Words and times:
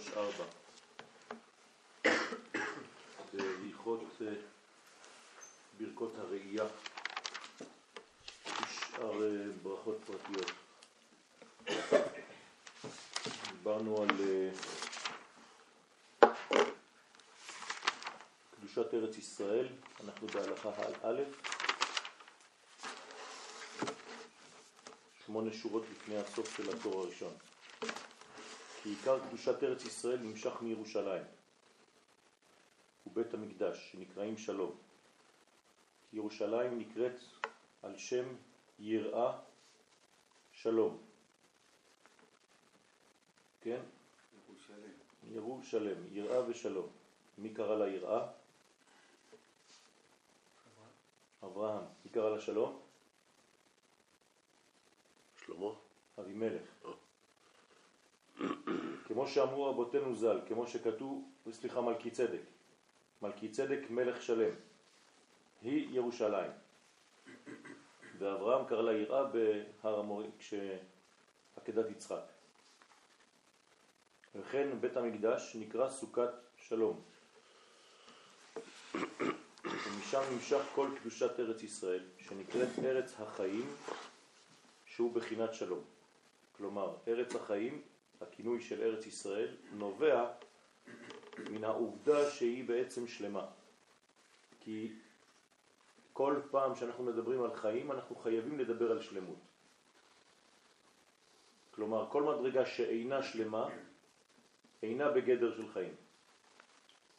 3-4 0.00 0.42
בהלכות 3.32 4.00
אה, 4.22 4.34
ברכות 5.78 6.12
הראייה 6.18 6.64
ושאר 8.46 9.22
אה, 9.22 9.52
ברכות 9.62 9.98
פרטיות. 10.06 10.52
דיברנו 13.52 14.02
על 14.02 14.08
אה, 14.20 14.50
קדושת 18.56 18.94
ארץ 18.94 19.18
ישראל, 19.18 19.68
אנחנו 20.04 20.26
בהלכה 20.26 20.70
א', 21.02 21.22
שמונה 25.26 25.52
שורות 25.52 25.82
לפני 25.90 26.16
הסוף 26.16 26.56
של 26.56 26.70
התור 26.70 27.02
הראשון. 27.02 27.49
כי 28.82 28.88
עיקר 28.88 29.28
קדושת 29.28 29.62
ארץ 29.62 29.84
ישראל 29.84 30.18
נמשך 30.18 30.62
מירושלים 30.62 31.24
ובית 33.06 33.34
המקדש, 33.34 33.92
שנקראים 33.92 34.38
שלום. 34.38 34.76
כי 36.10 36.16
ירושלים 36.16 36.78
נקראת 36.78 37.20
על 37.82 37.98
שם 37.98 38.24
יראה 38.78 39.38
שלום. 40.52 40.98
כן? 43.60 43.80
ירושלים. 44.48 44.92
ירושלם, 45.28 46.16
יראה 46.16 46.48
ושלום. 46.48 46.88
מי 47.38 47.54
קרא 47.54 47.76
לה 47.76 47.88
יראה? 47.88 48.26
אברהם. 51.42 51.84
מי 52.04 52.10
קרא 52.10 52.30
לה 52.30 52.40
שלום? 52.40 52.80
שלמה? 55.44 55.70
אבימלך. 56.18 56.62
כמו 59.20 59.28
שאמרו 59.28 59.66
רבותינו 59.66 60.14
ז"ל, 60.14 60.40
כמו 60.48 60.66
שכתוב, 60.66 61.24
סליחה, 61.52 61.80
מלכי 61.80 62.10
צדק. 62.10 62.40
מלכי 63.22 63.48
צדק 63.48 63.80
מלך 63.90 64.22
שלם. 64.22 64.54
היא 65.62 65.88
ירושלים. 65.96 66.50
ואברהם 68.18 68.66
קרא 68.66 68.82
לה 68.82 68.92
יראה 68.92 69.24
בהר 69.24 69.98
המורים 69.98 70.30
כשעקדת 70.38 71.90
יצחק. 71.90 72.22
וכן 74.34 74.80
בית 74.80 74.96
המקדש 74.96 75.56
נקרא 75.56 75.88
סוכת 75.88 76.30
שלום. 76.56 77.00
ומשם 79.64 80.20
נמשך 80.32 80.62
כל 80.74 80.88
קדושת 81.00 81.40
ארץ 81.40 81.62
ישראל, 81.62 82.04
שנקראת 82.18 82.68
ארץ 82.84 83.14
החיים, 83.18 83.66
שהוא 84.84 85.14
בחינת 85.14 85.54
שלום. 85.54 85.84
כלומר, 86.56 86.96
ארץ 87.08 87.34
החיים, 87.34 87.82
הכינוי 88.20 88.60
של 88.60 88.82
ארץ 88.82 89.06
ישראל, 89.06 89.56
נובע 89.72 90.32
מן 91.50 91.64
העובדה 91.64 92.30
שהיא 92.30 92.68
בעצם 92.68 93.06
שלמה. 93.06 93.46
כי 94.60 94.92
כל 96.12 96.40
פעם 96.50 96.74
שאנחנו 96.74 97.04
מדברים 97.04 97.42
על 97.42 97.54
חיים, 97.54 97.92
אנחנו 97.92 98.16
חייבים 98.16 98.58
לדבר 98.58 98.90
על 98.90 99.00
שלמות. 99.02 99.38
כלומר, 101.70 102.10
כל 102.10 102.22
מדרגה 102.22 102.66
שאינה 102.66 103.22
שלמה, 103.22 103.68
אינה 104.82 105.10
בגדר 105.10 105.56
של 105.56 105.68
חיים. 105.72 105.94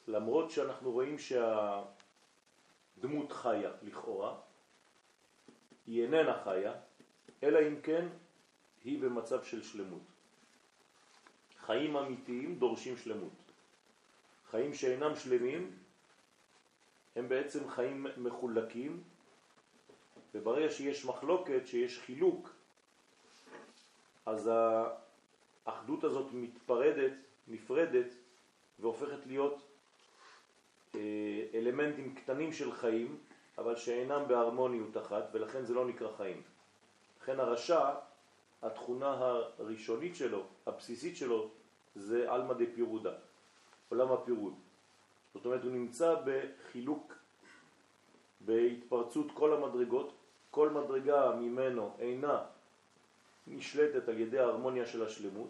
למרות 0.08 0.52
שאנחנו 0.52 0.92
רואים 0.92 1.16
שהדמות 1.18 1.92
חיה 3.32 3.72
לכאורה, 3.82 4.40
היא 5.88 6.04
איננה 6.04 6.44
חיה, 6.44 6.74
אלא 7.44 7.60
אם 7.68 7.82
כן 7.82 8.08
היא 8.84 9.02
במצב 9.02 9.44
של 9.44 9.64
שלמות. 9.64 10.11
חיים 11.66 11.98
אמיתיים 11.98 12.56
דורשים 12.56 12.98
שלמות. 12.98 13.52
חיים 14.52 14.74
שאינם 14.74 15.16
שלמים 15.16 15.72
הם 17.16 17.30
בעצם 17.30 17.70
חיים 17.70 18.08
מחולקים, 18.18 19.04
וברגע 20.36 20.70
שיש 20.70 21.06
מחלוקת, 21.06 21.62
שיש 21.66 22.00
חילוק, 22.00 22.50
אז 24.26 24.52
האחדות 25.66 26.04
הזאת 26.04 26.28
מתפרדת, 26.34 27.14
נפרדת, 27.48 28.08
והופכת 28.80 29.26
להיות 29.26 29.62
אה, 30.96 31.00
אלמנטים 31.54 32.16
קטנים 32.16 32.54
של 32.54 32.72
חיים, 32.72 33.18
אבל 33.58 33.76
שאינם 33.76 34.28
בהרמוניות 34.28 34.98
אחת, 34.98 35.24
ולכן 35.32 35.66
זה 35.66 35.74
לא 35.74 35.88
נקרא 35.88 36.12
חיים. 36.18 36.42
לכן 37.22 37.40
הרשע, 37.40 37.90
התכונה 38.62 39.40
הראשונית 39.60 40.16
שלו, 40.16 40.44
הבסיסית 40.66 41.18
שלו, 41.18 41.50
זה 41.96 42.34
אלמא 42.34 42.54
דה 42.54 42.66
פירודה, 42.76 43.14
עולם 43.90 44.12
הפירוד. 44.12 44.54
זאת 45.34 45.46
אומרת, 45.46 45.64
הוא 45.64 45.72
נמצא 45.72 46.16
בחילוק, 46.26 47.14
בהתפרצות 48.42 49.28
כל 49.34 49.54
המדרגות, 49.54 50.14
כל 50.52 50.70
מדרגה 50.70 51.36
ממנו 51.36 51.96
אינה 52.00 52.44
נשלטת 53.48 54.10
על 54.10 54.18
ידי 54.20 54.40
ההרמוניה 54.40 54.86
של 54.86 55.06
השלמות, 55.06 55.50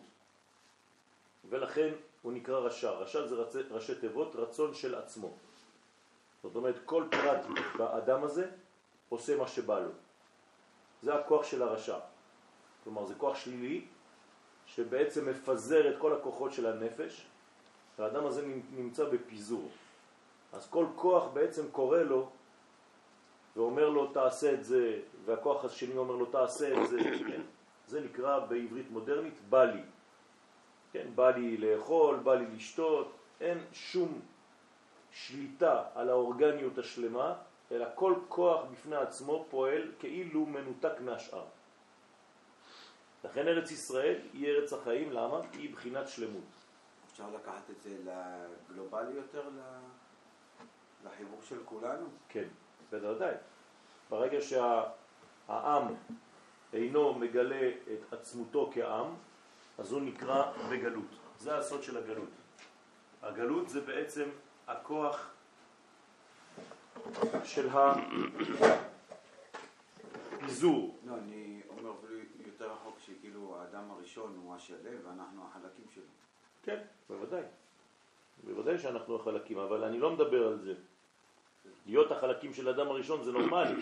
ולכן 1.50 1.94
הוא 2.22 2.34
נקרא 2.34 2.60
רשע. 2.60 2.92
רשע 2.92 3.28
זה 3.28 3.36
רצ... 3.36 3.56
ראשי 3.56 3.96
תיבות, 3.96 4.36
רצון 4.36 4.74
של 4.74 4.96
עצמו. 4.96 5.32
זאת 6.44 6.56
אומרת, 6.56 6.76
כל 6.86 7.06
פרט 7.12 7.46
באדם 7.78 8.24
הזה 8.24 8.52
עושה 9.10 9.38
מה 9.38 9.48
שבא 9.48 9.80
לו. 9.80 9.92
זה 11.04 11.16
הכוח 11.16 11.44
של 11.44 11.62
הרשע. 11.62 11.98
כלומר, 12.84 13.06
זה 13.06 13.16
כוח 13.16 13.36
שלילי 13.36 13.86
שבעצם 14.66 15.30
מפזר 15.30 15.90
את 15.90 15.96
כל 16.00 16.14
הכוחות 16.14 16.54
של 16.54 16.66
הנפש, 16.66 17.28
והאדם 18.00 18.26
הזה 18.26 18.48
נמצא 18.72 19.06
בפיזור. 19.06 19.70
אז 20.54 20.68
כל 20.70 20.86
כוח 20.96 21.28
בעצם 21.34 21.72
קורא 21.72 22.00
לו 22.00 22.30
ואומר 23.56 23.90
לו 23.90 24.08
תעשה 24.08 24.54
את 24.54 24.64
זה, 24.64 25.00
והכוח 25.26 25.66
השני 25.66 25.98
אומר 25.98 26.16
לו 26.16 26.26
תעשה 26.26 26.82
את 26.82 26.90
זה, 26.90 27.00
כן? 27.28 27.42
זה 27.88 28.02
נקרא 28.02 28.40
בעברית 28.40 28.92
מודרנית 28.92 29.40
בא 29.50 29.64
לי. 29.64 29.82
כן, 30.92 31.08
בא 31.16 31.30
לי 31.30 31.58
לאכול, 31.58 32.16
בא 32.16 32.36
לי 32.36 32.46
לשתות, 32.56 33.12
אין 33.42 33.58
שום 33.74 34.22
שליטה 35.12 35.84
על 35.96 36.10
האורגניות 36.10 36.78
השלמה, 36.78 37.36
אלא 37.72 37.86
כל 37.96 38.14
כוח 38.28 38.66
בפני 38.72 38.96
עצמו 38.96 39.46
פועל 39.50 39.92
כאילו 40.00 40.46
מנותק 40.46 40.94
מהשאר. 41.00 41.46
לכן 43.24 43.48
ארץ 43.48 43.72
ישראל 43.72 44.20
היא 44.34 44.48
ארץ 44.48 44.74
החיים, 44.74 45.12
למה? 45.12 45.40
היא 45.54 45.74
בחינת 45.74 46.08
שלמות. 46.08 46.44
אפשר 47.12 47.30
לקחת 47.36 47.70
את 47.70 47.82
זה 47.82 47.98
לגלובלי 48.70 49.12
יותר, 49.12 49.50
לחיבור 51.06 51.42
של 51.42 51.64
כולנו? 51.66 52.06
כן, 52.30 52.48
בוודאי. 52.92 53.36
ברגע 54.10 54.38
שהעם 54.42 55.84
אינו 56.74 57.14
מגלה 57.14 57.70
את 57.94 58.14
עצמותו 58.14 58.72
כעם, 58.74 59.16
אז 59.78 59.92
הוא 59.92 60.02
נקרא 60.02 60.52
בגלות. 60.72 61.20
זה 61.40 61.58
הסוד 61.58 61.84
של 61.84 61.98
הגלות. 61.98 62.30
הגלות 63.22 63.70
זה 63.70 63.82
בעצם 63.82 64.30
הכוח 64.68 65.34
של 67.44 67.70
הפיזור. 70.40 70.98
לא, 71.08 71.18
אני 71.18 71.62
אומר 71.70 71.90
יותר 71.90 72.21
רחוק 73.42 73.52
שכאילו 73.52 73.60
האדם 73.60 73.92
הראשון 73.92 74.40
הוא 74.44 74.56
השלם 74.56 74.98
ואנחנו 75.06 75.46
החלקים 75.48 75.86
שלו. 75.94 76.04
כן, 76.64 76.80
בוודאי. 77.10 77.44
בוודאי 78.44 78.78
שאנחנו 78.78 79.16
החלקים, 79.16 79.58
אבל 79.58 79.84
אני 79.84 80.00
לא 80.00 80.12
מדבר 80.12 80.48
על 80.48 80.60
זה. 80.60 80.74
להיות 81.86 82.12
החלקים 82.12 82.54
של 82.54 82.68
האדם 82.68 82.88
הראשון 82.88 83.24
זה 83.24 83.32
נורמלי, 83.32 83.82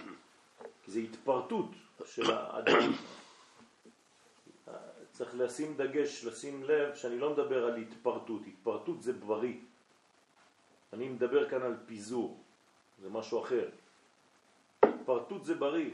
כי 0.83 0.91
זה 0.91 1.00
התפרטות 1.00 1.69
של 2.06 2.31
האדם. 2.31 2.91
צריך 5.11 5.35
לשים 5.35 5.77
דגש, 5.77 6.25
לשים 6.25 6.63
לב 6.63 6.95
שאני 6.95 7.19
לא 7.19 7.33
מדבר 7.33 7.65
על 7.65 7.75
התפרטות, 7.77 8.41
התפרטות 8.47 9.01
זה 9.01 9.13
בריא. 9.13 9.57
אני 10.94 11.09
מדבר 11.09 11.50
כאן 11.50 11.61
על 11.61 11.75
פיזור, 11.85 12.38
זה 13.01 13.09
משהו 13.09 13.44
אחר. 13.44 13.69
התפרטות 14.83 15.45
זה 15.45 15.56
בריא. 15.56 15.91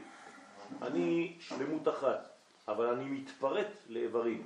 אני 0.82 1.36
שלמות 1.40 1.88
אחת, 1.88 2.35
אבל 2.68 2.86
אני 2.86 3.04
מתפרט 3.04 3.70
לאיברים. 3.88 4.42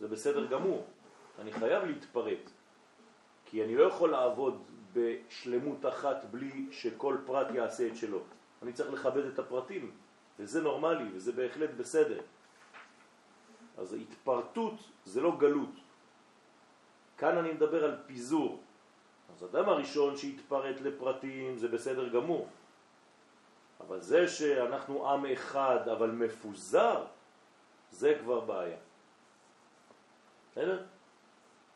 זה 0.00 0.08
בסדר 0.08 0.46
גמור. 0.46 0.86
אני 1.38 1.52
חייב 1.52 1.84
להתפרט, 1.84 2.50
כי 3.46 3.64
אני 3.64 3.76
לא 3.76 3.84
יכול 3.84 4.10
לעבוד 4.10 4.62
בשלמות 4.92 5.86
אחת 5.86 6.24
בלי 6.30 6.66
שכל 6.70 7.16
פרט 7.26 7.46
יעשה 7.54 7.86
את 7.86 7.96
שלו. 7.96 8.20
אני 8.62 8.72
צריך 8.72 8.92
לכבד 8.92 9.24
את 9.24 9.38
הפרטים, 9.38 9.90
וזה 10.38 10.62
נורמלי, 10.62 11.04
וזה 11.14 11.32
בהחלט 11.32 11.70
בסדר. 11.70 12.20
אז 13.78 13.92
התפרטות 13.94 14.74
זה 15.04 15.20
לא 15.20 15.36
גלות. 15.38 15.74
כאן 17.18 17.38
אני 17.38 17.52
מדבר 17.52 17.84
על 17.84 17.96
פיזור. 18.06 18.60
אז 19.36 19.44
אדם 19.44 19.68
הראשון 19.68 20.16
שהתפרט 20.16 20.80
לפרטים 20.80 21.58
זה 21.58 21.68
בסדר 21.68 22.08
גמור. 22.08 22.48
אבל 23.80 24.00
זה 24.00 24.28
שאנחנו 24.28 25.10
עם 25.10 25.26
אחד 25.26 25.88
אבל 25.88 26.10
מפוזר, 26.10 27.04
זה 27.90 28.18
כבר 28.20 28.40
בעיה. 28.40 28.76
בסדר? 30.52 30.82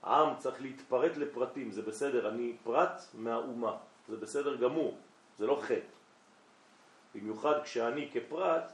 עם 0.05 0.37
צריך 0.39 0.63
להתפרט 0.63 1.17
לפרטים, 1.17 1.71
זה 1.71 1.83
בסדר, 1.83 2.29
אני 2.29 2.57
פרט 2.65 3.03
מהאומה, 3.15 3.77
זה 4.09 4.17
בסדר 4.17 4.57
גמור, 4.57 4.99
זה 5.39 5.47
לא 5.47 5.59
חטא. 5.63 5.95
במיוחד 7.15 7.63
כשאני 7.63 8.11
כפרט 8.13 8.73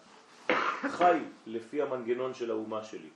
חי 0.89 1.19
לפי 1.47 1.83
המנגנון 1.83 2.35
של 2.35 2.51
האומה 2.51 2.85
שלי. 2.85 3.11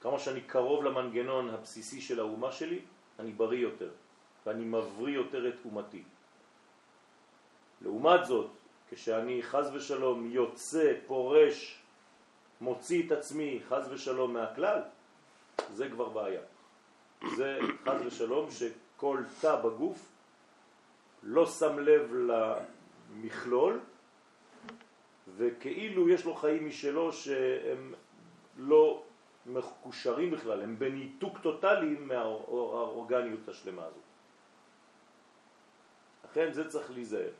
כמה 0.00 0.18
שאני 0.18 0.40
קרוב 0.40 0.84
למנגנון 0.84 1.50
הבסיסי 1.50 2.00
של 2.00 2.20
האומה 2.20 2.52
שלי, 2.52 2.80
אני 3.18 3.32
בריא 3.32 3.62
יותר, 3.62 3.90
ואני 4.46 4.64
מבריא 4.64 5.14
יותר 5.14 5.48
את 5.48 5.54
אומתי. 5.64 6.02
לעומת 7.82 8.24
זאת, 8.26 8.50
כשאני 8.90 9.42
חז 9.42 9.70
ושלום 9.74 10.30
יוצא, 10.30 10.92
פורש, 11.06 11.81
מוציא 12.62 13.06
את 13.06 13.12
עצמי 13.12 13.60
חז 13.68 13.92
ושלום 13.92 14.32
מהכלל, 14.32 14.80
זה 15.72 15.88
כבר 15.90 16.08
בעיה. 16.08 16.40
זה 17.36 17.58
חז 17.84 18.06
ושלום 18.06 18.50
שכל 18.50 19.22
תא 19.40 19.56
בגוף 19.56 20.08
לא 21.22 21.46
שם 21.46 21.78
לב 21.78 22.14
למכלול 22.14 23.80
וכאילו 25.36 26.08
יש 26.08 26.24
לו 26.24 26.34
חיים 26.34 26.66
משלו 26.66 27.12
שהם 27.12 27.94
לא 28.56 29.02
מקושרים 29.46 30.30
בכלל, 30.30 30.62
הם 30.62 30.78
בניתוק 30.78 31.38
טוטלי 31.38 31.96
מהאורגניות 32.00 33.48
השלמה 33.48 33.82
הזאת. 33.82 34.02
לכן 36.24 36.52
זה 36.52 36.68
צריך 36.70 36.90
להיזהר. 36.90 37.30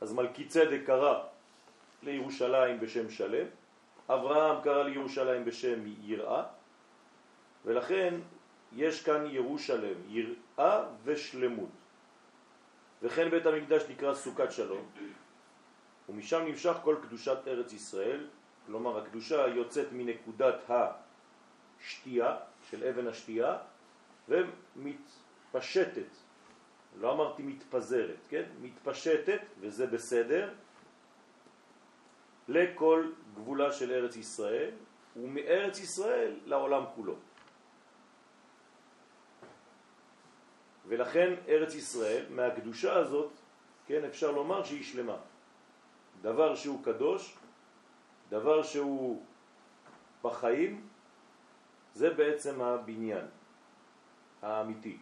אז 0.00 0.12
מלכי 0.12 0.44
צדק 0.48 0.80
קרא 0.86 1.22
לירושלים 2.02 2.80
בשם 2.80 3.10
שלם, 3.10 3.46
אברהם 4.08 4.62
קרא 4.62 4.82
לירושלים 4.82 5.44
בשם 5.44 5.80
יראה, 6.00 6.44
ולכן 7.64 8.14
יש 8.72 9.02
כאן 9.02 9.26
ירושלם, 9.26 9.98
יראה 10.08 10.84
ושלמות. 11.04 11.70
וכן 13.02 13.30
בית 13.30 13.46
המקדש 13.46 13.82
נקרא 13.90 14.14
סוכת 14.14 14.52
שלום, 14.52 14.88
ומשם 16.08 16.44
נמשך 16.46 16.76
כל 16.82 16.96
קדושת 17.02 17.38
ארץ 17.46 17.72
ישראל, 17.72 18.26
כלומר 18.66 18.98
הקדושה 18.98 19.46
יוצאת 19.46 19.86
מנקודת 19.92 20.70
השתייה, 20.70 22.36
של 22.70 22.84
אבן 22.84 23.06
השתייה, 23.06 23.58
ומתפשטת, 24.28 26.10
לא 27.00 27.12
אמרתי 27.12 27.42
מתפזרת, 27.42 28.18
כן? 28.28 28.42
מתפשטת, 28.60 29.40
וזה 29.60 29.86
בסדר, 29.86 30.54
לכל 32.48 33.10
גבולה 33.34 33.72
של 33.72 33.92
ארץ 33.92 34.16
ישראל, 34.16 34.70
ומארץ 35.16 35.78
ישראל 35.78 36.40
לעולם 36.44 36.84
כולו. 36.94 37.14
ולכן 40.86 41.34
ארץ 41.48 41.74
ישראל, 41.74 42.26
מהקדושה 42.30 42.92
הזאת, 42.96 43.30
כן, 43.86 44.04
אפשר 44.04 44.30
לומר 44.30 44.64
שהיא 44.64 44.82
שלמה. 44.82 45.16
דבר 46.22 46.54
שהוא 46.54 46.84
קדוש, 46.84 47.36
דבר 48.28 48.62
שהוא 48.62 49.24
בחיים, 50.22 50.86
זה 51.94 52.14
בעצם 52.14 52.62
הבניין 52.62 53.26
האמיתי. 54.42 54.98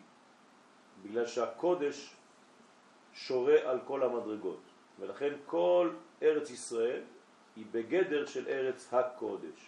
בגלל 1.02 1.26
שהקודש 1.26 2.16
שורה 3.12 3.56
על 3.64 3.81
כל 3.84 4.02
המדרגות, 4.02 4.62
ולכן 4.98 5.32
כל 5.46 5.90
ארץ 6.22 6.50
ישראל 6.50 7.02
היא 7.61 7.67
בגדר 7.71 8.27
של 8.27 8.49
ארץ 8.49 8.95
הקודש, 8.95 9.61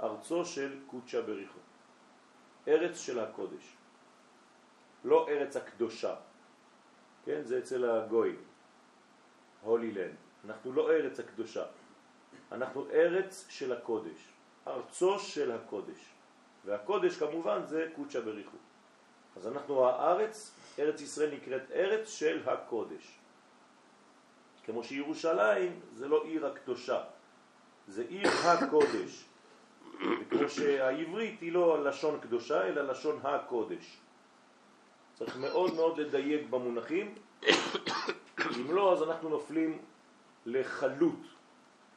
ארצו 0.00 0.44
של 0.44 0.78
קודשה 0.86 1.22
בריחו, 1.22 1.58
ארץ 2.68 2.98
של 3.00 3.18
הקודש. 3.18 3.76
לא 5.04 5.28
ארץ 5.28 5.56
הקדושה, 5.56 6.14
כן? 7.24 7.40
זה 7.42 7.58
אצל 7.58 7.90
הגויים, 7.90 8.42
הולי 9.62 9.92
לנד. 9.92 10.16
אנחנו 10.44 10.72
לא 10.72 10.90
ארץ 10.90 11.20
הקדושה, 11.20 11.64
אנחנו 12.52 12.86
ארץ 12.90 13.46
של 13.48 13.72
הקודש, 13.72 14.32
ארצו 14.66 15.18
של 15.18 15.52
הקודש. 15.52 16.00
והקודש 16.64 17.16
כמובן 17.16 17.64
זה 17.64 17.88
קודשה 17.96 18.20
בריחו. 18.20 18.56
אז 19.36 19.46
אנחנו 19.46 19.88
הארץ, 19.88 20.54
ארץ 20.78 21.00
ישראל 21.00 21.34
נקראת 21.34 21.70
ארץ 21.70 22.08
של 22.08 22.48
הקודש. 22.48 23.18
כמו 24.64 24.84
שירושלים 24.84 25.80
זה 25.92 26.08
לא 26.08 26.24
עיר 26.24 26.46
הקדושה, 26.46 27.04
זה 27.88 28.04
עיר 28.08 28.28
הקודש. 28.28 29.24
וכמו 30.20 30.48
שהעברית 30.48 31.40
היא 31.40 31.52
לא 31.52 31.84
לשון 31.84 32.20
קדושה, 32.20 32.66
אלא 32.66 32.82
לשון 32.82 33.20
הקודש. 33.22 33.98
צריך 35.14 35.36
מאוד 35.36 35.74
מאוד 35.74 35.98
לדייק 35.98 36.50
במונחים, 36.50 37.14
אם 38.56 38.74
לא 38.74 38.92
אז 38.92 39.02
אנחנו 39.02 39.28
נופלים 39.28 39.78
לחלות. 40.46 41.20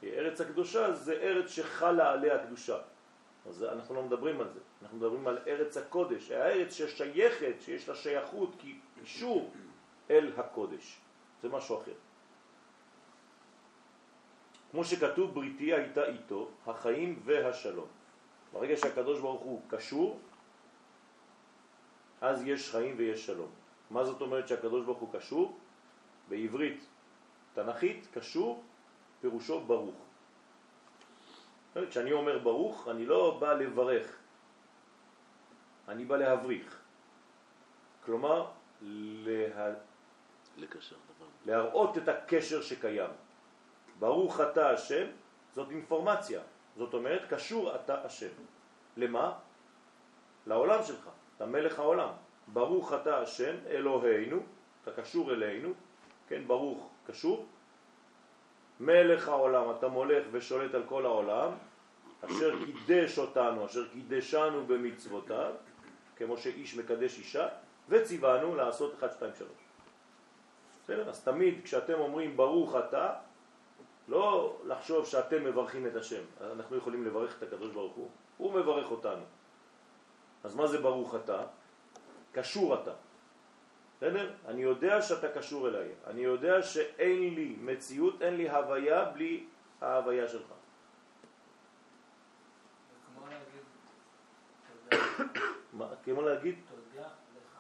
ארץ 0.04 0.42
הקדושה 0.42 0.94
זה 0.94 1.14
ארץ 1.14 1.50
שחלה 1.50 2.12
עליה 2.12 2.36
הקדושה. 2.36 2.78
אז 3.46 3.64
אנחנו 3.64 3.96
לא 3.96 4.04
מדברים 4.04 4.42
על 4.42 4.50
זה, 4.54 4.60
אנחנו 4.82 4.98
מדברים 4.98 5.28
על 5.28 5.38
ארץ 5.48 5.78
הקודש, 5.78 6.32
הארץ 6.32 6.74
ששייכת, 6.74 7.54
שיש 7.60 7.90
לה 7.90 7.96
שייכות, 7.96 8.64
קישור 9.00 9.54
אל 10.10 10.32
הקודש. 10.38 11.00
זה 11.42 11.50
משהו 11.50 11.78
אחר. 11.78 11.92
כמו 14.72 14.86
שכתוב, 14.86 15.34
בריתי 15.34 15.74
הייתה 15.74 16.06
איתו, 16.06 16.50
החיים 16.68 17.20
והשלום. 17.26 17.88
ברגע 18.54 18.78
שהקדוש 18.78 19.20
ברוך 19.20 19.42
הוא 19.42 19.62
קשור, 19.68 20.20
אז 22.22 22.44
יש 22.48 22.72
חיים 22.72 22.96
ויש 22.98 23.26
שלום. 23.26 23.50
מה 23.90 24.04
זאת 24.04 24.22
אומרת 24.22 24.48
שהקדוש 24.48 24.86
ברוך 24.86 25.00
הוא 25.00 25.14
קשור? 25.14 25.58
בעברית 26.30 26.86
תנכית, 27.54 28.08
קשור, 28.14 28.64
פירושו 29.22 29.60
ברוך. 29.60 29.96
כשאני 31.90 32.12
אומר 32.12 32.40
ברוך, 32.40 32.88
אני 32.88 33.06
לא 33.06 33.38
בא 33.40 33.54
לברך, 33.54 34.18
אני 35.88 36.06
בא 36.06 36.18
להבריך. 36.18 36.80
כלומר, 38.06 38.48
לה... 38.82 39.74
לקשר, 40.58 40.96
להראות 41.46 41.98
את 41.98 42.08
הקשר 42.08 42.62
שקיים. 42.62 43.10
ברוך 44.02 44.42
אתה 44.42 44.70
השם, 44.70 45.06
זאת 45.54 45.72
אינפורמציה. 45.72 46.42
זאת 46.78 46.94
אומרת, 46.94 47.22
קשור 47.30 47.76
אתה 47.76 48.06
השם. 48.06 48.34
למה? 48.98 49.34
לעולם 50.48 50.84
שלך. 50.84 51.10
אתה 51.38 51.46
מלך 51.46 51.80
העולם. 51.80 52.10
ברוך 52.48 52.94
אתה 52.94 53.18
השם 53.18 53.56
אלוהינו, 53.70 54.40
אתה 54.84 54.92
קשור 54.92 55.32
אלינו, 55.32 55.74
כן, 56.28 56.42
ברוך 56.48 56.90
קשור. 57.06 57.46
מלך 58.80 59.28
העולם, 59.28 59.72
אתה 59.78 59.88
מולך 59.88 60.28
ושולט 60.32 60.74
על 60.74 60.84
כל 60.90 61.06
העולם, 61.06 61.52
אשר 62.26 62.66
קידש 62.66 63.20
אותנו, 63.20 63.66
אשר 63.66 63.88
קידשנו 63.90 64.66
במצוותיו, 64.68 65.54
כמו 66.16 66.38
שאיש 66.38 66.78
מקדש 66.78 67.18
אישה, 67.18 67.48
וציוונו 67.90 68.56
לעשות 68.56 68.94
1, 69.00 69.12
2, 69.12 69.32
3. 69.36 69.50
בסדר? 70.84 71.10
אז 71.10 71.24
תמיד 71.24 71.60
כשאתם 71.64 71.94
אומרים 71.94 72.38
ברוך 72.38 72.76
אתה, 72.76 73.14
לא 74.08 74.58
לחשוב 74.66 75.06
שאתם 75.06 75.44
מברכים 75.44 75.88
את 75.88 75.96
השם. 75.96 76.24
אנחנו 76.42 76.78
יכולים 76.78 77.06
לברך 77.06 77.38
את 77.38 77.44
הקדוש 77.44 77.72
ברוך 77.72 77.96
הוא, 77.96 78.10
הוא 78.38 78.54
מברך 78.54 78.92
אותנו. 78.92 79.24
אז 80.44 80.56
מה 80.56 80.68
זה 80.68 80.82
ברוך 80.82 81.16
אתה? 81.16 81.44
קשור 82.32 82.82
אתה. 82.82 82.92
בסדר? 83.98 84.34
אני 84.48 84.62
יודע 84.62 85.02
שאתה 85.02 85.30
קשור 85.30 85.68
אליי. 85.68 85.90
אני 86.08 86.22
יודע 86.22 86.62
שאין 86.62 87.36
לי 87.36 87.56
מציאות, 87.62 88.22
אין 88.22 88.38
לי 88.38 88.50
הוויה 88.50 89.06
בלי 89.06 89.46
ההוויה 89.82 90.28
שלך. 90.28 90.54
כמו 96.04 96.22
להגיד? 96.22 96.56
תודה 96.70 97.02
לך. 97.02 97.58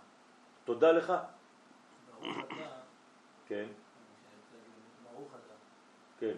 תודה 0.65 0.91
לך? 0.91 1.13
ברוך 2.12 2.38
אתה. 2.45 2.55
כן. 3.48 3.65
כן. 6.21 6.35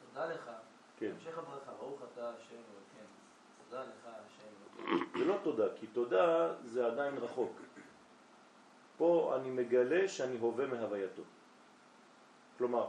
תודה 0.00 0.26
לך. 0.26 0.50
כן. 0.98 1.10
המשך 1.14 1.38
הברכה, 1.38 1.72
ברוך 1.72 2.00
אתה 2.12 2.30
השם 2.30 2.54
אלוקינו. 2.54 3.08
תודה 3.64 3.82
לך 3.82 4.06
השם 4.06 5.18
זה 5.18 5.24
לא 5.24 5.38
תודה, 5.42 5.64
כי 5.80 5.86
תודה 5.86 6.54
זה 6.64 6.86
עדיין 6.86 7.18
רחוק. 7.18 7.60
פה 8.96 9.36
אני 9.36 9.50
מגלה 9.50 10.08
שאני 10.08 10.38
הווה 10.38 10.66
מהווייתו. 10.66 11.22
כלומר, 12.58 12.86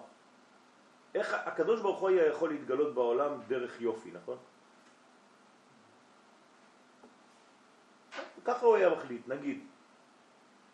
איך 1.15 1.33
הקדוש 1.33 1.81
ברוך 1.81 1.99
הוא 1.99 2.09
היה 2.09 2.27
יכול 2.27 2.49
להתגלות 2.49 2.95
בעולם 2.95 3.41
דרך 3.47 3.81
יופי, 3.81 4.11
נכון? 4.11 4.37
ככה 8.45 8.65
הוא 8.65 8.75
היה 8.75 8.89
מחליט, 8.89 9.27
נגיד. 9.27 9.67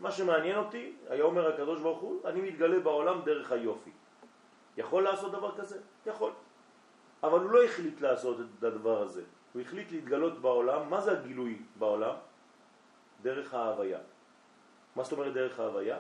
מה 0.04 0.12
שמעניין 0.12 0.58
אותי, 0.58 0.94
היה 1.10 1.24
אומר 1.24 1.54
הקדוש 1.54 1.80
ברוך 1.80 2.00
הוא, 2.00 2.28
אני 2.28 2.42
מתגלה 2.42 2.80
בעולם 2.80 3.22
דרך 3.24 3.52
היופי. 3.52 3.92
יכול 4.78 5.04
לעשות 5.04 5.32
דבר 5.32 5.58
כזה? 5.58 5.80
יכול. 6.06 6.32
אבל 7.24 7.40
הוא 7.40 7.52
לא 7.52 7.64
החליט 7.64 8.02
לעשות 8.02 8.38
את 8.60 8.64
הדבר 8.64 9.02
הזה. 9.02 9.24
הוא 9.54 9.62
החליט 9.62 9.92
להתגלות 9.92 10.42
בעולם. 10.42 10.90
מה 10.90 11.02
זה 11.02 11.12
הגילוי 11.12 11.62
בעולם? 11.80 12.16
דרך 13.22 13.54
ההוויה. 13.54 14.00
מה 14.96 15.04
זאת 15.04 15.12
אומרת 15.12 15.34
דרך 15.34 15.60
ההוויה? 15.60 15.98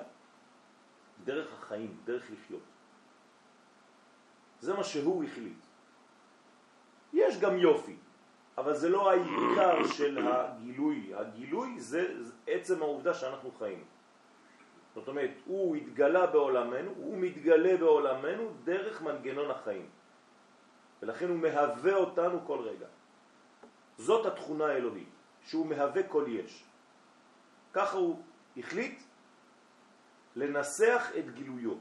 דרך 1.23 1.47
החיים, 1.53 1.97
דרך 2.05 2.31
לחיות. 2.31 2.67
זה 4.59 4.73
מה 4.73 4.83
שהוא 4.83 5.23
החליט. 5.23 5.61
יש 7.13 7.39
גם 7.39 7.57
יופי, 7.57 7.95
אבל 8.57 8.73
זה 8.75 8.89
לא 8.89 9.11
העיקר 9.11 9.87
של 9.87 10.27
הגילוי. 10.27 11.15
הגילוי 11.15 11.79
זה 11.79 12.19
עצם 12.47 12.81
העובדה 12.81 13.13
שאנחנו 13.13 13.51
חיים. 13.51 13.92
זאת 14.95 15.07
אומרת, 15.07 15.31
הוא 15.45 15.75
התגלה 15.75 16.27
בעולמנו, 16.27 16.91
הוא 16.97 17.17
מתגלה 17.17 17.77
בעולמנו 17.77 18.51
דרך 18.63 19.01
מנגנון 19.01 19.51
החיים. 19.51 19.89
ולכן 21.01 21.29
הוא 21.29 21.37
מהווה 21.37 21.95
אותנו 21.95 22.45
כל 22.45 22.59
רגע. 22.59 22.87
זאת 23.97 24.25
התכונה 24.25 24.65
האלוהית, 24.65 25.09
שהוא 25.41 25.65
מהווה 25.67 26.03
כל 26.03 26.25
יש. 26.27 26.63
ככה 27.73 27.97
הוא 27.97 28.21
החליט 28.57 29.01
לנסח 30.35 31.11
את 31.19 31.33
גילויו, 31.33 31.75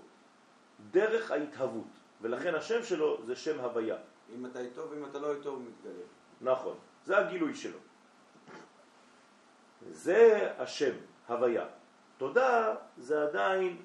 דרך 0.90 1.30
ההתהוות, 1.30 1.92
ולכן 2.20 2.54
השם 2.54 2.82
שלו 2.82 3.26
זה 3.26 3.36
שם 3.36 3.60
הוויה. 3.60 3.96
אם 4.34 4.46
אתה 4.46 4.60
איתו 4.60 4.90
ואם 4.90 5.04
אתה 5.04 5.18
לא 5.18 5.34
איתו 5.34 5.48
הוא 5.50 5.62
מתגלה. 5.62 6.04
נכון, 6.40 6.76
זה 7.04 7.18
הגילוי 7.18 7.54
שלו. 7.54 7.78
זה 9.90 10.52
השם, 10.58 10.94
הוויה. 11.28 11.66
תודה 12.22 12.74
זה 12.98 13.22
עדיין 13.22 13.82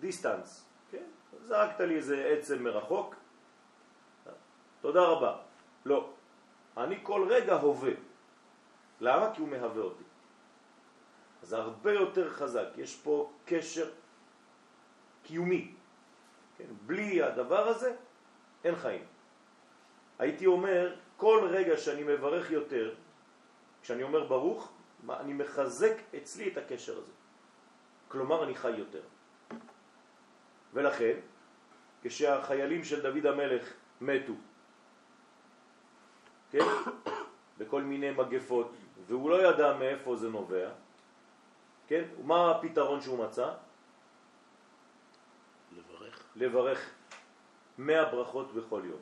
דיסטנס, 0.00 0.64
כן? 0.90 1.04
זרקת 1.46 1.80
לי 1.80 1.96
איזה 1.96 2.26
עצם 2.26 2.62
מרחוק, 2.62 3.14
תודה 4.80 5.02
רבה. 5.02 5.36
לא, 5.84 6.10
אני 6.76 6.98
כל 7.02 7.26
רגע 7.30 7.54
הווה. 7.54 7.92
למה? 9.00 9.34
כי 9.34 9.40
הוא 9.40 9.48
מהווה 9.48 9.82
אותי. 9.82 10.04
זה 11.42 11.56
הרבה 11.58 11.92
יותר 11.92 12.30
חזק, 12.30 12.68
יש 12.76 12.96
פה 12.96 13.32
קשר 13.44 13.90
קיומי. 15.22 15.74
כן? 16.58 16.70
בלי 16.86 17.22
הדבר 17.22 17.68
הזה 17.68 17.96
אין 18.64 18.76
חיים. 18.76 19.04
הייתי 20.18 20.46
אומר, 20.46 20.96
כל 21.16 21.48
רגע 21.50 21.76
שאני 21.76 22.02
מברך 22.02 22.50
יותר, 22.50 22.94
כשאני 23.82 24.02
אומר 24.02 24.26
ברוך, 24.26 24.72
אני 25.10 25.32
מחזק 25.32 25.94
אצלי 26.14 26.52
את 26.52 26.56
הקשר 26.56 26.98
הזה. 26.98 27.17
כלומר 28.08 28.44
אני 28.44 28.54
חי 28.54 28.70
יותר. 28.70 29.02
ולכן, 30.74 31.16
כשהחיילים 32.02 32.84
של 32.84 33.02
דוד 33.02 33.26
המלך 33.26 33.72
מתו, 34.00 34.32
כן? 36.50 36.58
בכל 37.58 37.82
מיני 37.82 38.10
מגפות, 38.10 38.72
והוא 39.06 39.30
לא 39.30 39.48
ידע 39.48 39.76
מאיפה 39.76 40.16
זה 40.16 40.28
נובע, 40.28 40.70
כן? 41.86 42.04
ומה 42.20 42.50
הפתרון 42.50 43.00
שהוא 43.00 43.24
מצא? 43.24 43.52
לברך. 45.76 46.22
לברך 46.36 46.90
מאה 47.78 48.04
ברכות 48.04 48.54
בכל 48.54 48.82
יום. 48.84 49.00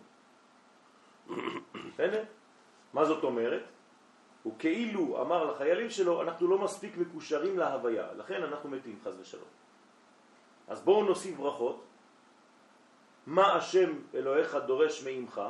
בסדר? 1.93 2.25
מה 2.93 3.05
זאת 3.05 3.25
אומרת? 3.25 3.63
הוא 4.47 4.55
כאילו 4.59 5.23
אמר 5.23 5.45
לחיילים 5.45 5.91
שלו, 5.91 6.23
אנחנו 6.23 6.49
לא 6.49 6.59
מספיק 6.59 6.97
מקושרים 6.97 7.59
להוויה, 7.59 8.07
לכן 8.17 8.43
אנחנו 8.43 8.71
מתים 8.71 8.99
חז 9.05 9.21
ושלום. 9.21 9.49
אז 10.69 10.83
בואו 10.83 11.05
נוסיף 11.05 11.37
ברכות. 11.37 11.85
מה 13.27 13.55
השם 13.55 13.91
אלוהיך 14.15 14.55
דורש 14.55 15.05
מעמך, 15.05 15.41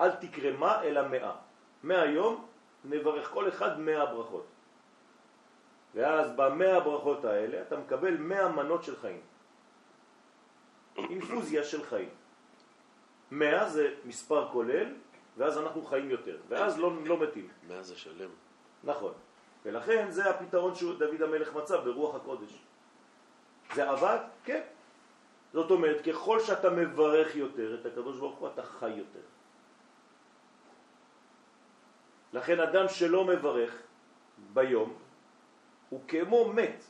אל 0.00 0.10
תקרא 0.10 0.50
מה 0.58 0.82
אלא 0.82 1.08
מאה. 1.08 1.34
מהיום 1.82 2.46
נברך 2.84 3.30
כל 3.30 3.48
אחד 3.48 3.80
מאה 3.80 4.06
ברכות. 4.06 4.46
ואז 5.94 6.30
במאה 6.36 6.76
הברכות 6.76 7.24
האלה 7.24 7.62
אתה 7.62 7.76
מקבל 7.76 8.16
מאה 8.16 8.48
מנות 8.48 8.82
של 8.84 8.96
חיים. 8.96 9.20
אינפוזיה 10.96 11.64
של 11.64 11.82
חיים. 11.84 12.10
מאה 13.30 13.68
זה 13.68 13.94
מספר 14.04 14.48
כולל, 14.52 14.94
ואז 15.36 15.58
אנחנו 15.58 15.82
חיים 15.82 16.10
יותר, 16.10 16.38
ואז 16.48 16.78
לא, 16.78 17.04
לא 17.04 17.20
מתים. 17.20 17.48
מאה 17.68 17.82
זה 17.82 17.96
שלם. 17.96 18.30
נכון. 18.84 19.12
ולכן 19.64 20.10
זה 20.10 20.30
הפתרון 20.30 20.74
שדוד 20.74 21.22
המלך 21.22 21.54
מצא 21.54 21.76
ברוח 21.80 22.14
הקודש. 22.14 22.62
זה 23.74 23.90
עבד? 23.90 24.18
כן. 24.44 24.62
זאת 25.52 25.70
אומרת, 25.70 26.04
ככל 26.04 26.40
שאתה 26.40 26.70
מברך 26.70 27.36
יותר 27.36 27.80
את 27.80 27.86
הקדוש 27.86 28.18
ברוך 28.18 28.38
הוא, 28.38 28.48
אתה 28.48 28.62
חי 28.62 28.90
יותר. 28.90 29.20
לכן 32.32 32.60
אדם 32.60 32.88
שלא 32.88 33.24
מברך 33.24 33.82
ביום, 34.52 34.94
הוא 35.88 36.00
כמו 36.08 36.52
מת, 36.52 36.84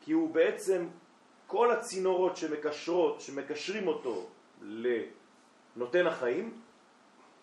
כי 0.00 0.12
הוא 0.12 0.34
בעצם, 0.34 0.88
כל 1.46 1.70
הצינורות 1.70 2.36
שמקשרות, 2.36 3.20
שמקשרים 3.20 3.88
אותו 3.88 4.28
לנותן 4.62 6.06
החיים, 6.06 6.61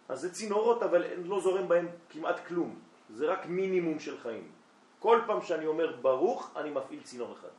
אז 0.10 0.22
זה 0.22 0.34
צינורות 0.34 0.84
אבל 0.84 1.04
לא 1.26 1.40
זורם 1.40 1.68
בהם 1.68 1.88
כמעט 2.10 2.48
כלום, 2.48 2.80
זה 3.10 3.32
רק 3.32 3.46
מינימום 3.46 4.00
של 4.00 4.18
חיים. 4.18 4.52
כל 5.00 5.22
פעם 5.28 5.42
שאני 5.42 5.66
אומר 5.66 5.96
ברוך, 6.02 6.52
אני 6.56 6.70
מפעיל 6.70 7.02
צינור 7.04 7.34
אחד. 7.34 7.56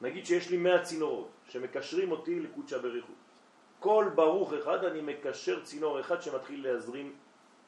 נגיד 0.00 0.26
שיש 0.26 0.50
לי 0.50 0.56
100 0.56 0.82
צינורות 0.82 1.28
שמקשרים 1.48 2.10
אותי 2.10 2.40
לקודשה 2.40 2.78
בריחו. 2.78 3.12
כל 3.80 4.10
ברוך 4.14 4.52
אחד 4.52 4.84
אני 4.84 5.00
מקשר 5.00 5.64
צינור 5.64 6.00
אחד 6.00 6.22
שמתחיל 6.22 6.68
להזרים 6.68 7.12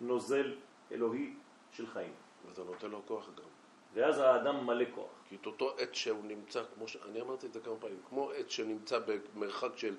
נוזל 0.00 0.54
אלוהי 0.92 1.34
של 1.72 1.86
חיים. 1.86 2.12
ואתה 2.48 2.62
נותן 2.64 2.90
לו 2.90 3.02
כוח 3.06 3.28
גם. 3.36 3.48
ואז 3.94 4.18
האדם 4.18 4.66
מלא 4.66 4.84
כוח. 4.94 5.10
כי 5.28 5.36
את 5.36 5.46
אותו 5.46 5.74
עת 5.78 5.94
שהוא 5.94 6.24
נמצא, 6.24 6.62
כמו 6.74 6.88
שאני 6.88 7.20
אמרתי 7.20 7.46
את 7.46 7.52
זה 7.52 7.60
כמה 7.60 7.74
פעמים, 7.80 8.00
כמו 8.08 8.30
עת 8.30 8.50
שנמצא 8.50 8.98
במרחק 9.06 9.76
של 9.76 9.94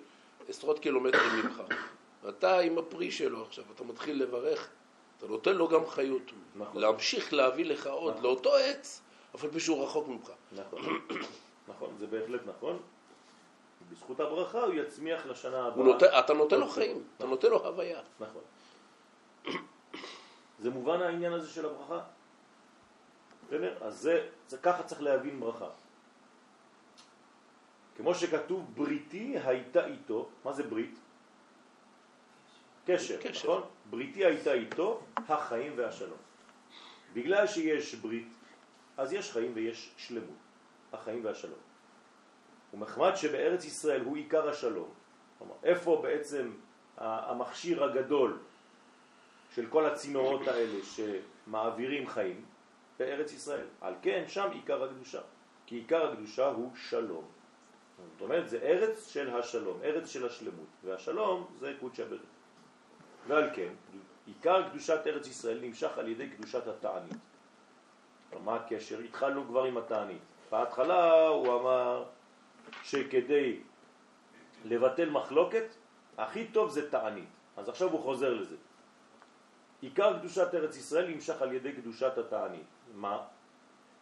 עשרות 0.48 0.80
קילומטרים 0.80 1.32
ממך. 1.44 1.64
אתה 2.30 2.60
עם 2.60 2.78
הפרי 2.78 3.12
שלו 3.12 3.44
עכשיו, 3.44 3.64
אתה 3.76 3.84
מתחיל 3.84 4.24
לברך, 4.24 4.70
אתה 5.18 5.28
נותן 5.28 5.56
לו 5.56 5.68
גם 5.68 5.88
חיות. 5.88 6.32
נכון. 6.56 6.82
להמשיך 6.82 7.34
להביא 7.34 7.66
לך 7.66 7.88
עוד 7.88 8.12
נכון. 8.14 8.24
לאותו 8.24 8.56
עץ, 8.56 9.02
אף 9.36 9.44
על 9.44 9.52
פי 9.52 9.60
שהוא 9.60 9.84
רחוק 9.84 10.08
ממך. 10.08 10.32
נכון, 10.52 10.82
נכון, 11.70 11.96
זה 11.98 12.08
בהחלט 12.08 12.42
נכון. 12.46 12.80
בזכות 13.92 14.20
הברכה 14.20 14.64
הוא 14.64 14.74
יצמיח 14.74 15.26
לשנה 15.26 15.66
הבאה. 15.66 15.86
נותן, 15.86 16.06
אתה 16.20 16.34
נותן 16.34 16.60
לו 16.60 16.68
חיים, 16.68 17.04
אתה 17.18 17.26
נותן 17.26 17.50
לו 17.50 17.68
הוויה. 17.68 18.02
נכון. 18.20 18.42
זה 20.62 20.70
מובן 20.70 21.02
העניין 21.02 21.34
הזה 21.34 21.50
של 21.50 21.66
הברכה? 21.66 22.00
בסדר? 23.48 23.78
אז 23.82 23.98
זה, 24.00 24.28
זה 24.48 24.58
ככה 24.58 24.84
צריך 24.84 25.02
להבין 25.02 25.40
ברכה. 25.40 25.70
כמו 27.98 28.16
שכתוב, 28.16 28.66
בריתי 28.76 29.36
הייתה 29.44 29.86
איתו, 29.86 30.30
מה 30.46 30.54
זה 30.54 30.64
ברית? 30.64 30.96
קשר, 32.86 33.18
קשר. 33.22 33.48
נכון? 33.48 33.70
בריתי 33.90 34.26
הייתה 34.26 34.54
איתו, 34.54 35.02
החיים 35.18 35.74
והשלום. 35.76 36.18
בגלל 37.14 37.48
שיש 37.48 37.96
ברית, 37.96 38.34
אז 38.98 39.14
יש 39.14 39.32
חיים 39.32 39.52
ויש 39.56 39.92
שלמות, 39.98 40.38
החיים 40.94 41.26
והשלום. 41.26 41.60
ומחמד 42.74 43.16
שבארץ 43.16 43.66
ישראל 43.66 44.02
הוא 44.02 44.18
עיקר 44.18 44.50
השלום. 44.50 44.90
כלומר, 45.38 45.56
איפה 45.64 46.00
בעצם 46.04 46.52
המכשיר 46.98 47.84
הגדול 47.84 48.40
של 49.56 49.68
כל 49.70 49.86
הצינורות 49.86 50.48
האלה 50.48 50.80
שמעבירים 50.84 52.08
חיים? 52.08 52.46
בארץ 53.00 53.34
ישראל. 53.34 53.66
על 53.82 53.94
כן, 54.02 54.24
שם 54.28 54.50
עיקר 54.52 54.84
הקדושה. 54.84 55.22
כי 55.66 55.76
עיקר 55.76 56.12
הקדושה 56.12 56.48
הוא 56.48 56.72
שלום. 56.76 57.26
זאת 58.12 58.22
אומרת, 58.22 58.50
זה 58.50 58.58
ארץ 58.58 59.10
של 59.10 59.36
השלום, 59.36 59.80
ארץ 59.84 60.10
של 60.10 60.26
השלמות. 60.26 60.68
והשלום 60.84 61.48
זה 61.60 61.74
קודשא 61.80 62.06
בריך. 62.06 62.31
ועל 63.28 63.50
כן, 63.54 63.74
עיקר 64.26 64.70
קדושת 64.70 65.00
ארץ 65.08 65.28
ישראל 65.28 65.60
נמשך 65.62 65.98
על 65.98 66.08
ידי 66.08 66.30
קדושת 66.30 66.68
התענית. 66.68 67.18
מה 68.44 68.56
הקשר? 68.56 69.00
התחלנו 69.00 69.46
כבר 69.48 69.64
עם 69.64 69.78
התענית. 69.78 70.22
בהתחלה 70.52 71.28
הוא 71.28 71.60
אמר 71.60 72.06
שכדי 72.84 73.60
לבטל 74.66 75.10
מחלוקת, 75.10 75.66
הכי 76.18 76.48
טוב 76.48 76.70
זה 76.70 76.92
תענית. 76.92 77.30
אז 77.58 77.70
עכשיו 77.70 77.90
הוא 77.90 78.00
חוזר 78.00 78.34
לזה. 78.34 78.56
עיקר 79.82 80.20
קדושת 80.20 80.48
ארץ 80.54 80.78
ישראל 80.78 81.08
נמשך 81.08 81.42
על 81.42 81.54
ידי 81.54 81.74
קדושת 81.74 82.18
התענית. 82.18 82.66
מה? 82.94 83.24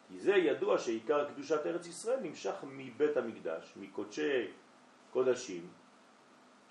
כי 0.07 0.19
זה 0.19 0.31
ידוע 0.35 0.77
שעיקר 0.77 1.29
קדושת 1.29 1.65
ארץ 1.65 1.87
ישראל 1.87 2.19
נמשך 2.19 2.55
מבית 2.63 3.17
המקדש, 3.17 3.73
מקודשי 3.75 4.47
קודשים, 5.11 5.67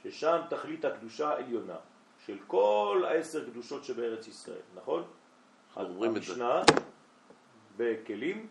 ששם 0.02 0.40
תכלית 0.50 0.84
הקדושה 0.84 1.28
העליונה 1.28 1.76
של 2.28 2.38
כל 2.46 3.04
העשר 3.08 3.50
קדושות 3.50 3.84
שבארץ 3.84 4.28
ישראל, 4.28 4.66
נכון? 4.74 5.04
אנחנו 5.76 5.94
אומרים 5.94 6.16
את 6.16 6.22
זה. 6.22 6.32
המשנה 6.32 6.62
בכלים 7.76 8.48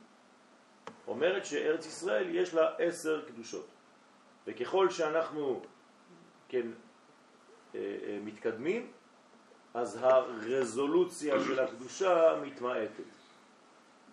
אומרת 1.07 1.45
שארץ 1.45 1.85
ישראל 1.85 2.35
יש 2.35 2.53
לה 2.53 2.75
עשר 2.77 3.25
קדושות. 3.27 3.67
וככל 4.47 4.89
שאנחנו 4.89 5.61
כן, 6.49 6.67
אה, 7.75 7.79
אה, 7.79 8.19
מתקדמים, 8.23 8.91
אז 9.73 9.97
הרזולוציה 10.01 11.43
של 11.43 11.59
הקדושה 11.59 12.39
מתמעטת. 12.41 13.03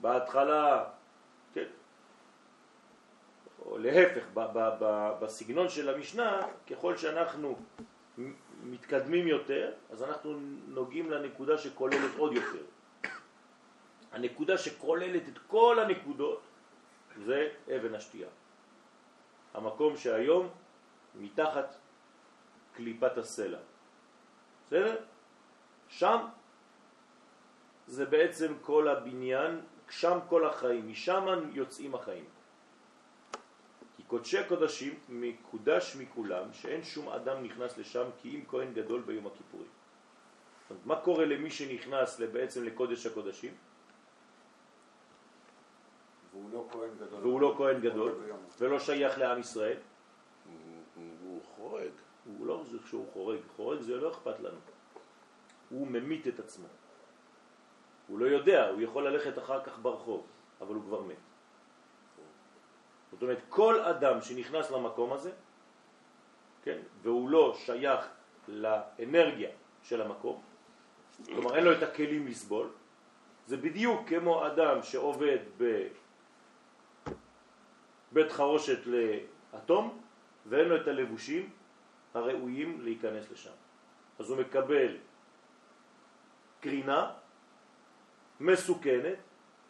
בהתחלה, 0.00 0.84
כן, 1.54 1.68
או 3.66 3.78
להפך, 3.78 4.24
בסגנון 5.20 5.68
של 5.68 5.88
המשנה, 5.88 6.46
ככל 6.70 6.96
שאנחנו 6.96 7.56
מתקדמים 8.64 9.28
יותר, 9.28 9.72
אז 9.90 10.02
אנחנו 10.02 10.40
נוגעים 10.68 11.10
לנקודה 11.10 11.58
שכוללת 11.58 12.10
עוד 12.16 12.32
יותר. 12.32 12.64
הנקודה 14.12 14.58
שכוללת 14.58 15.22
את 15.28 15.38
כל 15.46 15.78
הנקודות 15.78 16.42
זה 17.24 17.48
אבן 17.76 17.94
השתייה. 17.94 18.28
המקום 19.54 19.96
שהיום 19.96 20.48
מתחת 21.14 21.74
קליפת 22.74 23.18
הסלע. 23.18 23.58
בסדר? 24.66 24.96
שם 25.88 26.18
זה 27.86 28.04
בעצם 28.06 28.54
כל 28.62 28.88
הבניין, 28.88 29.60
שם 29.90 30.18
כל 30.28 30.46
החיים, 30.46 30.88
משם 30.88 31.26
יוצאים 31.52 31.94
החיים. 31.94 32.33
קודשי 34.14 34.38
הקודשים 34.38 34.94
מקודש 35.08 35.96
מכולם, 35.96 36.52
שאין 36.52 36.82
שום 36.82 37.08
אדם 37.08 37.42
נכנס 37.42 37.78
לשם 37.78 38.04
כי 38.22 38.36
אם 38.36 38.44
כהן 38.48 38.74
גדול 38.74 39.02
ביום 39.02 39.26
הכיפורים. 39.26 39.66
זאת 39.66 40.70
אומרת, 40.70 40.86
מה 40.86 40.96
קורה 40.96 41.24
למי 41.24 41.50
שנכנס 41.50 42.20
בעצם 42.20 42.64
לקודש 42.64 43.06
הקודשים? 43.06 43.54
והוא 46.32 46.50
לא 46.52 46.66
כהן 46.72 46.90
גדול. 47.00 47.20
והוא 47.20 47.40
לא 47.40 47.54
כהן 47.58 47.80
גדול, 47.80 48.12
ביום. 48.12 48.38
ולא 48.58 48.78
שייך 48.78 49.18
לעם 49.18 49.40
ישראל, 49.40 49.78
הוא 50.94 51.40
חורג. 51.56 51.92
הוא 52.24 52.46
לא 52.46 52.62
זה 52.70 52.78
שהוא 52.86 53.06
חורג, 53.12 53.38
חורג 53.56 53.80
זה 53.80 53.96
לא 53.96 54.10
אכפת 54.10 54.40
לנו. 54.40 54.58
הוא 55.68 55.86
ממית 55.86 56.28
את 56.28 56.38
עצמו. 56.38 56.68
הוא 58.08 58.18
לא 58.18 58.26
יודע, 58.26 58.68
הוא 58.68 58.80
יכול 58.80 59.08
ללכת 59.08 59.38
אחר 59.38 59.64
כך 59.64 59.78
ברחוב, 59.78 60.26
אבל 60.60 60.74
הוא 60.74 60.82
כבר 60.82 61.02
מת. 61.02 61.33
זאת 63.14 63.22
אומרת, 63.22 63.38
כל 63.48 63.80
אדם 63.80 64.20
שנכנס 64.20 64.70
למקום 64.70 65.12
הזה, 65.12 65.30
כן, 66.62 66.78
והוא 67.02 67.28
לא 67.30 67.54
שייך 67.56 68.08
לאנרגיה 68.48 69.50
של 69.82 70.02
המקום, 70.02 70.42
כלומר 71.26 71.56
אין 71.56 71.64
לו 71.64 71.72
את 71.72 71.82
הכלים 71.82 72.26
לסבול, 72.26 72.68
זה 73.46 73.56
בדיוק 73.56 74.08
כמו 74.08 74.46
אדם 74.46 74.82
שעובד 74.82 75.38
בבית 78.12 78.32
חרושת 78.32 78.78
לאטום 78.86 80.00
ואין 80.46 80.68
לו 80.68 80.76
את 80.76 80.88
הלבושים 80.88 81.50
הראויים 82.14 82.80
להיכנס 82.80 83.30
לשם. 83.30 83.54
אז 84.18 84.30
הוא 84.30 84.38
מקבל 84.38 84.96
קרינה 86.60 87.10
מסוכנת 88.40 89.18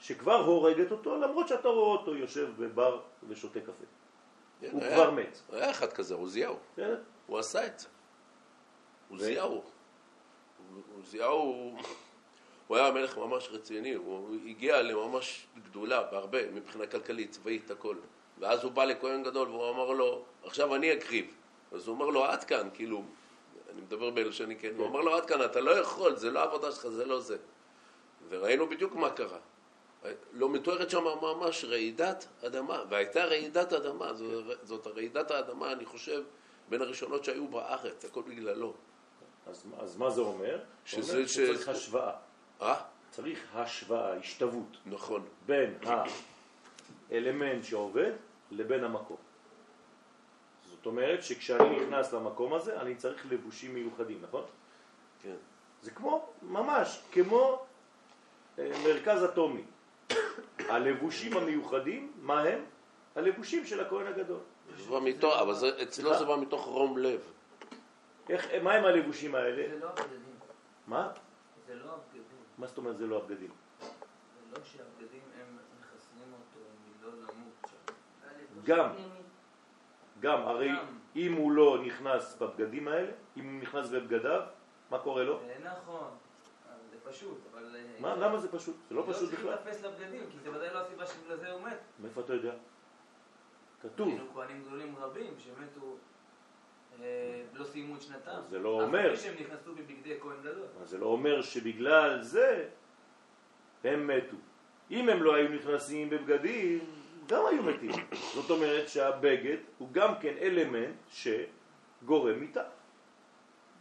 שכבר 0.00 0.36
הורגת 0.36 0.90
אותו 0.90 1.16
למרות 1.16 1.48
שאתה 1.48 1.68
רואה 1.68 1.88
אותו 1.98 2.14
יושב 2.16 2.48
בבר 2.58 3.00
ושותה 3.28 3.60
קפה. 3.60 3.72
כן, 4.60 4.68
הוא 4.72 4.82
היה- 4.82 4.94
כבר 4.94 5.10
מת. 5.10 5.40
היה 5.52 5.70
אחד 5.70 5.92
כזה, 5.92 6.14
עוזיהו. 6.14 6.56
בסדר? 6.72 7.00
הוא 7.26 7.38
עשה 7.38 7.66
את 7.66 7.78
זה. 7.78 7.88
עוזיהו. 9.10 9.62
עוזיהו, 10.96 11.76
הוא 12.66 12.76
היה 12.76 12.90
מלך 12.90 13.18
ממש 13.18 13.48
רציני, 13.52 13.94
הוא 13.94 14.36
הגיע 14.46 14.82
לממש 14.82 15.46
גדולה 15.64 16.02
בהרבה, 16.02 16.50
מבחינה 16.50 16.86
כלכלית, 16.86 17.30
צבאית, 17.30 17.70
הכל. 17.70 17.96
ואז 18.38 18.64
הוא 18.64 18.72
בא 18.72 18.84
לכהן 18.84 19.22
גדול 19.22 19.48
והוא 19.48 19.70
אמר 19.70 19.90
לו, 19.90 20.24
עכשיו 20.44 20.74
אני 20.74 20.92
אקריב. 20.92 21.34
אז 21.73 21.86
הוא 21.88 21.95
אומר 21.95 22.06
לו, 22.06 22.25
עד 22.25 22.45
כאן, 22.45 22.69
כאילו, 22.75 23.02
אני 23.73 23.80
מדבר 23.80 24.10
בלשוני, 24.10 24.56
כן? 24.56 24.73
הוא 24.76 24.86
אמר 24.86 25.00
לו, 25.00 25.14
עד 25.16 25.26
כאן, 25.26 25.45
אתה 25.45 25.60
לא 25.60 25.71
יכול, 25.71 26.16
זה 26.16 26.30
לא 26.30 26.40
העבודה 26.40 26.73
שלך, 26.73 26.86
זה 26.88 27.04
לא 27.06 27.21
זה. 27.21 27.36
וראינו 28.28 28.66
בדיוק 28.69 28.95
מה 28.95 29.10
קרה. 29.10 29.38
לא 30.32 30.49
מתוארת 30.49 30.90
שם 30.90 31.04
ממש 31.23 31.64
רעידת 31.64 32.26
אדמה, 32.47 32.82
והייתה 32.88 33.25
רעידת 33.25 33.73
אדמה, 33.73 34.14
זו- 34.14 34.43
זאת 34.62 34.86
רעידת 34.86 35.30
האדמה, 35.30 35.73
אני 35.73 35.84
חושב, 35.84 36.23
בין 36.69 36.82
הראשונות 36.82 37.25
שהיו 37.25 37.49
בארץ, 37.49 38.04
הכל 38.04 38.23
בגללו. 38.23 38.75
אז, 39.47 39.67
אז 39.78 39.97
מה 39.97 40.10
זה 40.10 40.21
אומר? 40.21 40.60
שזה 40.84 41.02
זה 41.06 41.17
אומר 41.17 41.26
ש- 41.26 41.32
שצריך 41.34 41.69
השוואה. 41.69 42.12
אה? 42.62 42.75
צריך 43.10 43.38
השוואה, 43.54 44.17
השתוות, 44.17 44.76
נכון. 44.86 45.26
בין 45.47 45.75
האלמנט 47.10 47.64
שעובד 47.64 48.12
לבין 48.50 48.84
המקום. 48.84 49.17
זאת 50.71 50.86
אומרת 50.86 51.23
שכשאני 51.23 51.80
נכנס 51.80 52.12
למקום 52.12 52.54
הזה, 52.54 52.80
אני 52.80 52.95
צריך 52.97 53.26
לבושים 53.32 53.75
מיוחדים, 53.75 54.19
נכון? 54.23 54.45
כן. 55.23 55.34
זה 55.82 55.90
כמו, 55.90 56.28
ממש, 56.43 57.00
כמו 57.12 57.64
אה, 58.58 58.71
מרכז 58.84 59.25
אטומי. 59.25 59.64
הלבושים 60.68 61.36
המיוחדים, 61.36 62.12
מה 62.20 62.40
הם? 62.42 62.64
הלבושים 63.16 63.66
של 63.66 63.80
הכהן 63.80 64.06
הגדול. 64.06 64.40
אבל 65.40 65.54
זה, 65.54 65.82
אצלו 65.82 66.18
זה 66.18 66.24
בא 66.24 66.36
מתוך 66.36 66.64
רום 66.64 66.98
לב. 66.98 67.20
איך, 68.28 68.46
מה 68.62 68.72
הם 68.72 68.84
הלבושים 68.84 69.34
האלה? 69.34 69.68
זה 69.70 69.78
לא 69.80 69.88
הבגדים. 69.88 70.34
מה? 70.86 71.08
זה 71.66 71.74
לא 71.74 71.84
הבגדים. 71.84 72.38
מה 72.58 72.66
זאת 72.66 72.78
אומרת 72.78 72.98
זה 72.98 73.06
לא 73.06 73.16
הבגדים? 73.16 73.50
זה 73.80 73.86
לא 74.52 74.64
שהבגדים 74.64 75.22
הם 75.40 75.58
מחסנים 75.80 76.32
אותו 76.32 76.66
מלא 77.02 77.12
למות 77.12 77.70
שם. 77.70 77.94
גם. 78.64 78.90
גם, 80.20 80.40
הרי. 80.42 80.70
אם 81.16 81.32
הוא 81.32 81.52
לא 81.52 81.78
נכנס 81.84 82.36
בבגדים 82.40 82.88
האלה, 82.88 83.12
אם 83.36 83.44
הוא 83.44 83.62
נכנס 83.62 83.88
בבגדיו, 83.88 84.40
מה 84.90 84.98
קורה 84.98 85.24
לו? 85.24 85.40
זה 85.46 85.54
נכון. 85.64 86.10
פשוט, 87.04 87.38
אבל... 87.52 87.76
אה, 87.76 88.00
מה, 88.00 88.17
למה 88.17 88.38
זה 88.38 88.52
פשוט? 88.52 88.76
זה 88.88 88.95
לא 88.95 89.02
פשוט 89.02 89.23
לא 89.23 89.26
צריך 89.28 89.40
בכלל. 89.40 89.50
להיתפס 89.50 89.82
לבגדים, 89.82 90.30
כי 90.30 90.38
זה 90.43 90.50
ודאי 90.50 90.75
לא 90.75 90.78
הסיבה 90.78 91.06
שבגלל 91.06 91.36
זה 91.36 91.50
הוא 91.50 91.62
מת. 91.62 91.78
מאיפה 92.00 92.21
אתה 92.21 92.34
יודע? 92.34 92.52
כתוב. 93.82 94.08
היינו 94.08 94.25
כהנים 94.34 94.64
גדולים 94.67 94.97
רבים 94.97 95.34
שמתו, 95.38 95.97
אה, 97.00 97.43
לא 97.54 97.64
סיימו 97.64 97.97
את 97.97 98.02
שנתם. 98.02 98.40
זה 98.50 98.58
לא 98.58 98.82
אומר. 98.82 99.10
פי 99.10 99.17
שהם 99.17 99.34
נכנסו 99.40 99.75
בבגדי 99.75 100.21
כהן 100.21 100.36
גדול. 100.43 100.67
זה 100.84 100.99
לא 100.99 101.06
אומר 101.06 101.43
שבגלל 101.43 102.23
זה 102.23 102.69
הם 103.84 104.06
מתו. 104.06 104.36
אם 104.90 105.08
הם 105.08 105.23
לא 105.23 105.34
היו 105.34 105.49
נכנסים 105.49 106.10
בבגדים, 106.10 106.78
גם 107.26 107.47
היו 107.47 107.62
מתים. 107.62 107.90
זאת 108.34 108.50
אומרת 108.50 108.88
שהבגד 108.88 109.56
הוא 109.78 109.88
גם 109.93 110.12
כן 110.21 110.34
אלמנט 110.40 110.97
שגורם 111.10 112.40
מיתה. 112.40 112.62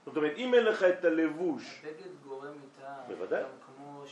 זאת 0.05 0.17
אומרת, 0.17 0.33
אם 0.38 0.53
אין 0.53 0.63
לך 0.63 0.83
את 0.83 1.05
הלבוש, 1.05 1.81
הבגד 1.83 2.12
גורם 2.23 2.51
מיתה, 2.51 2.72
בוודאי. 3.07 3.43
גם 3.43 3.49
כמו. 3.65 4.03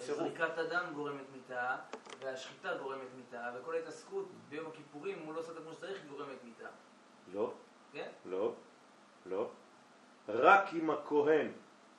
שזריקת 0.00 0.58
הדם 0.58 0.84
גורמת 0.94 1.24
מיתה, 1.32 1.76
והשחיטה 2.20 2.76
גורמת 2.76 3.08
מיתה, 3.16 3.50
וכל 3.54 3.74
ההתעסקות 3.74 4.28
ביום 4.48 4.66
הכיפורים, 4.66 5.18
אם 5.18 5.26
הוא 5.26 5.34
לא 5.34 5.40
עושה 5.40 5.50
אותה 5.50 5.60
כמו 5.60 5.72
שצריך, 5.72 5.98
גורמת 6.10 6.44
מיתה. 6.44 6.68
לא, 7.32 7.52
כן? 7.92 8.08
לא, 8.24 8.54
לא. 9.26 9.50
רק 10.28 10.74
אם 10.74 10.90
הכהן 10.90 11.52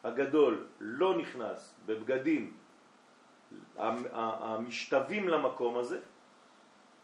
הגדול 0.04 0.68
לא 0.80 1.18
נכנס 1.18 1.76
בבגדים 1.86 2.58
המשתווים 3.78 5.30
למקום 5.30 5.78
הזה, 5.78 6.00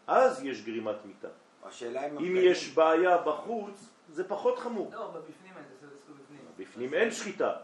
אז 0.06 0.44
יש 0.44 0.64
גרימת 0.64 1.04
מיתה. 1.04 1.28
השאלה 1.64 2.06
אם... 2.06 2.36
יש 2.36 2.74
בעיה 2.74 3.18
בחוץ, 3.18 3.88
זה 4.08 4.28
פחות 4.28 4.58
חמור. 4.58 4.90
לא, 4.92 5.06
אבל 5.06 5.20
בפנים 5.20 5.56
אין, 5.56 5.64
תעשו 5.80 6.12
בפנים. 6.14 6.40
בפנים 6.58 6.94
אין 6.94 7.10
שחיטה. 7.10 7.56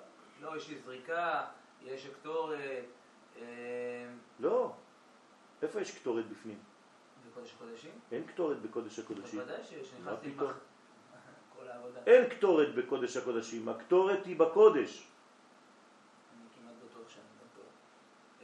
לא, 0.44 0.56
יש 0.56 0.68
לי 0.68 0.78
זריקה, 0.78 1.44
יש 1.82 2.06
הקטורת, 2.06 2.58
אה, 3.36 3.42
לא. 4.40 4.72
איפה 5.62 5.80
יש 5.80 5.98
קטורת 5.98 6.24
בפנים? 6.28 6.58
בקודש 7.30 7.54
הקודשים. 7.54 7.90
אין 8.12 8.26
קטורת 8.26 8.62
בקודש 8.62 8.98
הקודשים. 8.98 9.38
בוודאי 9.38 9.64
שיש, 9.64 9.92
מה 10.04 10.10
נכנסתי 10.12 10.28
עם 10.28 10.36
כל 11.58 11.68
העבודה. 11.68 12.00
אין 12.06 12.28
קטורת 12.28 12.74
בקודש 12.74 13.16
הקודשים, 13.16 13.68
הקטורת 13.68 14.24
היא 14.24 14.36
בקודש. 14.36 15.06
אני 16.32 16.48
כמעט 16.54 16.74
בטוח 16.84 17.08
שאני 17.08 17.24
בטוח. 17.52 17.72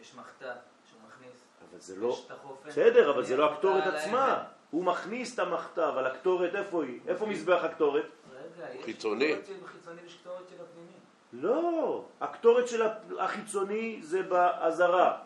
יש 0.01 0.15
מחטא 0.15 0.55
שהוא 0.91 1.01
מכניס. 1.09 1.37
אבל 1.71 1.81
זה 1.81 1.97
לא... 1.97 2.09
יש 2.09 2.27
את 2.27 2.31
החופן. 2.31 2.69
בסדר, 2.69 3.11
אבל 3.11 3.25
זה 3.25 3.37
לא 3.37 3.53
הקטורת 3.53 3.85
עצמה. 3.87 4.45
הוא 4.71 4.85
מכניס 4.85 5.35
את 5.35 5.39
המחטא, 5.39 5.89
אבל 5.89 6.07
הקטורת 6.07 6.55
איפה 6.55 6.85
היא? 6.85 7.01
איפה 7.07 7.27
מזבח 7.27 7.65
הקטורת? 7.65 8.05
רגע, 8.33 8.75
יש 8.75 8.85
חיצוני. 8.85 9.37
קטורת 9.43 9.67
חיצוני 9.67 10.03
ויש 10.03 10.17
קטורת 10.17 10.49
של 10.49 10.65
הפנימי. 10.65 11.01
לא, 11.33 12.05
הקטורת 12.21 12.69
של 12.69 12.83
החיצוני 13.19 13.99
זה 14.03 14.23
בעזרה. 14.23 15.19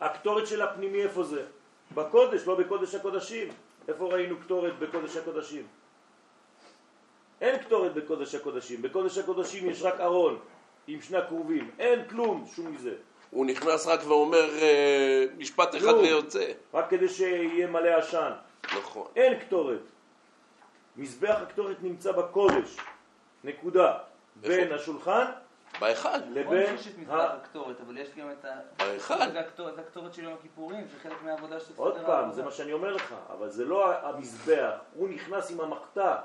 הקטורת 0.00 0.46
של 0.46 0.62
הפנימי 0.62 1.02
איפה 1.02 1.24
זה? 1.24 1.44
בקודש, 1.94 2.46
לא 2.46 2.54
בקודש 2.54 2.94
הקודשים. 2.94 3.48
איפה 3.88 4.08
ראינו 4.08 4.36
קטורת 4.44 4.78
בקודש 4.78 5.16
הקודשים? 5.16 5.66
אין 7.40 7.58
קטורת 7.58 7.94
בקודש 7.94 8.34
הקודשים. 8.34 8.82
בקודש 8.82 9.18
הקודשים 9.18 9.70
יש 9.70 9.82
רק 9.82 10.00
ארון 10.00 10.38
עם 10.86 11.00
שני 11.00 11.18
הכרובים. 11.18 11.70
אין 11.78 12.08
כלום, 12.08 12.46
שום 12.56 12.74
מזה. 12.74 12.94
הוא 13.30 13.46
נכנס 13.46 13.86
רק 13.86 14.00
ואומר 14.06 14.62
אה, 14.62 15.24
משפט 15.38 15.76
אחד. 15.76 15.94
ויוצא. 15.94 16.52
רק 16.74 16.90
כדי 16.90 17.08
שיהיה 17.08 17.66
מלא 17.66 17.88
עשן. 17.88 18.30
נכון. 18.64 19.06
אין 19.16 19.38
קטורת. 19.38 19.80
מזבח 20.96 21.36
הקטורת 21.42 21.76
נמצא 21.82 22.12
בקודש. 22.12 22.76
נקודה. 23.44 23.98
בין 24.40 24.72
השולחן 24.72 25.24
באחד. 25.80 26.20
לבין 26.30 26.76
הקטורת, 27.08 27.80
אבל 27.80 27.98
יש 27.98 28.08
גם 28.16 28.30
את. 28.30 28.44
זה 29.08 29.40
הקטורת- 29.40 30.14
של 30.14 30.24
יום 30.24 30.34
הכיפורים, 30.34 30.86
זה 30.88 30.98
חלק 31.02 31.22
מהעבודה 31.22 31.60
של 31.60 31.72
עוד 31.76 31.94
סדר 31.94 32.02
פעם, 32.06 32.10
העבודה. 32.16 32.34
זה 32.36 32.42
מה 32.42 32.50
שאני 32.50 32.72
אומר 32.72 32.92
לך, 32.94 33.14
אבל 33.32 33.48
זה 33.50 33.64
לא 33.64 33.94
המזבח, 34.08 34.72
הוא 34.94 35.08
נכנס 35.08 35.50
עם 35.50 35.60
המחתה, 35.60 36.16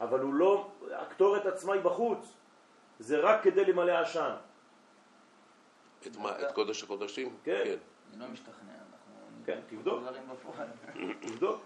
אבל 0.00 0.20
הוא 0.20 0.34
לא, 0.34 0.70
הקטורת 0.92 1.46
עצמה 1.46 1.72
היא 1.74 1.82
בחוץ, 1.82 2.32
זה 2.98 3.18
רק 3.20 3.42
כדי 3.42 3.64
למלא 3.64 3.92
עשן. 3.98 4.34
את 6.06 6.16
מה? 6.16 6.30
את 6.40 6.52
קודש 6.54 6.82
הקודשים? 6.82 7.36
כן. 7.44 7.62
אני 8.12 8.20
לא 8.20 8.26
משתכנע, 8.28 8.52
אנחנו... 8.72 9.14
כן, 9.46 9.60
תבדוק. 9.68 10.02
תבדוק. 11.20 11.62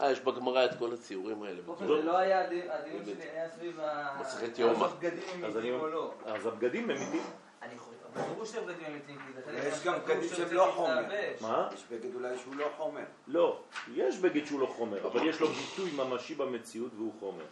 אה, 0.00 0.10
יש 0.12 0.20
בגמרא 0.20 0.64
את 0.64 0.70
כל 0.78 0.92
הציורים 0.94 1.42
האלה. 1.42 1.62
באופן 1.62 1.86
זה 1.86 2.02
לא 2.02 2.18
היה 2.18 2.44
הדי- 2.46 2.70
הדיון 2.70 3.04
שלי, 3.04 3.22
היה 3.22 3.48
סביב 3.50 3.80
ה... 3.80 4.16
מסכת 4.20 4.58
יומא. 4.58 4.84
הבגדים 4.84 5.22
הם 5.44 5.44
אני- 5.58 5.70
לא. 5.70 6.14
אז 6.24 6.46
הבגדים 6.46 6.84
ממיתים. 6.88 7.22
אני 7.62 7.78
חושב, 7.78 7.94
ברור 8.14 8.44
הם 8.86 9.00
כי 9.06 9.32
זה 9.34 9.42
חלק 9.44 9.72
יש 9.72 9.84
גם 9.84 9.94
בגדים 10.04 10.28
שהם 10.28 10.52
לא 10.52 10.72
חומר. 10.74 11.02
מה? 11.40 11.68
יש 11.74 11.84
בגד 11.90 12.14
אולי 12.14 12.38
שהוא 12.38 12.56
לא 12.56 12.66
חומר. 12.76 13.04
לא, 13.26 13.60
יש 13.94 14.18
בגד 14.18 14.44
שהוא 14.44 14.60
לא 14.60 14.66
חומר, 14.66 15.06
אבל 15.06 15.26
יש 15.26 15.40
לו 15.40 15.48
ביטוי 15.48 15.90
ממשי 15.96 16.34
במציאות 16.34 16.92
והוא 16.96 17.12
חומר. 17.20 17.44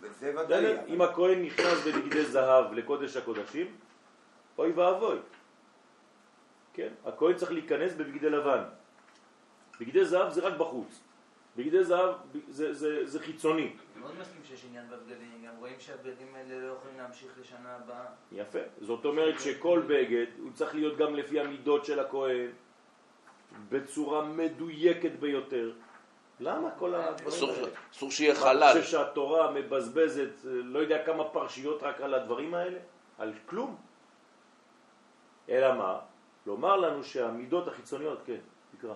וזה 0.00 0.32
ודאי. 0.40 0.76
אם 0.88 1.02
הכהן 1.02 1.42
נכנס 1.42 1.86
בבגדי 1.86 2.24
זהב 2.24 2.72
לקודש 2.72 3.16
הקודשים, 3.16 3.76
אוי 4.58 4.72
ואבוי. 4.72 5.18
כן? 6.74 6.88
הכהן 7.06 7.34
צריך 7.36 7.52
להיכנס 7.52 7.92
בבגדי 7.92 8.30
לבן. 8.30 8.62
בגדי 9.80 10.04
זהב 10.04 10.32
זה 10.32 10.40
רק 10.40 10.54
בחוץ. 10.58 11.00
בגדי 11.56 11.84
זהב 11.84 12.14
זה, 12.48 12.72
זה, 12.74 13.06
זה 13.06 13.20
חיצוני. 13.20 13.62
אני 13.62 14.00
מאוד 14.00 14.12
מסכים 14.20 14.40
שיש 14.44 14.64
עניין 14.64 14.84
בבגדים, 14.90 15.44
גם 15.46 15.56
רואים 15.58 15.74
שהבגדים 15.78 16.34
האלה 16.34 16.66
לא 16.68 16.72
יכולים 16.72 16.96
להמשיך 16.98 17.32
לשנה 17.40 17.76
הבאה. 17.76 18.04
יפה. 18.32 18.58
זאת 18.80 19.04
אומרת 19.04 19.40
שכל 19.40 19.82
בגד 19.86 20.26
הוא 20.38 20.52
צריך 20.52 20.74
להיות 20.74 20.96
גם 20.98 21.14
לפי 21.14 21.40
המידות 21.40 21.84
של 21.84 22.00
הכהן, 22.00 22.50
בצורה 23.68 24.24
מדויקת 24.24 25.12
ביותר. 25.20 25.72
למה 26.40 26.70
כל 26.78 26.94
הדברים 26.94 27.28
אסור- 27.28 27.50
האלה? 27.50 27.68
אסור 27.92 28.10
שיהיה 28.10 28.34
חלל. 28.34 28.72
חושב 28.72 28.84
שהתורה 28.84 29.50
מבזבזת 29.50 30.30
אה, 30.46 30.50
לא 30.52 30.78
יודע 30.78 31.06
כמה 31.06 31.24
פרשיות 31.24 31.82
רק 31.82 32.00
על 32.00 32.14
הדברים 32.14 32.54
האלה? 32.54 32.78
על 33.18 33.32
כלום? 33.46 33.76
אלא 35.48 35.74
מה? 35.74 35.98
לומר 36.46 36.76
לנו 36.76 37.04
שהמידות 37.04 37.68
החיצוניות, 37.68 38.18
כן, 38.26 38.38
תקרא. 38.78 38.94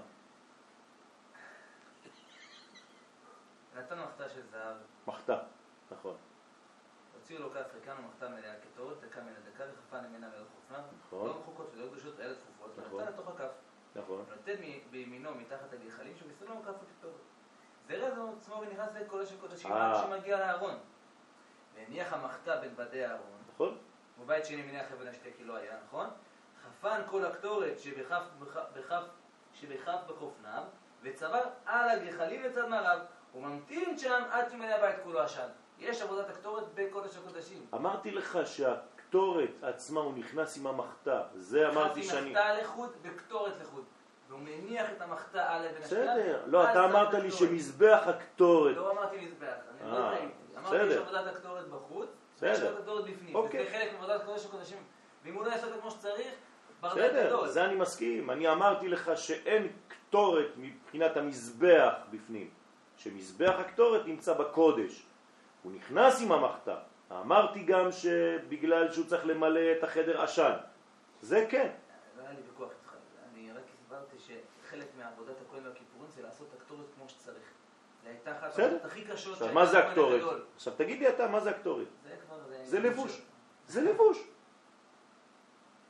נתן 3.81 3.99
מחתה 3.99 4.29
של 4.29 4.43
זהב, 4.47 4.77
מחתה, 5.07 5.38
נכון, 5.90 6.16
הוציאו 7.14 7.43
לו 7.43 7.51
כף 7.51 7.75
ריקן 7.75 7.95
ומחתה 8.05 8.29
מלאה 8.29 8.55
כתורת, 8.62 9.01
דקה 9.01 9.21
מן 9.21 9.33
הדקה 9.33 9.64
וחפה 9.73 10.01
ממנה 10.09 10.29
מעל 10.29 10.45
חופניו, 10.55 10.81
נכון. 11.07 11.29
לא 11.29 11.38
מחוקות 11.40 11.71
ולא 11.75 11.87
קדושות 11.90 12.21
אלא 12.21 12.35
צפופות, 12.35 12.79
נכון. 12.79 13.01
ונתן 13.01 13.12
לתוך 13.12 13.29
הכף, 13.29 13.51
נכון. 13.97 14.25
ונותן 14.29 14.62
בימינו 14.90 15.35
מתחת 15.35 15.73
הגחלים 15.73 16.16
שבסלו 16.16 16.62
כף 16.62 16.69
הכתורת. 16.69 17.14
זה 17.88 18.12
עצמו 18.37 18.55
ונכנס 18.61 18.95
לקודש 18.95 19.33
הקודשים 19.33 19.73
אה. 19.73 19.90
עד 20.01 20.07
שמגיע 20.07 20.38
לארון. 20.38 20.79
והניח 21.75 22.12
המחתה 22.12 22.57
בין 22.57 22.77
בדי 22.77 23.05
הארון, 23.05 23.38
נכון? 23.55 23.79
ובית 24.21 24.45
שני 24.45 24.62
מניח 24.62 24.93
אבן 24.93 25.09
השתה 25.09 25.29
כי 25.37 25.45
לא 25.45 25.57
היה, 25.57 25.77
נכון? 25.87 26.07
חפן 26.62 27.03
כל 27.11 27.25
הקטורת 27.25 27.79
שבכף 27.79 28.23
בכף- 28.38 28.71
בכף 28.75 29.03
שבכף 29.55 29.99
בחופניו, 30.07 30.62
וצבר 31.03 31.43
על 31.66 31.88
הגחלים 31.88 32.43
לצד 32.43 32.69
מערב, 32.69 33.01
וממתין 33.35 33.99
שם 33.99 34.23
עד 34.31 34.51
שמלא 34.51 34.75
הבית 34.75 34.97
כולו 35.05 35.21
עשן. 35.21 35.49
יש 35.79 36.03
עבודת 36.03 36.31
הקטורת 36.31 36.64
בקודש 36.75 37.16
הקודשים. 37.16 37.66
אמרתי 37.75 38.11
לך 38.11 38.38
שהקטורת 38.45 39.51
עצמה 39.62 40.01
הוא 40.01 40.14
נכנס 40.14 40.57
עם 40.59 40.66
המחתה, 40.66 41.23
זה 41.35 41.69
אמרתי 41.69 42.01
נכנס 42.01 42.12
שאני... 42.12 42.27
עם 42.27 42.33
מחתה 42.33 42.55
לחוד 42.55 42.90
וקטורת 43.03 43.53
לחוד. 43.62 43.85
והוא 44.29 44.40
מניח 44.40 44.90
את 44.97 45.03
המחתה 45.03 45.53
על 45.53 45.66
אבן 45.66 45.83
השתה. 45.83 45.97
בסדר, 45.97 46.43
לא, 46.47 46.71
אתה 46.71 46.85
אמרת 46.85 47.14
לי. 47.14 47.31
שמזבח 47.31 48.03
הקטורת, 48.07 48.77
לא 48.77 48.90
אמרתי 48.90 49.16
מזבח, 49.16 49.55
אני 49.81 49.90
לא 49.90 49.97
אה, 49.97 50.11
טעיתי. 50.11 50.33
אמרתי 50.59 50.77
יש 50.77 50.83
בסדר. 50.83 51.03
עבודת 51.03 51.37
הקטורת 51.37 51.69
בחוץ, 51.69 52.09
בסדר. 52.37 52.49
ויש 52.51 52.61
עבודת 52.61 52.79
הקטורת 52.79 53.05
בפנים. 53.05 53.35
אוקיי. 53.35 53.62
וזה 53.62 53.71
חלק 53.71 53.93
מעבודת 53.93 54.25
קודש 54.25 54.47
הקודשים. 54.47 54.79
ואם 55.25 55.35
הוא 55.35 55.45
לא 55.45 55.51
יעשה 55.51 55.66
את 55.66 55.73
זה 55.73 55.81
כמו 55.81 55.90
שצריך, 55.90 56.29
בסדר. 56.81 57.47
זה 57.47 57.64
אני 57.64 57.75
מסכים. 57.75 58.31
אני 58.31 58.53
אמרתי 58.53 58.88
לך 58.88 59.11
שאין 59.16 59.69
קטורת 59.88 60.49
מבחינת 60.57 61.16
המזבח 61.16 61.95
בפנים. 62.11 62.51
שמזבח 63.03 63.55
הקטורת 63.59 64.07
נמצא 64.07 64.33
בקודש. 64.35 65.03
הוא 65.63 65.73
נכנס 65.73 66.23
עם 66.23 66.33
המחתה. 66.33 66.77
אמרתי 67.11 67.63
גם 67.63 67.93
שבגלל 67.93 68.93
שהוא 68.93 69.07
צריך 69.07 69.27
למלא 69.27 69.61
את 69.79 69.85
החדר 69.85 70.23
עשן. 70.23 70.53
זה 71.21 71.47
כן. 71.51 71.71
לא 72.17 72.23
היה 72.23 72.31
לי 72.31 72.37
ויכוח 72.51 72.69
איתך, 72.71 72.95
אני 73.33 73.53
רק 73.53 73.63
הסברתי 73.75 74.17
שחלק 74.19 74.87
מעבודת 74.99 75.35
הכהן 75.49 75.67
והכיפורים 75.67 76.11
זה 76.17 76.23
לעשות 76.23 76.47
את 76.49 76.61
הקטורת 76.61 76.87
כמו 76.97 77.09
שצריך. 77.09 77.45
זה 78.03 78.09
הייתה 78.09 78.39
אחת. 78.39 78.59
העבודות 78.59 78.85
הכי 78.85 79.05
קשות 79.05 79.33
עכשיו, 79.33 79.55
מה 79.55 79.67
זה 79.67 79.79
הקטורת? 79.79 80.23
עכשיו 80.55 80.73
תגיד 80.77 80.99
לי 80.99 81.09
אתה, 81.09 81.29
מה 81.29 81.41
זה 81.41 81.51
הקטורת? 81.51 81.87
זה 82.05 82.17
כבר... 82.27 82.37
זה 82.65 82.81
לבוש. 82.81 83.21
זה 83.69 83.81
לבוש. 83.81 84.19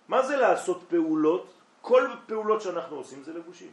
מה 0.08 0.22
זה 0.22 0.36
לעשות 0.36 0.82
פעולות? 0.88 1.54
כל 1.80 2.08
פעולות 2.26 2.62
שאנחנו 2.62 2.96
עושים 2.96 3.22
זה 3.22 3.32
לבושים. 3.32 3.72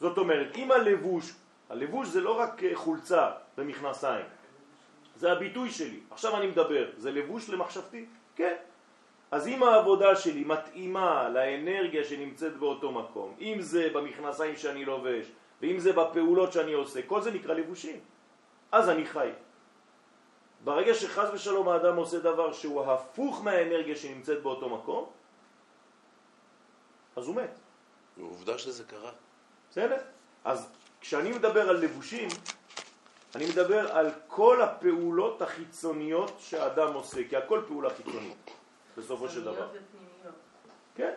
זאת 0.00 0.18
אומרת, 0.18 0.56
אם 0.56 0.70
הלבוש, 0.70 1.34
הלבוש 1.70 2.08
זה 2.08 2.20
לא 2.20 2.38
רק 2.38 2.64
אה, 2.64 2.70
חולצה 2.74 3.30
ומכנסיים, 3.58 4.26
זה 5.16 5.32
הביטוי 5.32 5.70
שלי. 5.70 6.00
עכשיו 6.10 6.36
אני 6.36 6.46
מדבר, 6.46 6.90
זה 6.96 7.10
לבוש 7.10 7.50
למחשבתי? 7.50 8.06
כן. 8.36 8.56
אז 9.30 9.48
אם 9.48 9.62
העבודה 9.62 10.16
שלי 10.16 10.44
מתאימה 10.44 11.28
לאנרגיה 11.28 12.04
שנמצאת 12.04 12.56
באותו 12.56 12.92
מקום, 12.92 13.34
אם 13.40 13.56
זה 13.60 13.90
במכנסיים 13.92 14.56
שאני 14.56 14.84
לובש, 14.84 15.26
ואם 15.62 15.78
זה 15.78 15.92
בפעולות 15.92 16.52
שאני 16.52 16.72
עושה, 16.72 17.02
כל 17.02 17.20
זה 17.20 17.30
נקרא 17.30 17.54
לבושים. 17.54 18.00
אז 18.72 18.88
אני 18.88 19.06
חי. 19.06 19.30
ברגע 20.64 20.94
שחז 20.94 21.28
ושלום 21.32 21.68
האדם 21.68 21.96
עושה 21.96 22.18
דבר 22.18 22.52
שהוא 22.52 22.82
הפוך 22.82 23.44
מהאנרגיה 23.44 23.96
שנמצאת 23.96 24.42
באותו 24.42 24.68
מקום, 24.68 25.10
אז 27.16 27.26
הוא 27.26 27.36
מת. 27.36 27.58
עובדה 28.20 28.58
שזה 28.58 28.84
קרה. 28.84 29.10
בסדר? 29.70 29.98
אז 30.44 30.72
כשאני 31.00 31.30
מדבר 31.30 31.68
על 31.68 31.76
לבושים, 31.76 32.28
אני 33.34 33.46
מדבר 33.46 33.92
על 33.92 34.10
כל 34.26 34.62
הפעולות 34.62 35.42
החיצוניות 35.42 36.36
שהאדם 36.38 36.94
עושה, 36.94 37.28
כי 37.28 37.36
הכל 37.36 37.62
פעולה 37.68 37.90
חיצונית, 37.90 38.50
בסופו 38.96 39.28
של 39.28 39.44
דבר. 39.44 39.68
כן. 40.94 41.14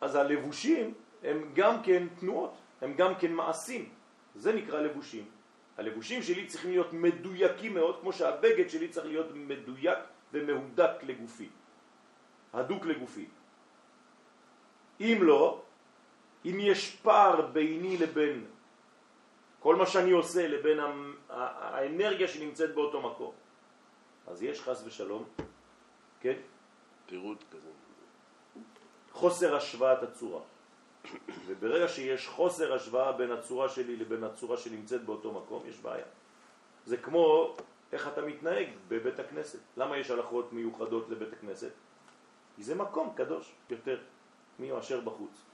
אז 0.00 0.14
הלבושים 0.14 0.94
הם 1.22 1.50
גם 1.54 1.82
כן 1.82 2.06
תנועות, 2.20 2.54
הם 2.80 2.94
גם 2.94 3.14
כן 3.14 3.32
מעשים. 3.32 3.88
זה 4.34 4.52
נקרא 4.52 4.80
לבושים. 4.80 5.24
הלבושים 5.78 6.22
שלי 6.22 6.46
צריכים 6.46 6.70
להיות 6.70 6.92
מדויקים 6.92 7.74
מאוד, 7.74 7.98
כמו 8.00 8.12
שהבגד 8.12 8.68
שלי 8.68 8.88
צריך 8.88 9.06
להיות 9.06 9.26
מדויק 9.34 9.98
ומהודק 10.32 10.90
לגופי. 11.02 11.48
הדוק 12.52 12.86
לגופי. 12.86 13.26
אם 15.00 15.18
לא, 15.20 15.62
אם 16.44 16.56
יש 16.60 16.96
פער 17.02 17.46
ביני 17.46 17.98
לבין 17.98 18.44
כל 19.60 19.76
מה 19.76 19.86
שאני 19.86 20.10
עושה 20.10 20.48
לבין 20.48 20.78
האנרגיה 21.28 22.28
שנמצאת 22.28 22.74
באותו 22.74 23.02
מקום, 23.02 23.32
אז 24.26 24.42
יש 24.42 24.60
חס 24.60 24.82
ושלום, 24.86 25.24
כן? 26.20 26.36
פירוט 27.06 27.44
כזה. 27.50 27.70
חוסר 29.12 29.56
השוואת 29.56 30.02
הצורה. 30.02 30.40
וברגע 31.46 31.88
שיש 31.88 32.28
חוסר 32.28 32.74
השוואה 32.74 33.12
בין 33.12 33.32
הצורה 33.32 33.68
שלי 33.68 33.96
לבין 33.96 34.24
הצורה 34.24 34.56
שנמצאת 34.56 35.04
באותו 35.04 35.32
מקום, 35.32 35.62
יש 35.66 35.78
בעיה. 35.78 36.06
זה 36.86 36.96
כמו 36.96 37.56
איך 37.92 38.08
אתה 38.08 38.22
מתנהג 38.22 38.68
בבית 38.88 39.18
הכנסת. 39.18 39.58
למה 39.76 39.96
יש 39.96 40.10
הלכות 40.10 40.52
מיוחדות 40.52 41.08
לבית 41.08 41.32
הכנסת? 41.32 41.72
כי 42.56 42.62
זה 42.62 42.74
מקום 42.74 43.12
קדוש 43.16 43.52
יותר 43.70 43.98
מאשר 44.58 45.00
בחוץ. 45.00 45.44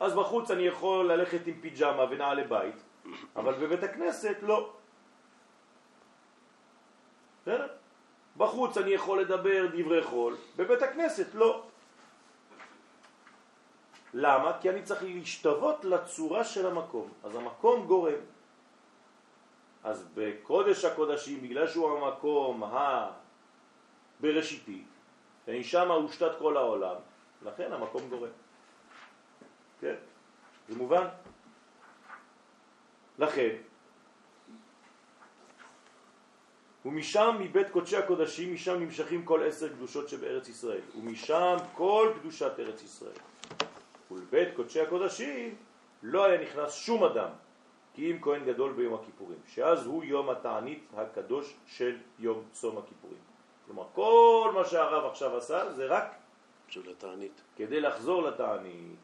אז 0.00 0.14
בחוץ 0.14 0.50
אני 0.50 0.62
יכול 0.62 1.12
ללכת 1.12 1.46
עם 1.46 1.60
פיג'מה 1.60 2.04
ונעלי 2.10 2.44
בית, 2.44 2.74
אבל 3.36 3.54
בבית 3.54 3.82
הכנסת 3.82 4.36
לא. 4.42 4.72
בסדר? 7.42 7.66
בחוץ 8.36 8.78
אני 8.78 8.90
יכול 8.90 9.20
לדבר 9.20 9.66
דברי 9.66 10.04
חול, 10.04 10.36
בבית 10.56 10.82
הכנסת 10.82 11.34
לא. 11.34 11.62
למה? 14.14 14.58
כי 14.60 14.70
אני 14.70 14.82
צריך 14.82 15.02
להשתוות 15.02 15.84
לצורה 15.84 16.44
של 16.44 16.66
המקום. 16.66 17.08
אז 17.24 17.36
המקום 17.36 17.86
גורם. 17.86 18.20
אז 19.84 20.06
בקודש 20.14 20.84
הקודשים, 20.84 21.42
בגלל 21.42 21.66
שהוא 21.66 21.98
המקום 21.98 22.62
הבראשיתי, 24.20 24.84
שם 25.62 25.90
הושתת 25.90 26.38
כל 26.38 26.56
העולם, 26.56 26.96
לכן 27.42 27.72
המקום 27.72 28.08
גורם. 28.08 28.30
כן? 29.84 29.94
זה 30.68 30.78
מובן? 30.78 31.06
לכן, 33.18 33.56
ומשם 36.84 37.36
מבית 37.40 37.70
קודשי 37.70 37.96
הקודשים, 37.96 38.54
משם 38.54 38.80
נמשכים 38.80 39.24
כל 39.24 39.42
עשר 39.42 39.68
קדושות 39.68 40.08
שבארץ 40.08 40.48
ישראל, 40.48 40.80
ומשם 40.98 41.56
כל 41.74 42.12
קדושת 42.20 42.52
ארץ 42.58 42.82
ישראל. 42.82 43.18
ולבית 44.10 44.48
קודשי 44.56 44.80
הקודשים 44.80 45.54
לא 46.02 46.24
היה 46.24 46.42
נכנס 46.42 46.74
שום 46.74 47.04
אדם, 47.04 47.30
כי 47.94 48.10
אם 48.10 48.18
כהן 48.20 48.44
גדול 48.44 48.72
ביום 48.72 48.94
הכיפורים, 48.94 49.38
שאז 49.46 49.86
הוא 49.86 50.04
יום 50.04 50.30
התענית 50.30 50.84
הקדוש 50.96 51.54
של 51.66 51.96
יום 52.18 52.42
צום 52.52 52.78
הכיפורים. 52.78 53.20
כלומר, 53.66 53.84
כל 53.94 54.50
מה 54.54 54.64
שהרב 54.64 55.04
עכשיו 55.04 55.36
עשה 55.36 55.72
זה 55.72 55.86
רק 55.86 56.14
של 56.68 56.90
התענית. 56.90 57.40
כדי 57.56 57.80
לחזור 57.80 58.22
לתענית. 58.22 59.03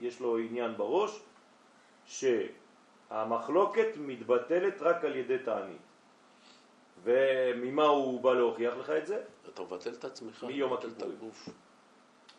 יש 0.00 0.20
לו 0.20 0.38
עניין 0.38 0.76
בראש 0.76 1.20
שהמחלוקת 2.06 3.88
מתבטלת 3.96 4.82
רק 4.82 5.04
על 5.04 5.16
ידי 5.16 5.38
תענית. 5.38 5.82
וממה 7.04 7.84
הוא 7.84 8.20
בא 8.20 8.32
להוכיח 8.32 8.74
לך 8.76 8.90
את 8.90 9.06
זה? 9.06 9.22
אתה 9.48 9.62
מבטל 9.62 9.92
את 9.92 10.04
עצמך, 10.04 10.44
מיום 10.44 10.72
הכיפורים. 10.72 11.18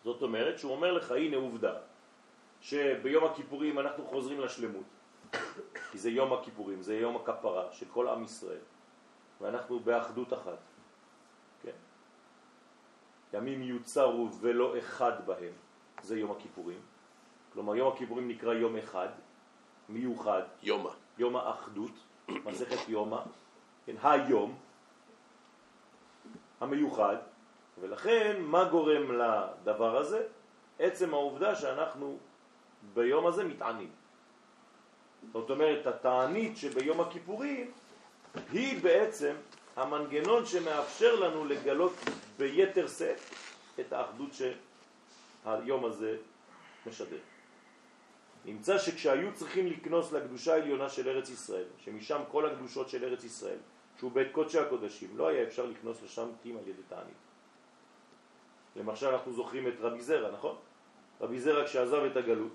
זאת 0.04 0.22
אומרת 0.22 0.60
שהוא 0.60 0.72
אומר 0.72 0.92
לך, 0.92 1.12
הנה 1.12 1.38
עובדה, 1.38 1.74
שביום 2.62 3.24
הכיפורים 3.24 3.80
אנחנו 3.80 4.06
חוזרים 4.08 4.40
לשלמות, 4.40 4.84
כי 5.92 5.98
זה 5.98 6.10
יום 6.10 6.34
הכיפורים, 6.34 6.82
זה 6.82 6.96
יום 6.96 7.16
הכפרה 7.16 7.72
של 7.72 7.86
כל 7.94 8.08
עם 8.08 8.24
ישראל, 8.24 8.64
ואנחנו 9.42 9.80
באחדות 9.80 10.34
אחת. 10.34 10.60
כן? 11.64 11.78
ימים 13.34 13.62
יוצרו 13.62 14.30
ולא 14.40 14.78
אחד 14.80 15.26
בהם, 15.26 15.54
זה 16.02 16.20
יום 16.20 16.32
הכיפורים. 16.32 16.80
כלומר, 17.54 17.76
יום 17.76 17.94
הכיפורים 17.94 18.28
נקרא 18.28 18.54
יום 18.54 18.78
אחד, 18.78 19.08
מיוחד, 19.90 20.42
יומא. 20.64 20.90
יום 21.18 21.36
האחדות, 21.36 21.92
מסכת 22.30 22.90
יומא, 22.90 23.22
כן, 23.86 23.96
היום 24.04 24.58
המיוחד, 26.62 27.16
ולכן 27.82 28.42
מה 28.42 28.64
גורם 28.64 29.12
לדבר 29.12 29.98
הזה? 29.98 30.28
עצם 30.80 31.14
העובדה 31.14 31.56
שאנחנו 31.56 32.18
ביום 32.94 33.28
הזה 33.28 33.44
מתענים. 33.44 33.90
זאת 35.34 35.50
אומרת, 35.50 35.88
התענית 35.88 36.58
שביום 36.58 37.02
הכיפורים 37.02 37.72
היא 38.52 38.84
בעצם 38.84 39.36
המנגנון 39.76 40.46
שמאפשר 40.46 41.16
לנו 41.20 41.46
לגלות 41.46 41.94
ביתר 42.38 42.88
שאת 42.88 43.20
את 43.80 43.94
האחדות 43.94 44.30
שהיום 44.34 45.86
הזה 45.86 46.18
משדר. 46.86 47.33
נמצא 48.46 48.78
שכשהיו 48.78 49.34
צריכים 49.34 49.68
לקנוס 49.68 50.12
לקדושה 50.12 50.54
העליונה 50.54 50.90
של 50.90 51.10
ארץ 51.10 51.30
ישראל, 51.30 51.66
שמשם 51.78 52.22
כל 52.32 52.46
הקדושות 52.46 52.90
של 52.90 53.04
ארץ 53.04 53.24
ישראל, 53.24 53.58
שהוא 53.98 54.12
בית 54.12 54.28
קודשי 54.32 54.60
הקודשים, 54.60 55.18
לא 55.18 55.28
היה 55.28 55.44
אפשר 55.44 55.66
לקנוס 55.66 56.04
לשם 56.04 56.30
כי 56.42 56.52
על 56.52 56.68
ידי 56.68 56.82
תענית. 56.88 57.24
למשל 58.76 59.08
אנחנו 59.08 59.34
זוכרים 59.34 59.68
את 59.68 59.74
רבי 59.80 60.02
זרע, 60.02 60.32
נכון? 60.32 60.56
רבי 61.22 61.40
זרע 61.40 61.66
כשעזב 61.66 62.04
את 62.12 62.18
הגלות, 62.18 62.54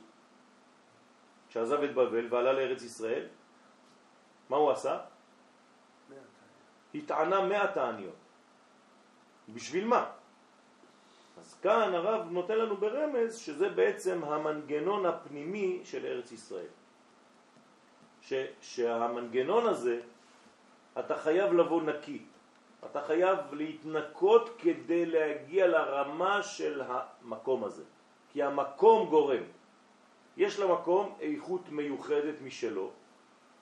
כשעזב 1.48 1.83
את 1.83 1.94
בבל 1.94 2.27
ועלה 2.35 2.53
לארץ 2.53 2.83
ישראל, 2.83 3.27
מה 4.48 4.57
הוא 4.57 4.70
עשה? 4.70 5.01
התענה 6.94 7.40
מאה 7.40 7.72
תעניות. 7.72 8.14
בשביל 9.48 9.85
מה? 9.85 10.17
אז 11.38 11.55
כאן 11.62 11.94
הרב 11.94 12.31
נותן 12.31 12.59
לנו 12.59 12.77
ברמז 12.77 13.37
שזה 13.37 13.68
בעצם 13.68 14.24
המנגנון 14.24 15.07
הפנימי 15.07 15.81
של 15.85 16.07
ארץ 16.07 16.33
ישראל. 16.33 16.72
ש, 18.22 18.33
שהמנגנון 18.61 19.66
הזה, 19.66 20.01
אתה 20.98 21.16
חייב 21.16 21.53
לבוא 21.53 21.83
נקי. 21.83 22.22
אתה 22.90 23.01
חייב 23.03 23.38
להתנקות 23.53 24.51
כדי 24.59 25.07
להגיע 25.07 25.66
לרמה 25.66 26.42
של 26.42 26.83
המקום 26.83 27.64
הזה. 27.64 27.85
כי 28.33 28.42
המקום 28.42 29.09
גורם. 29.09 29.42
יש 30.37 30.59
למקום 30.59 31.14
איכות 31.20 31.68
מיוחדת 31.70 32.35
משלו, 32.42 32.90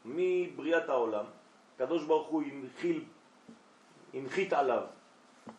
מבריאת 0.05 0.89
העולם. 0.89 1.25
הקדוש 1.75 2.05
ברוך 2.05 2.29
הוא 2.29 2.43
הנחיל, 2.43 3.05
הנחית 4.15 4.53
עליו, 4.53 4.83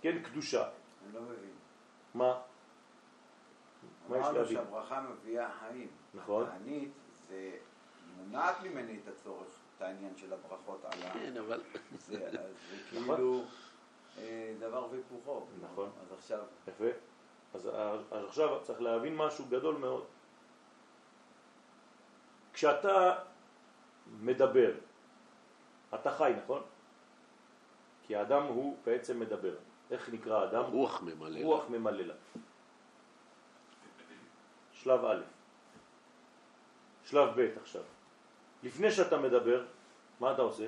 כן, 0.01 0.23
קדושה. 0.23 0.63
אני 0.63 1.13
לא 1.13 1.21
מבין. 1.21 1.56
מה? 2.17 2.39
מה 4.09 4.17
יש 4.17 4.23
אמרנו 4.23 4.37
להבין? 4.37 4.57
שהברכה 4.57 5.01
מביאה 5.01 5.49
חיים. 5.59 5.87
נכון. 6.13 6.45
תענית 6.45 6.91
זה 7.29 7.57
מונעת 8.17 8.55
ממני 8.63 8.99
את 9.03 9.07
הצורך, 9.07 9.47
את 9.77 9.81
העניין 9.81 10.17
של 10.17 10.33
הברכות 10.33 10.85
על 10.85 11.03
ה... 11.03 11.13
כן, 11.13 11.37
אבל... 11.37 11.61
זה, 11.97 12.29
זה 12.31 12.37
נכון. 13.01 13.15
כאילו 13.15 13.43
אה, 14.17 14.53
דבר 14.59 14.87
והיפוכו. 14.91 15.45
נכון. 15.61 15.89
אז 16.01 16.11
עכשיו, 16.11 16.39
יפה. 16.67 16.85
אז, 17.53 17.69
אז 18.11 18.25
עכשיו 18.27 18.63
צריך 18.63 18.81
להבין 18.81 19.15
משהו 19.15 19.45
גדול 19.49 19.75
מאוד. 19.75 20.05
כשאתה 22.53 23.19
מדבר, 24.21 24.71
אתה 25.93 26.11
חי, 26.11 26.33
נכון? 26.43 26.63
כי 28.03 28.15
האדם 28.15 28.43
הוא 28.43 28.77
בעצם 28.85 29.19
מדבר. 29.19 29.55
איך 29.91 30.09
נקרא 30.09 30.43
אדם? 30.43 30.63
רוח 30.63 31.01
ממלא. 31.01 31.39
רוח 31.43 31.63
ממללה. 31.69 32.13
שלב 34.71 35.05
א'. 35.05 35.21
שלב 37.05 37.29
ב' 37.41 37.57
עכשיו. 37.61 37.83
לפני 38.63 38.91
שאתה 38.91 39.17
מדבר, 39.17 39.65
מה 40.19 40.33
אתה 40.33 40.41
עושה? 40.41 40.67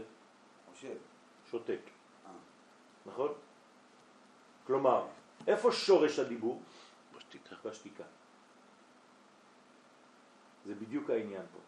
חושב. 0.71 0.95
שותק. 1.51 1.79
אה. 2.25 2.31
נכון? 3.05 3.33
כלומר, 4.67 5.07
איפה 5.47 5.71
שורש 5.71 6.19
הדיבור? 6.19 6.61
בשתיקה. 7.17 7.55
בשתיקה. 7.65 8.03
זה 10.65 10.75
בדיוק 10.75 11.09
העניין 11.09 11.45
פה. 11.53 11.59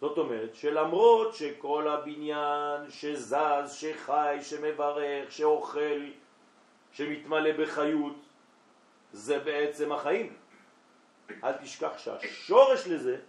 זאת 0.00 0.18
אומרת 0.18 0.54
שלמרות 0.54 1.34
שכל 1.34 1.88
הבניין 1.88 2.90
שזז, 2.90 3.72
שחי, 3.72 4.38
שמברך, 4.42 5.32
שאוכל, 5.32 6.00
שמתמלא 6.92 7.52
בחיות, 7.52 8.16
זה 9.12 9.38
בעצם 9.38 9.92
החיים. 9.92 10.36
אל 11.44 11.52
תשכח 11.52 11.98
שהשורש 11.98 12.86
לזה 12.86 13.20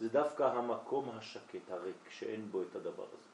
זה 0.00 0.08
דווקא 0.08 0.42
המקום 0.42 1.10
השקט, 1.18 1.70
הריק, 1.70 1.96
שאין 2.10 2.50
בו 2.50 2.62
את 2.62 2.76
הדבר 2.76 3.04
הזה. 3.12 3.28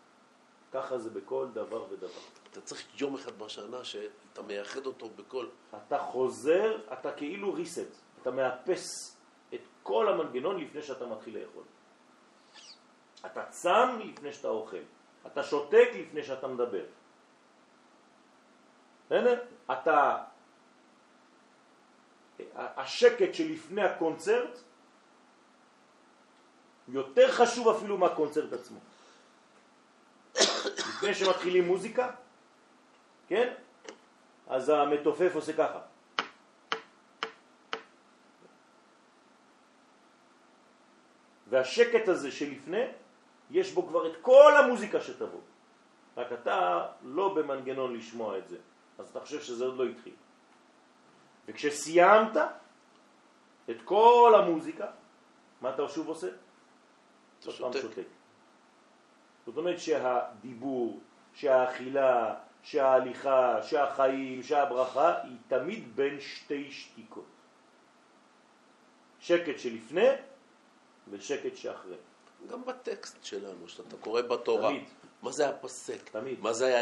ככה 0.73 0.99
זה 0.99 1.11
בכל 1.11 1.47
דבר 1.53 1.85
ודבר. 1.91 2.21
אתה 2.51 2.61
צריך 2.61 3.01
יום 3.01 3.15
אחד 3.15 3.39
בשנה 3.39 3.85
שאתה 3.85 4.43
מייחד 4.47 4.87
אותו 4.87 5.09
בכל... 5.09 5.47
אתה 5.87 5.99
חוזר, 5.99 6.79
אתה 6.93 7.13
כאילו 7.13 7.55
ריסט, 7.55 7.91
אתה 8.23 8.31
מאפס 8.31 9.17
את 9.55 9.61
כל 9.83 10.09
המנגנון 10.09 10.61
לפני 10.61 10.83
שאתה 10.83 11.07
מתחיל 11.07 11.39
לאכול. 11.39 11.65
אתה 13.27 13.45
צם 13.45 14.01
לפני 14.05 14.33
שאתה 14.33 14.49
אוכל, 14.49 14.83
אתה 15.27 15.43
שותק 15.43 15.89
לפני 15.95 16.23
שאתה 16.23 16.49
מדבר. 16.49 16.85
בסדר? 19.13 19.39
אתה... 19.73 20.25
השקט 22.57 23.35
שלפני 23.35 23.83
הקונצרט 23.83 24.59
יותר 26.89 27.33
חשוב 27.33 27.69
אפילו 27.69 27.99
מהקונצרט 27.99 28.53
עצמו. 28.53 28.79
לפני 30.79 31.15
שמתחילים 31.15 31.67
מוזיקה, 31.67 32.11
כן? 33.29 33.55
אז 34.47 34.69
המתופף 34.69 35.35
עושה 35.35 35.53
ככה. 35.53 35.81
והשקט 41.49 42.09
הזה 42.09 42.31
שלפני, 42.33 42.85
יש 43.51 43.73
בו 43.73 43.87
כבר 43.89 44.07
את 44.07 44.17
כל 44.23 44.53
המוזיקה 44.57 45.01
שתבוא. 45.01 45.41
רק 46.17 46.33
אתה 46.33 46.87
לא 47.03 47.35
במנגנון 47.35 47.97
לשמוע 47.97 48.39
את 48.39 48.49
זה, 48.49 48.57
אז 49.03 49.09
אתה 49.09 49.21
חושב 49.21 49.43
שזה 49.43 49.65
עוד 49.65 49.77
לא 49.77 49.85
התחיל. 49.85 50.15
וכשסיימת 51.49 52.37
את 53.71 53.77
כל 53.85 54.35
המוזיקה, 54.39 54.87
מה 55.61 55.75
אתה 55.75 55.89
שוב 55.89 56.09
עושה? 56.09 56.29
אתה 57.41 57.51
שותק. 57.53 58.03
זאת 59.47 59.57
אומרת 59.57 59.81
שהדיבור, 59.81 61.01
שהאכילה, 61.35 62.35
שההליכה, 62.63 63.63
שהחיים, 63.63 64.43
שהברכה, 64.43 65.23
היא 65.23 65.37
תמיד 65.49 65.97
בין 65.97 66.21
שתי 66.21 66.71
שתיקות. 66.71 67.27
שקט 69.21 69.59
שלפני 69.59 70.09
ושקט 71.11 71.57
שאחרי. 71.57 71.97
גם 72.51 72.65
בטקסט 72.65 73.25
שלנו, 73.25 73.69
שאתה 73.69 73.97
קורא 73.97 74.23
בתורה. 74.23 74.69
תמיד. 74.69 74.85
מה 75.23 75.33
זה 75.33 75.49
הפסק? 75.49 76.09
תמיד. 76.09 76.41
מה 76.41 76.53
זה? 76.53 76.81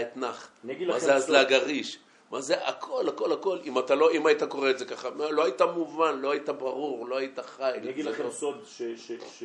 אני 0.64 0.72
אגיד 0.72 0.88
מה 0.88 0.98
זה. 0.98 1.14
הזלג 1.14 1.52
הריש? 1.52 1.98
מה 2.31 2.40
זה 2.40 2.69
הכל, 2.69 3.09
הכל, 3.09 3.33
הכל. 3.33 3.59
אם 3.64 3.79
אתה 3.79 3.95
לא, 3.95 4.11
אם 4.11 4.27
היית 4.27 4.43
קורא 4.43 4.71
את 4.71 4.79
זה 4.79 4.85
ככה, 4.85 5.09
לא 5.11 5.45
היית 5.45 5.62
מובן, 5.62 6.19
לא 6.19 6.31
היית 6.31 6.49
ברור, 6.49 7.09
לא 7.09 7.16
היית 7.16 7.38
חי. 7.38 7.73
אני 7.75 7.90
אגיד 7.90 8.05
לכם 8.05 8.23
לא- 8.23 8.31
סוד 8.31 8.64
ש, 8.64 8.83
ש, 8.83 9.12
ש, 9.12 9.45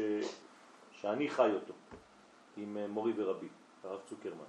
שאני 0.91 1.29
חי 1.29 1.51
אותו 1.53 1.73
עם 2.57 2.77
אה, 2.77 2.87
מורי 2.87 3.13
ורבי, 3.15 3.47
הרב 3.83 4.01
צוקרמן. 4.09 4.45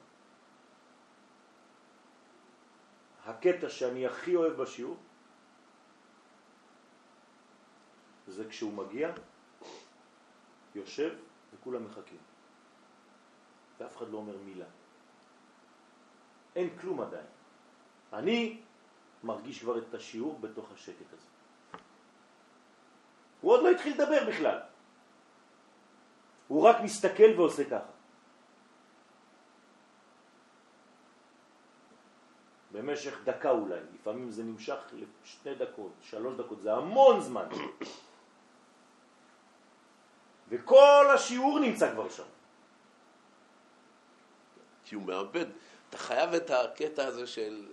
הקטע 3.24 3.68
שאני 3.68 4.06
הכי 4.06 4.36
אוהב 4.36 4.52
בשיעור 4.52 4.96
זה 8.26 8.44
כשהוא 8.48 8.72
מגיע, 8.72 9.12
יושב 10.74 11.14
וכולם 11.54 11.84
מחכים. 11.84 12.18
ואף 13.78 13.96
אחד 13.96 14.08
לא 14.08 14.18
אומר 14.18 14.36
מילה. 14.44 14.64
אין 16.56 16.78
כלום 16.80 17.00
עדיין. 17.00 17.26
אני 18.12 18.60
מרגיש 19.24 19.60
כבר 19.60 19.78
את 19.78 19.94
השיעור 19.94 20.38
בתוך 20.40 20.72
השקט 20.72 21.12
הזה. 21.12 21.26
הוא 23.40 23.52
עוד 23.52 23.62
לא 23.62 23.70
התחיל 23.70 23.94
לדבר 23.94 24.28
בכלל. 24.28 24.60
הוא 26.48 26.62
רק 26.62 26.76
מסתכל 26.80 27.30
ועושה 27.36 27.64
ככה. 27.64 27.96
במשך 32.72 33.24
דקה 33.24 33.50
אולי, 33.50 33.80
לפעמים 33.94 34.30
זה 34.30 34.42
נמשך 34.42 34.78
לשתי 34.92 35.54
דקות, 35.54 35.92
שלוש 36.00 36.34
דקות, 36.36 36.62
זה 36.62 36.74
המון 36.74 37.20
זמן. 37.20 37.48
וכל 40.48 41.06
השיעור 41.14 41.60
נמצא 41.60 41.92
כבר 41.92 42.08
שם. 42.08 42.28
כי 44.84 44.94
הוא 44.94 45.02
מאבד. 45.02 45.46
אתה 45.90 45.98
חייב 45.98 46.34
את 46.34 46.50
הקטע 46.50 47.06
הזה 47.06 47.26
של... 47.26 47.66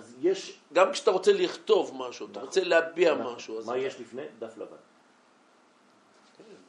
אז 0.00 0.16
יש... 0.20 0.60
גם 0.72 0.92
כשאתה 0.92 1.10
רוצה 1.10 1.32
לכתוב 1.32 1.92
משהו, 1.96 2.26
אתה 2.26 2.32
נכון. 2.32 2.46
רוצה 2.46 2.64
להביע 2.64 3.14
נכון. 3.14 3.34
משהו. 3.34 3.58
אז 3.58 3.66
מה 3.66 3.76
יש 3.76 4.00
לפני? 4.00 4.22
דף 4.38 4.56
לבן. 4.58 4.76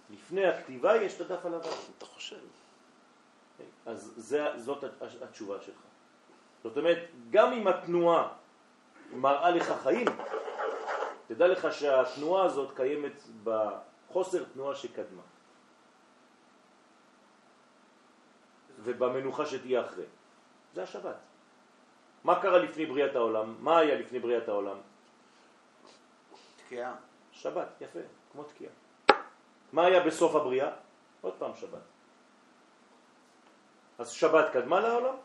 לפני 0.10 0.46
הכתיבה 0.46 0.96
יש 0.96 1.15
את 1.15 1.32
הדף 1.32 1.46
הלבן. 1.46 1.70
אתה 1.98 2.06
חושב. 2.06 2.39
אז 3.86 4.13
זה, 4.17 4.48
זאת 4.58 4.84
התשובה 5.22 5.62
שלך. 5.62 5.82
זאת 6.63 6.78
אומרת, 6.78 6.98
גם 7.30 7.54
אם 7.54 7.67
התנועה 7.67 8.34
מראה 9.12 9.52
לך 9.52 9.74
חיים, 9.84 10.08
תדע 11.28 11.48
לך 11.48 11.67
שהתנועה 11.74 12.46
הזאת 12.46 12.76
קיימת 12.76 13.24
בחוסר 13.44 14.44
תנועה 14.44 14.76
שקדמה. 14.76 15.22
ובמנוחה 18.84 19.46
שתהיה 19.46 19.86
אחרי. 19.86 20.06
זה 20.74 20.84
השבת. 20.84 21.31
מה 22.23 22.41
קרה 22.41 22.57
לפני 22.57 22.86
בריאת 22.86 23.15
העולם? 23.15 23.55
מה 23.60 23.77
היה 23.79 23.95
לפני 23.95 24.19
בריאת 24.19 24.47
העולם? 24.47 24.77
תקיעה. 26.65 26.95
שבת, 27.31 27.67
יפה, 27.81 27.99
כמו 28.31 28.43
תקיעה. 28.43 28.73
מה 29.73 29.86
היה 29.86 30.03
בסוף 30.03 30.36
הבריאה? 30.36 30.71
עוד 31.21 31.34
פעם 31.38 31.51
שבת. 31.55 31.81
אז 33.97 34.10
שבת 34.10 34.53
קדמה 34.53 34.79
לעולם, 34.79 35.15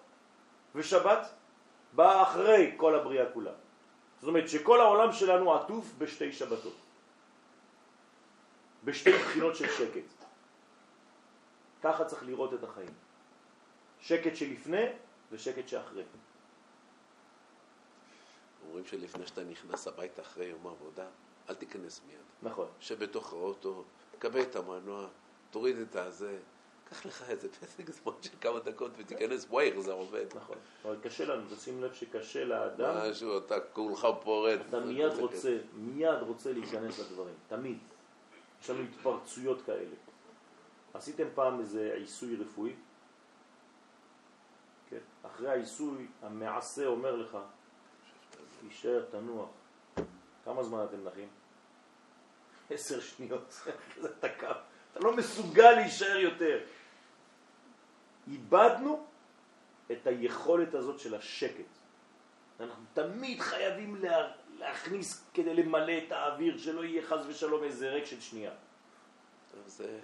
ושבת 0.74 1.28
באה 1.92 2.22
אחרי 2.22 2.74
כל 2.76 2.94
הבריאה 2.94 3.32
כולה. 3.32 3.52
זאת 4.20 4.28
אומרת 4.28 4.48
שכל 4.48 4.80
העולם 4.80 5.12
שלנו 5.12 5.54
עטוף 5.54 5.92
בשתי 5.98 6.32
שבתות. 6.32 6.76
בשתי 8.84 9.12
בחינות 9.12 9.56
של 9.56 9.68
שקט. 9.68 10.08
ככה 11.82 12.04
צריך 12.04 12.22
לראות 12.22 12.54
את 12.54 12.64
החיים. 12.64 12.94
שקט 14.00 14.36
שלפני 14.36 14.86
ושקט 15.32 15.68
שאחרי. 15.68 16.04
אומרים 18.68 18.84
שלפני 18.84 19.26
שאתה 19.26 19.44
נכנס 19.44 19.88
הביתה 19.88 20.22
אחרי 20.22 20.46
יום 20.46 20.66
עבודה, 20.66 21.06
אל 21.50 21.54
תיכנס 21.54 22.00
מיד. 22.06 22.18
נכון. 22.42 22.66
שב 22.80 23.04
בתוך 23.04 23.32
האוטו, 23.32 23.84
תקבל 24.10 24.42
את 24.42 24.56
המנוע, 24.56 25.06
תוריד 25.50 25.76
את 25.76 25.96
הזה, 25.96 26.38
קח 26.90 27.06
לך 27.06 27.30
איזה 27.30 27.48
פסק 27.48 27.90
זמן 28.02 28.12
של 28.22 28.36
כמה 28.40 28.60
דקות 28.60 28.90
ותיכנס, 28.98 29.46
וואי, 29.50 29.70
איך 29.70 29.80
זה 29.80 29.92
עובד. 29.92 30.26
נכון. 30.36 30.56
אבל 30.84 30.96
קשה 31.02 31.24
לנו, 31.24 31.42
תשים 31.54 31.82
לב 31.82 31.92
שקשה 31.92 32.44
לאדם 32.44 33.10
משהו, 33.10 33.38
אתה 33.38 33.60
כולך 33.60 34.06
פורט. 34.22 34.60
אתה 34.68 34.80
מיד 34.80 35.12
רוצה, 35.12 35.58
מיד 35.74 36.18
רוצה 36.20 36.52
להיכנס 36.52 36.98
לדברים, 36.98 37.34
תמיד. 37.48 37.78
יש 38.62 38.70
לנו 38.70 38.82
התפרצויות 38.82 39.62
כאלה. 39.66 39.94
עשיתם 40.94 41.26
פעם 41.34 41.60
איזה 41.60 41.92
עיסוי 41.94 42.36
רפואי? 42.36 42.72
כן. 44.90 44.98
אחרי 45.22 45.48
העיסוי, 45.48 46.06
המעשה 46.22 46.86
אומר 46.86 47.16
לך, 47.16 47.38
תישאר, 48.60 49.04
תנוח. 49.10 49.48
כמה 50.44 50.62
זמן 50.62 50.84
אתם 50.84 51.04
נחים? 51.04 51.28
עשר 52.70 53.00
שניות. 53.00 53.62
זה 54.00 54.08
אתה 54.18 54.28
קם. 54.28 54.52
אתה 54.92 55.00
לא 55.00 55.16
מסוגל 55.16 55.70
להישאר 55.70 56.16
יותר. 56.16 56.58
איבדנו 58.28 59.06
את 59.92 60.06
היכולת 60.06 60.74
הזאת 60.74 60.98
של 60.98 61.14
השקט. 61.14 61.70
אנחנו 62.60 62.84
תמיד 62.94 63.40
חייבים 63.40 63.96
לה, 63.96 64.32
להכניס 64.58 65.24
כדי 65.34 65.54
למלא 65.54 65.92
את 66.06 66.12
האוויר, 66.12 66.58
שלא 66.58 66.84
יהיה 66.84 67.02
חז 67.02 67.26
ושלום 67.26 67.64
איזה 67.64 67.90
ריק 67.90 68.04
של 68.04 68.20
שנייה. 68.20 68.50
זה 69.66 69.98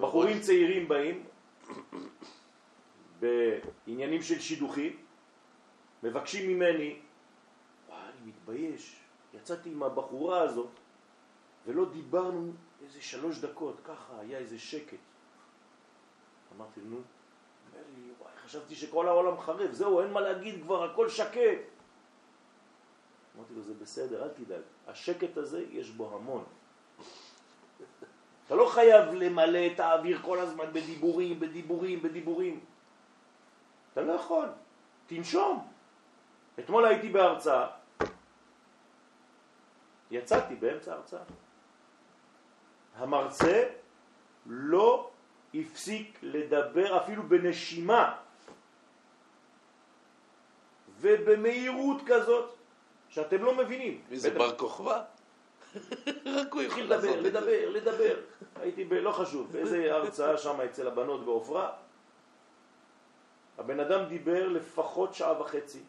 בחורים 0.00 0.40
צעירים 0.40 0.88
באים 0.88 1.24
בעניינים 3.20 4.22
של 4.22 4.40
שידוכים, 4.40 4.96
מבקשים 6.02 6.48
ממני, 6.48 6.98
מתבייש, 8.28 8.96
יצאתי 9.34 9.70
עם 9.70 9.82
הבחורה 9.82 10.40
הזאת 10.40 10.70
ולא 11.66 11.84
דיברנו 11.92 12.52
איזה 12.84 13.02
שלוש 13.02 13.38
דקות, 13.38 13.76
ככה, 13.84 14.20
היה 14.20 14.38
איזה 14.38 14.58
שקט. 14.58 14.98
אמרתי, 16.56 16.80
נו, 16.80 16.96
אומר 16.96 17.82
לי, 17.94 18.10
וואי, 18.18 18.32
חשבתי 18.44 18.74
שכל 18.74 19.08
העולם 19.08 19.40
חרב, 19.40 19.72
זהו, 19.72 20.00
אין 20.00 20.12
מה 20.12 20.20
להגיד 20.20 20.62
כבר, 20.62 20.84
הכל 20.84 21.08
שקט. 21.08 21.58
אמרתי 23.36 23.54
לו, 23.54 23.62
זה 23.62 23.74
בסדר, 23.74 24.22
אל 24.22 24.28
תדאג. 24.28 24.62
השקט 24.86 25.36
הזה, 25.36 25.64
יש 25.70 25.90
בו 25.90 26.16
המון. 26.16 26.44
אתה 28.46 28.54
לא 28.54 28.68
חייב 28.68 29.14
למלא 29.14 29.66
את 29.74 29.80
האוויר 29.80 30.22
כל 30.22 30.38
הזמן 30.38 30.72
בדיבורים, 30.72 31.40
בדיבורים, 31.40 32.02
בדיבורים. 32.02 32.60
אתה 33.92 34.00
לא 34.00 34.12
יכול, 34.12 34.48
תנשום. 35.06 35.68
אתמול 36.58 36.84
הייתי 36.84 37.08
בהרצאה, 37.08 37.66
יצאתי 40.10 40.54
באמצע 40.54 40.92
ההרצאה. 40.92 41.20
המרצה 42.96 43.64
לא 44.46 45.10
הפסיק 45.54 46.18
לדבר 46.22 47.02
אפילו 47.02 47.22
בנשימה 47.22 48.16
ובמהירות 51.00 52.02
כזאת 52.06 52.54
שאתם 53.08 53.42
לא 53.42 53.54
מבינים. 53.54 54.00
מי 54.10 54.18
זה 54.18 54.30
בר 54.30 54.56
כוכבא? 54.56 55.04
רק 56.36 56.52
הוא 56.52 56.62
יכול 56.62 56.82
לעשות 56.82 57.16
לדבר, 57.16 57.18
את 57.18 57.22
זה. 57.22 57.28
לדבר, 57.28 57.68
לדבר. 57.68 58.20
הייתי 58.56 58.84
ב... 58.84 58.92
לא 58.92 59.12
חשוב, 59.12 59.52
באיזה 59.52 59.94
הרצאה 59.94 60.38
שם 60.38 60.60
אצל 60.60 60.86
הבנות 60.86 61.24
בעופרה. 61.24 61.72
הבן 63.58 63.80
אדם 63.80 64.04
דיבר 64.04 64.48
לפחות 64.48 65.14
שעה 65.14 65.40
וחצי, 65.40 65.80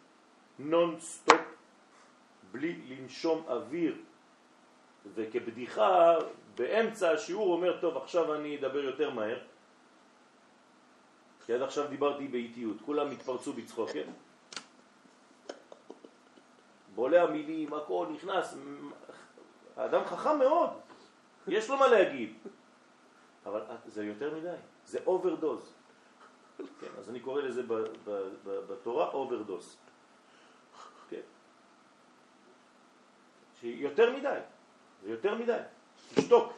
נון 0.60 0.99
סטופ, 0.99 1.41
בלי 2.51 2.82
לנשום 2.88 3.45
אוויר. 3.47 3.95
וכבדיחה, 5.15 6.17
באמצע 6.55 7.12
השיעור 7.12 7.53
אומר, 7.53 7.81
טוב, 7.81 7.97
עכשיו 7.97 8.35
אני 8.35 8.57
אדבר 8.57 8.83
יותר 8.83 9.09
מהר. 9.09 9.39
כי 11.45 11.53
עד 11.53 11.62
עכשיו 11.62 11.88
דיברתי 11.88 12.27
באיטיות, 12.27 12.77
כולם 12.85 13.12
התפרצו 13.12 13.53
בצחוק, 13.53 13.89
כן? 13.89 14.10
בולע 16.95 17.25
מילים, 17.25 17.73
הכל 17.73 18.08
נכנס, 18.13 18.58
האדם 19.77 20.06
חכם 20.06 20.39
מאוד, 20.39 20.69
יש 21.47 21.69
לו 21.69 21.77
מה 21.77 21.87
להגיד, 21.87 22.33
אבל 23.45 23.62
זה 23.85 24.06
יותר 24.06 24.35
מדי, 24.35 24.56
זה 24.85 25.00
overdose. 25.06 25.73
כן, 26.58 26.91
אז 27.00 27.10
אני 27.10 27.19
קורא 27.19 27.41
לזה 27.41 27.63
בתורה 28.45 29.10
overdose. 29.10 29.77
כן. 31.10 31.25
שיותר 33.60 34.17
מדי, 34.17 34.39
זה 35.04 35.12
יותר 35.12 35.35
מדי. 35.35 35.58
תשתוק, 36.15 36.54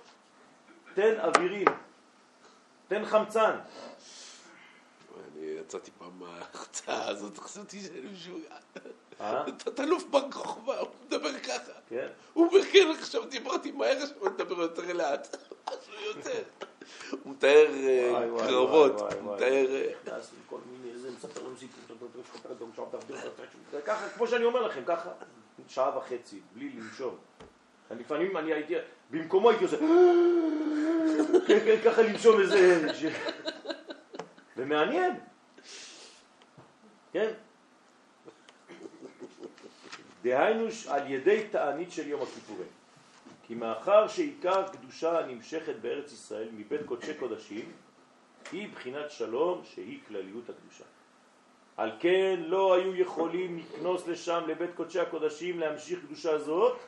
תן 0.94 1.20
אווירים, 1.20 1.68
תן 2.88 3.06
חמצן. 3.06 3.56
אני 5.18 5.46
יצאתי 5.46 5.92
פעם 5.98 6.20
מההרצאה 6.20 7.08
הזאת, 7.08 7.38
חשבתי 7.38 7.82
שאני 7.82 8.08
משוגע. 8.14 8.56
אה? 9.22 9.44
תת-אלוף 9.58 10.04
בר 10.04 10.32
כוכבא, 10.32 10.80
הוא 10.80 10.90
מדבר 11.06 11.40
ככה. 11.40 11.72
כן? 11.90 12.08
הוא 12.34 12.48
אומר, 12.48 12.66
כן, 12.72 12.88
עכשיו 13.00 13.26
דיברתי 13.26 13.72
מהר, 13.72 13.98
עכשיו 13.98 14.28
אני 14.28 14.34
מדבר 14.34 14.62
יותר 14.62 14.94
לאט. 14.94 15.36
משהו 15.68 15.94
יותר. 16.06 16.44
הוא 17.24 17.34
מתאר 17.34 17.68
אה, 17.74 18.28
קרבות, 18.48 19.00
הוא. 19.02 19.36
מתאר... 19.36 19.68
ככה, 23.86 24.10
כמו 24.10 24.28
שאני 24.28 24.44
אומר 24.44 24.62
לכם, 24.62 24.82
ככה, 24.86 25.10
שעה 25.68 25.98
וחצי, 25.98 26.40
בלי 26.54 26.70
לנשום. 26.70 27.18
אני 27.92 28.00
לפעמים 28.00 28.38
אני 28.38 28.54
הייתי, 28.54 28.74
במקומו 29.12 29.50
הייתי 29.50 29.64
עושה, 29.64 29.78
ככה 31.86 32.02
לנשום 32.02 32.42
איזה... 32.42 32.88
ומעניין, 34.58 35.14
כן? 37.14 37.30
דהיינו 40.24 40.68
על 40.88 41.12
ידי 41.12 41.48
תענית 41.52 41.92
של 41.92 42.08
יום 42.08 42.22
הכיפורים. 42.22 42.68
כי 43.44 43.56
מאחר 43.56 44.08
שעיקר 44.08 44.68
קדושה 44.68 45.20
הנמשכת 45.20 45.76
בארץ 45.82 46.12
ישראל 46.12 46.50
מבית 46.54 46.82
קודשי 46.86 47.14
קודשים 47.14 47.72
היא 48.52 48.70
בחינת 48.74 49.12
שלום 49.12 49.62
שהיא 49.64 50.00
כלליות 50.08 50.50
הקדושה. 50.50 50.84
על 51.78 51.92
כן 52.00 52.40
לא 52.40 52.74
היו 52.74 52.96
יכולים 52.96 53.58
לקנוס 53.58 54.08
לשם 54.08 54.44
לבית 54.48 54.70
קודשי 54.76 55.00
הקודשים 55.00 55.60
להמשיך 55.60 56.00
קדושה 56.00 56.38
זאת 56.38 56.80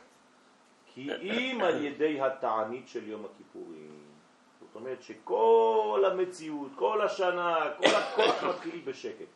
כי 0.94 1.10
אם 1.22 1.62
על 1.64 1.86
ידי 1.86 2.22
התענית 2.22 2.88
של 2.88 3.08
יום 3.08 3.26
הכיפורים. 3.26 4.04
זאת 4.60 4.76
אומרת 4.76 5.04
שכל 5.04 6.04
המציאות, 6.12 6.72
כל 6.76 7.02
השנה, 7.02 7.58
כל 7.78 7.96
הכוח 7.96 8.44
מתחיל 8.44 8.82
בשקט. 8.86 9.28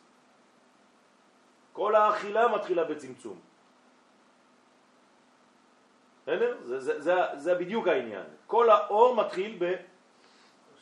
כל 1.72 1.94
האכילה 1.94 2.48
מתחילה 2.48 2.84
בצמצום. 2.84 3.38
בסדר? 6.22 6.56
זה, 6.64 6.80
זה, 6.80 7.00
זה, 7.00 7.14
זה 7.36 7.54
בדיוק 7.54 7.88
העניין. 7.88 8.26
כל 8.46 8.70
האור 8.70 9.16
מתחיל 9.16 9.58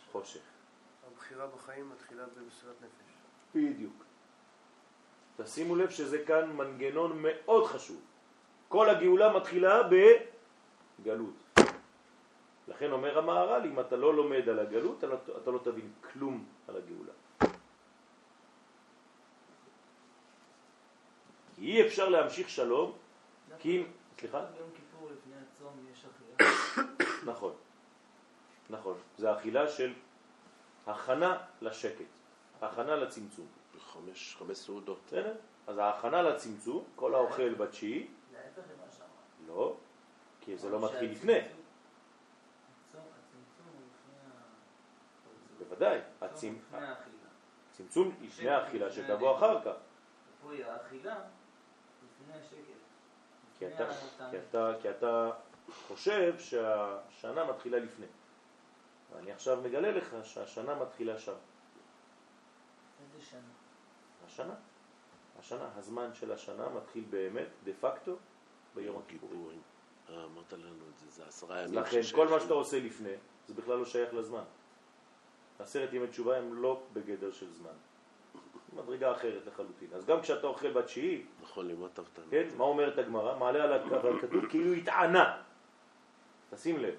בחושך. 0.08 0.40
הבחירה 1.12 1.46
בחיים 1.46 1.90
מתחילה 1.90 2.22
במסירת 2.36 2.74
נפש. 2.80 3.12
בדיוק. 3.54 4.04
תשימו 5.36 5.76
לב 5.76 5.90
שזה 5.90 6.24
כאן 6.24 6.52
מנגנון 6.52 7.22
מאוד 7.22 7.66
חשוב. 7.66 8.00
כל 8.68 8.88
הגאולה 8.88 9.36
מתחילה 9.36 9.82
בגלות. 11.00 11.34
לכן 12.68 12.92
אומר 12.92 13.18
המהר"ל, 13.18 13.66
אם 13.66 13.80
אתה 13.80 13.96
לא 13.96 14.14
לומד 14.14 14.48
על 14.48 14.58
הגלות, 14.58 14.98
אתה 14.98 15.06
לא, 15.06 15.16
אתה 15.42 15.50
לא 15.50 15.58
תבין 15.64 15.92
כלום 16.12 16.44
על 16.68 16.76
הגאולה. 16.76 17.12
כי 21.54 21.72
אי 21.72 21.86
אפשר 21.86 22.08
להמשיך 22.08 22.48
שלום, 22.50 22.92
כי 23.58 23.76
אם... 23.80 23.86
סליחה? 24.20 24.40
ביום 24.40 24.70
כיפור 24.74 25.08
לפני 25.12 25.34
הצום 25.36 25.86
יש 25.92 26.04
אכילה. 26.04 26.52
נכון, 27.32 27.52
נכון. 28.70 28.98
זה 29.18 29.32
אכילה 29.32 29.68
של 29.68 29.92
הכנה 30.86 31.38
לשקט, 31.62 32.12
הכנה 32.62 32.96
לצמצום. 32.96 33.46
חמש, 33.78 34.36
חמש 34.38 34.58
סעודות. 34.58 34.98
בסדר? 35.06 35.34
אז 35.66 35.78
ההכנה 35.78 36.22
לצמצום, 36.22 36.84
כל 36.96 37.14
האוכל 37.14 37.54
בתשיעי, 37.54 38.06
להפך 38.32 38.58
למה 38.58 38.92
שאמרת. 38.92 39.48
לא, 39.48 39.76
כי 40.46 40.56
זה 40.56 40.70
לא 40.70 40.80
מתחיל 40.80 41.10
לפני. 41.12 41.38
בוודאי. 45.58 46.00
הצמצום 47.72 48.16
לפני 48.20 48.50
האכילה 48.50 48.90
שתבוא 48.90 49.36
אחר 49.36 49.64
כך. 49.64 49.76
פה 50.42 50.52
היא 50.52 50.64
האכילה 50.64 51.18
לפני. 52.04 52.34
כי 53.58 53.66
אתה, 53.66 53.90
התענית. 53.90 54.30
כי 54.30 54.36
אתה, 54.48 54.72
כי 54.82 54.90
אתה 54.90 55.30
חושב 55.86 56.38
שהשנה 56.38 57.44
מתחילה 57.44 57.78
לפני. 57.78 58.06
ואני 59.12 59.32
עכשיו 59.32 59.60
מגלה 59.60 59.90
לך 59.90 60.16
שהשנה 60.24 60.74
מתחילה 60.74 61.18
שם. 61.18 61.32
איזה 63.00 63.26
שנה? 63.26 63.40
השנה. 64.26 64.54
השנה, 65.38 65.68
הזמן 65.76 66.14
של 66.14 66.32
השנה 66.32 66.68
מתחיל 66.68 67.04
באמת, 67.10 67.48
דה 67.64 67.72
פקטו, 67.80 68.16
ביום 68.74 69.02
הכיפורים. 69.06 69.62
אמרת 70.10 70.52
לנו 70.52 70.84
את 70.92 70.98
זה, 70.98 71.06
זה 71.10 71.22
עשרה 71.28 71.62
ימים. 71.62 71.78
לכן. 71.78 72.00
כל 72.14 72.28
מה 72.28 72.40
שאתה 72.40 72.54
עושה 72.54 72.80
לפני, 72.80 73.12
זה 73.48 73.54
בכלל 73.54 73.78
לא 73.78 73.84
שייך 73.84 74.14
לזמן. 74.14 74.44
עשרת 75.58 75.92
ימי 75.92 76.06
תשובה 76.06 76.36
הם 76.36 76.62
לא 76.62 76.82
בגדר 76.92 77.32
של 77.32 77.52
זמן. 77.52 77.70
מדרגה 78.72 79.12
אחרת 79.12 79.46
לחלוטין. 79.46 79.88
אז 79.94 80.06
גם 80.06 80.20
כשאתה 80.20 80.46
אוכל 80.46 80.72
בתשיעי, 80.72 81.22
נכון, 81.42 81.66
לימדת 81.66 81.98
אותנו. 81.98 82.24
כן, 82.30 82.48
מה 82.56 82.64
אומרת 82.64 82.98
הגמרא? 82.98 83.38
מעלה 83.38 83.64
על 83.64 83.72
הקו 83.72 84.20
כתוב 84.20 84.46
כאילו 84.46 84.72
התענה. 84.72 85.42
תשים 86.50 86.78
לב. 86.78 86.94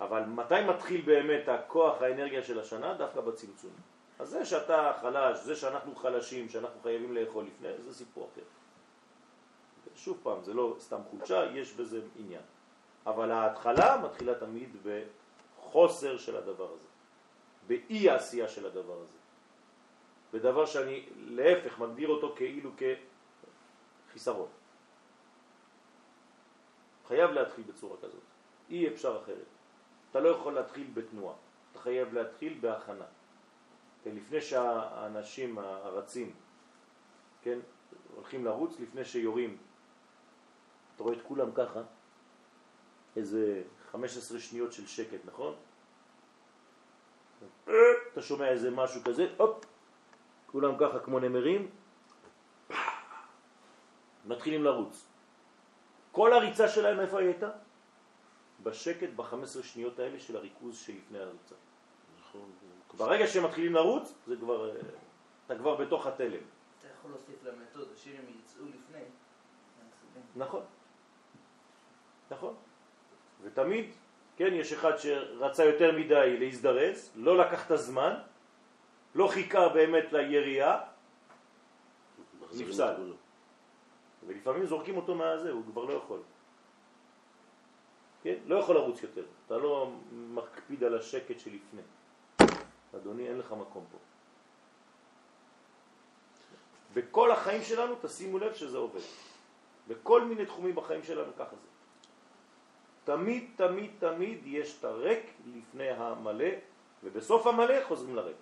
אבל 0.00 0.24
מתי 0.24 0.54
מתחיל 0.68 1.00
באמת 1.00 1.48
הכוח, 1.48 2.02
האנרגיה 2.02 2.42
של 2.42 2.60
השנה? 2.60 2.94
דווקא 2.94 3.20
בצמצום. 3.20 3.70
אז 4.18 4.28
זה 4.28 4.44
שאתה 4.44 4.92
חלש, 5.00 5.38
זה 5.38 5.56
שאנחנו 5.56 5.96
חלשים, 5.96 6.48
שאנחנו 6.48 6.80
חייבים 6.82 7.14
לאכול 7.14 7.44
לפני, 7.44 7.68
זה 7.78 7.94
סיפור 7.94 8.28
אחר. 8.32 8.42
שוב 9.98 10.18
פעם, 10.22 10.42
זה 10.42 10.54
לא 10.54 10.76
סתם 10.78 11.00
חולשה, 11.10 11.44
יש 11.54 11.72
בזה 11.72 12.00
עניין. 12.16 12.42
אבל 13.06 13.30
ההתחלה 13.30 14.02
מתחילה 14.04 14.34
תמיד 14.34 14.76
בחוסר 14.82 16.16
של 16.16 16.36
הדבר 16.36 16.72
הזה, 16.72 16.86
באי 17.66 18.10
העשייה 18.10 18.48
של 18.48 18.66
הדבר 18.66 19.00
הזה. 19.00 19.16
בדבר 20.32 20.66
שאני 20.66 21.08
להפך 21.16 21.78
מגדיר 21.78 22.08
אותו 22.08 22.34
כאילו 22.36 22.70
כחיסרון. 24.08 24.48
חייב 27.06 27.30
להתחיל 27.30 27.64
בצורה 27.64 27.96
כזאת, 27.96 28.22
אי 28.70 28.88
אפשר 28.88 29.20
אחרת. 29.22 29.46
אתה 30.10 30.20
לא 30.20 30.28
יכול 30.28 30.52
להתחיל 30.52 30.86
בתנועה, 30.94 31.34
אתה 31.72 31.78
חייב 31.78 32.14
להתחיל 32.14 32.58
בהכנה. 32.60 33.04
כן, 34.04 34.14
לפני 34.14 34.40
שהאנשים 34.40 35.58
הרצים, 35.58 36.34
כן, 37.42 37.58
הולכים 38.14 38.44
לרוץ, 38.44 38.80
לפני 38.80 39.04
שיורים, 39.04 39.56
אתה 40.98 41.04
רואה 41.04 41.16
את 41.16 41.22
כולם 41.22 41.52
ככה, 41.54 41.80
איזה 43.16 43.62
15 43.92 44.38
שניות 44.38 44.72
של 44.72 44.86
שקט, 44.86 45.18
נכון? 45.24 45.54
אתה 47.64 48.22
שומע 48.22 48.48
איזה 48.48 48.70
משהו 48.70 49.04
כזה, 49.04 49.34
הופ, 49.36 49.64
כולם 50.46 50.74
ככה 50.80 50.98
כמו 50.98 51.18
נמרים, 51.18 51.70
מתחילים 54.26 54.64
לרוץ. 54.64 55.06
כל 56.12 56.32
הריצה 56.32 56.68
שלהם 56.68 57.00
איפה 57.00 57.18
היא 57.18 57.26
הייתה? 57.28 57.50
בשקט 58.62 59.08
ב-15 59.16 59.62
שניות 59.62 59.98
האלה 59.98 60.20
של 60.20 60.36
הריכוז 60.36 60.78
שלפני 60.78 61.18
הריצה. 61.18 61.54
נכון. 62.20 62.50
ברגע 62.96 63.26
שהם 63.26 63.44
מתחילים 63.44 63.74
לרוץ, 63.74 64.14
זה 64.26 64.36
כבר, 64.36 64.76
אתה 65.46 65.58
כבר 65.58 65.76
בתוך 65.76 66.06
התלם. 66.06 66.42
אתה 66.78 66.88
יכול 66.98 67.10
להוסיף 67.10 67.44
למתודה 67.44 67.96
שאם 67.96 68.12
הם 68.18 68.24
יצאו 68.38 68.64
לפני. 68.66 69.04
נכון. 70.36 70.62
נכון. 72.30 72.54
ותמיד, 73.42 73.90
כן, 74.36 74.52
יש 74.52 74.72
אחד 74.72 74.96
שרצה 74.96 75.64
יותר 75.64 75.92
מדי 75.98 76.36
להזדרז, 76.38 77.12
לא 77.16 77.38
לקח 77.38 77.66
את 77.66 77.70
הזמן, 77.70 78.14
לא 79.14 79.26
חיכה 79.26 79.68
באמת 79.68 80.12
מחזירים 82.40 82.68
נפסל. 82.68 83.12
ולפעמים 84.26 84.66
זורקים 84.66 84.96
אותו 84.96 85.14
מהזה, 85.14 85.50
הוא 85.50 85.62
כבר 85.64 85.84
לא 85.84 85.92
יכול. 85.92 86.20
כן? 88.22 88.34
לא 88.46 88.56
יכול 88.56 88.74
לרוץ 88.76 89.02
יותר. 89.02 89.24
אתה 89.46 89.56
לא 89.56 89.92
מקפיד 90.12 90.84
על 90.84 90.98
השקט 90.98 91.40
שלפני. 91.40 91.82
אדוני, 92.96 93.28
אין 93.28 93.38
לך 93.38 93.52
מקום 93.52 93.84
פה. 93.92 93.98
בכל 96.94 97.30
החיים 97.30 97.62
שלנו, 97.62 97.94
תשימו 98.02 98.38
לב 98.38 98.54
שזה 98.54 98.78
עובד. 98.78 99.00
בכל 99.88 100.24
מיני 100.24 100.46
תחומים 100.46 100.74
בחיים 100.74 101.02
שלנו 101.02 101.32
ככה 101.38 101.56
זה. 101.56 101.77
תמיד, 103.08 103.44
תמיד, 103.56 103.90
תמיד 103.98 104.38
יש 104.46 104.78
את 104.78 104.84
הריק 104.84 105.32
לפני 105.54 105.90
המלא, 105.90 106.48
ובסוף 107.04 107.46
המלא 107.46 107.84
חוזרים 107.84 108.16
לריק. 108.16 108.36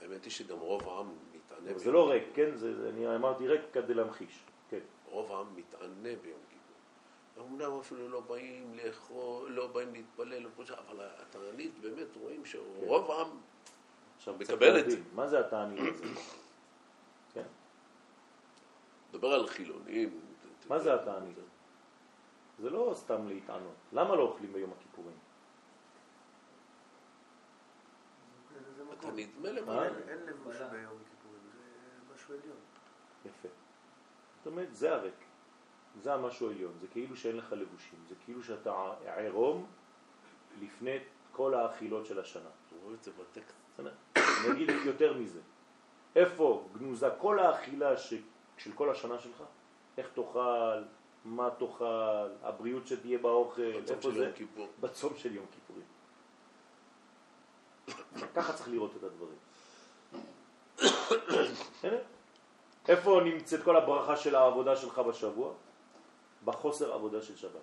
האמת 0.00 0.24
היא 0.24 0.32
שגם 0.32 0.58
רוב 0.58 0.88
העם 0.88 1.08
מתענה. 1.32 1.78
זה 1.78 1.92
לא. 1.92 2.10
ריק, 2.10 2.24
כן? 2.34 2.56
זה, 2.56 2.74
זה, 2.74 2.88
אני 2.88 3.16
אמרתי 3.16 3.48
ריק 3.48 3.60
כדי 3.72 3.94
להמחיש. 3.94 4.42
כן. 4.70 4.78
רוב 5.06 5.32
העם 5.32 5.46
מתענה 5.56 6.16
ביום 6.22 6.38
כיפור. 6.50 7.46
אמנם 7.46 7.78
אפילו 7.80 8.08
לא 8.08 8.20
באים 8.20 8.78
לאכול, 8.84 9.50
לא 9.50 9.66
באים 9.66 9.92
להתפלל, 9.92 10.46
וכו', 10.46 10.74
אבל 10.88 11.06
התענית 11.18 11.78
באמת 11.78 12.16
רואים 12.20 12.44
שרוב 12.44 13.10
העם 13.10 13.28
עכשיו 14.16 14.34
מקבל 14.38 14.80
את 14.80 14.90
זה. 14.90 14.96
מה 15.14 15.28
זה 15.28 15.40
התענית 15.40 15.94
הזה? 15.94 16.20
כן. 17.34 17.46
מדבר 19.10 19.32
על 19.32 19.46
חילונים. 19.46 20.20
מה 20.68 20.78
זה 20.78 20.94
התענית? 20.94 21.36
זה 22.58 22.70
לא 22.70 22.92
סתם 22.94 23.28
להתענות. 23.28 23.74
למה 23.92 24.16
לא 24.16 24.22
אוכלים 24.22 24.52
ביום 24.52 24.70
הכיפורים? 24.78 25.16
אתה. 28.98 29.10
נדמה 29.10 29.48
אה? 29.48 29.52
למעלה. 29.52 29.98
אין- 30.08 30.18
לבוש. 30.26 30.56
ביום 30.56 30.98
הכיפורים, 31.06 31.40
זה 31.52 32.14
משהו 32.14 32.34
עליון. 32.34 32.56
יפה. 33.24 33.48
זאת 34.38 34.46
אומרת, 34.46 34.74
זה 34.74 34.94
הריק. 34.94 35.14
זה 36.02 36.14
המשהו 36.14 36.48
העליון. 36.48 36.72
זה 36.80 36.86
כאילו 36.88 37.16
שאין 37.16 37.36
לך 37.36 37.52
לבושים. 37.52 37.98
זה 38.08 38.14
כאילו 38.24 38.42
שאתה 38.42 38.92
עירום 39.16 39.66
לפני 40.60 40.98
כל 41.32 41.54
האכילות 41.54 42.06
של 42.06 42.20
השנה. 42.20 42.48
אתה 42.68 42.74
רואה 42.82 42.94
את 42.94 43.02
זה 43.02 43.10
בטקסט. 43.12 43.56
אגיד 44.52 44.68
יותר 44.84 45.18
מזה. 45.18 45.40
איפה 46.16 46.68
גנוזה 46.78 47.08
כל 47.18 47.38
האכילה. 47.38 47.96
של 48.56 48.72
כל 48.74 48.90
השנה 48.90 49.18
שלך? 49.18 49.42
איך 49.98 50.08
תאכל, 50.14 50.82
מה 51.24 51.48
תאכל, 51.58 52.28
הבריאות 52.42 52.86
שתהיה 52.86 53.18
באוכל, 53.18 53.72
איפה 53.90 54.10
זה? 54.10 54.32
כיפור. 54.34 54.68
בצום 54.80 55.12
של 55.16 55.34
יום 55.34 55.46
כיפורים. 55.52 55.84
ככה 58.34 58.52
צריך 58.52 58.68
לראות 58.68 58.92
את 58.96 59.02
הדברים. 59.02 59.38
איפה 62.88 63.20
נמצאת 63.24 63.62
כל 63.64 63.76
הברכה 63.76 64.16
של 64.16 64.34
העבודה 64.34 64.76
שלך 64.76 64.98
בשבוע? 64.98 65.52
בחוסר 66.44 66.92
עבודה 66.92 67.22
של 67.22 67.36
שבת. 67.36 67.60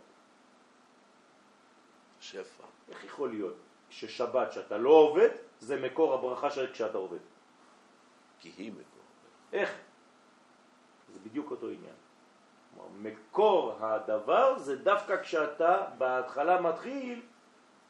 שפע. 2.20 2.64
איך 2.90 3.04
יכול 3.04 3.30
להיות 3.30 3.56
ששבת 3.90 4.52
שאתה 4.52 4.78
לא 4.78 4.90
עובד, 4.90 5.30
זה 5.60 5.82
מקור 5.82 6.14
הברכה 6.14 6.50
של 6.50 6.74
כשאתה 6.74 6.98
עובד? 6.98 7.20
כי 8.40 8.52
היא 8.58 8.72
מקור. 8.72 9.04
איך? 9.54 9.70
זה 11.14 11.20
בדיוק 11.20 11.52
אותו 11.52 11.68
עניין. 11.68 11.99
כלומר, 12.80 13.12
מקור 13.12 13.86
הדבר 13.86 14.60
זה 14.60 14.76
דווקא 14.76 15.22
כשאתה 15.22 15.86
בהתחלה 15.98 16.62
מתחיל 16.62 17.22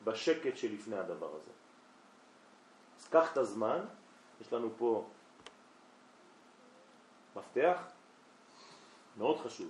בשקט 0.03 0.57
שלפני 0.57 0.97
הדבר 0.97 1.35
הזה. 1.35 1.51
אז 2.99 3.07
קח 3.07 3.31
את 3.31 3.37
הזמן, 3.37 3.85
יש 4.41 4.53
לנו 4.53 4.69
פה 4.77 5.05
מפתח 7.35 7.81
מאוד 9.17 9.39
חשוב. 9.39 9.69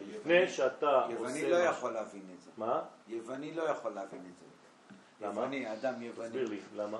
לפני 0.00 0.48
שאתה 0.48 1.04
עושה... 1.04 1.12
יווני 1.12 1.50
לא 1.50 1.56
יכול 1.56 1.92
להבין 1.92 2.22
את 2.34 2.42
זה. 2.42 2.50
מה? 2.56 2.82
יווני 3.08 3.54
לא 3.54 3.62
יכול 3.62 3.92
להבין 3.92 4.32
את 4.32 4.38
זה. 4.38 4.46
למה? 5.26 5.40
יווני, 5.40 5.72
אדם 5.72 6.02
יווני. 6.02 6.28
תסביר 6.28 6.48
לי, 6.48 6.60
למה? 6.76 6.98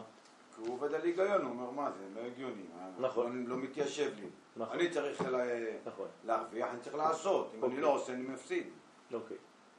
הוא 0.59 0.75
עובד 0.75 0.95
על 0.95 1.03
היגיון, 1.03 1.43
הוא 1.43 1.51
אומר, 1.51 1.71
מה, 1.71 1.91
זה 1.93 2.09
לא 2.15 2.27
הגיוני. 2.27 2.63
נכון. 2.99 3.45
לא, 3.47 3.57
לא 3.57 3.63
מתיישב 3.63 4.13
לי. 4.21 4.27
נכון. 4.57 4.79
אני 4.79 4.91
צריך 4.91 5.21
לה- 5.21 5.45
נכון, 5.87 6.09
להרוויח, 6.25 6.69
אני 6.71 6.81
צריך 6.81 6.95
לעשות. 6.97 7.51
אם 7.55 7.63
אוקיי. 7.63 7.75
אני 7.75 7.83
לא 7.83 7.95
עושה, 7.95 8.13
אני 8.13 8.23
מפסיד. 8.23 8.67
אוקיי, 9.13 9.37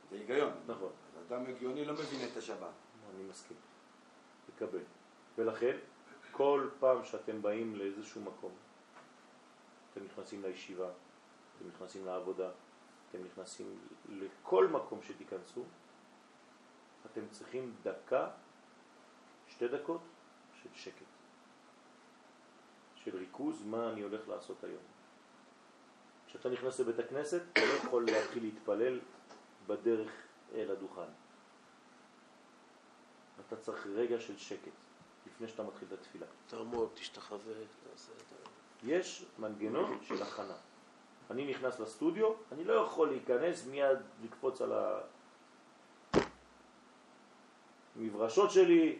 זה 0.10 0.16
היגיון. 0.16 0.52
נכון. 0.68 0.90
אז 1.20 1.34
אדם 1.34 1.46
הגיוני 1.46 1.86
לא 1.86 1.94
מבין 1.94 2.30
את 2.32 2.38
השבת. 2.38 2.70
אני 3.16 3.24
מסכים. 3.24 3.58
לקבל. 4.56 4.80
ולכן, 5.38 5.78
כל 6.32 6.70
פעם 6.80 7.04
שאתם 7.04 7.42
באים 7.42 7.76
לאיזשהו 7.76 8.22
מקום, 8.22 8.52
אתם 9.94 10.02
נכנסים 10.06 10.42
לישיבה, 10.44 10.90
אתם 11.58 11.68
נכנסים 11.68 12.06
לעבודה, 12.06 12.50
אתם 13.10 13.18
נכנסים 13.26 13.78
לכל 14.10 14.68
מקום 14.68 15.00
שתיכנסו, 15.02 15.64
אתם 17.12 17.22
צריכים 17.32 17.74
דקה, 17.84 18.28
שתי 19.48 19.68
דקות 19.68 20.02
שקט, 20.84 21.06
של 22.96 23.18
ריכוז, 23.18 23.64
מה 23.66 23.90
אני 23.90 24.02
הולך 24.02 24.28
לעשות 24.28 24.64
היום. 24.64 24.84
כשאתה 26.28 26.50
נכנס 26.50 26.80
לבית 26.80 27.00
הכנסת, 27.00 27.42
אתה 27.52 27.62
לא 27.62 27.74
יכול 27.74 28.06
להתחיל 28.06 28.44
להתפלל 28.44 29.00
בדרך 29.68 30.12
אל 30.56 30.72
הדוכן. 30.72 31.12
אתה 33.48 33.56
צריך 33.56 33.88
רגע 33.88 34.20
של 34.20 34.38
שקט 34.38 34.72
לפני 35.28 35.48
שאתה 35.48 35.64
מתחיל 35.64 35.88
את 35.88 36.00
התפילה. 36.00 36.26
תעמוד, 36.48 36.90
תשתחווה, 36.94 37.54
תעשה 37.84 38.12
את 38.18 38.32
ה... 38.32 38.50
יש 38.84 39.26
מנגנון 39.40 40.00
של 40.04 40.24
הכנה. 40.24 40.56
אני 41.32 41.52
נכנס 41.52 41.80
לסטודיו, 41.80 42.34
אני 42.52 42.64
לא 42.64 42.74
יכול 42.74 43.10
להיכנס 43.10 43.68
מיד 43.68 43.98
לקפוץ 44.24 44.62
על 44.62 44.74
המברשות 47.96 48.52
שלי, 48.52 49.00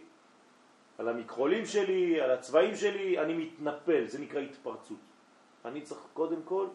על 1.00 1.08
המכחולים 1.08 1.66
שלי, 1.66 2.22
על 2.22 2.32
הצבעים 2.32 2.76
שלי, 2.76 3.20
אני 3.20 3.34
מתנפל, 3.34 4.08
זה 4.08 4.20
נקרא 4.20 4.40
התפרצות. 4.40 5.00
אני 5.66 5.82
צריך 5.82 6.02
קודם 6.14 6.44
כל 6.44 6.68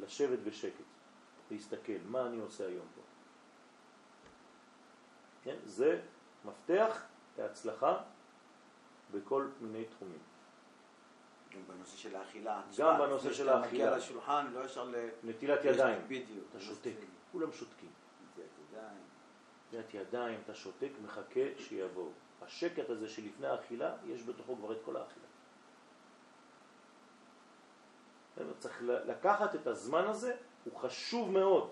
לשבת 0.00 0.38
בשקט, 0.38 0.84
להסתכל, 1.50 1.98
מה 2.06 2.26
אני 2.26 2.40
עושה 2.40 2.66
היום 2.66 2.86
פה. 2.94 3.00
כן? 5.44 5.56
זה 5.64 6.00
מפתח 6.44 7.02
להצלחה 7.38 7.98
בכל 9.12 9.48
מיני 9.60 9.84
תחומים. 9.84 10.18
גם 11.54 11.60
בנושא 11.66 11.96
של 11.96 12.16
האכילה. 12.16 12.62
גם 12.78 12.98
בנושא 12.98 13.32
של 13.32 13.48
האכילה. 13.48 13.84
מגיע 13.84 13.96
לשולחן, 13.96 14.46
לא 14.52 14.64
ישר 14.64 14.84
ל... 14.84 14.94
נטילת 15.24 15.64
ידיים, 15.64 16.02
בדיוק. 16.08 16.44
אתה 16.50 16.60
שותק. 16.60 16.94
כולם 17.32 17.52
שותקים. 17.52 17.90
נטילת 19.68 19.94
ידיים. 19.94 20.40
אתה 20.44 20.54
שותק, 20.54 20.90
מחכה 21.04 21.40
שיבואו. 21.58 22.10
השקט 22.42 22.90
הזה 22.90 23.08
שלפני 23.08 23.46
האכילה, 23.46 23.96
יש 24.06 24.22
בתוכו 24.22 24.56
כבר 24.56 24.72
את 24.72 24.78
כל 24.84 24.96
האכילה. 24.96 25.26
צריך 28.58 28.82
לקחת 28.82 29.54
את 29.54 29.66
הזמן 29.66 30.04
הזה, 30.04 30.36
הוא 30.64 30.76
חשוב 30.78 31.30
מאוד. 31.30 31.70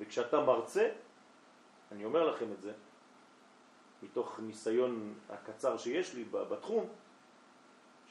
וכשאתה 0.00 0.40
מרצה, 0.40 0.90
אני 1.92 2.04
אומר 2.04 2.24
לכם 2.24 2.52
את 2.52 2.62
זה, 2.62 2.72
מתוך 4.02 4.40
ניסיון 4.40 5.14
הקצר 5.30 5.76
שיש 5.76 6.14
לי 6.14 6.24
בתחום, 6.24 6.88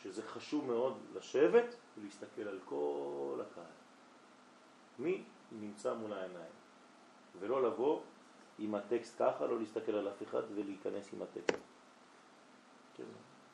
שזה 0.03 0.24
חשוב 0.24 0.65
מאוד 0.65 0.97
לשבת 1.15 1.76
ולהסתכל 1.97 2.41
על 2.41 2.59
כל 2.65 3.39
הקהל. 3.41 3.65
מי 4.99 5.24
נמצא 5.51 5.93
מול 5.93 6.13
העיניים, 6.13 6.53
ולא 7.39 7.63
לבוא 7.63 8.01
עם 8.62 8.76
הטקסט 8.76 9.16
ככה, 9.20 9.45
לא 9.45 9.59
להסתכל 9.59 9.91
על 9.95 10.09
אף 10.09 10.24
אחד 10.24 10.41
ולהיכנס 10.55 11.14
עם 11.14 11.22
הטקסט. 11.22 11.62
כן, 12.97 13.03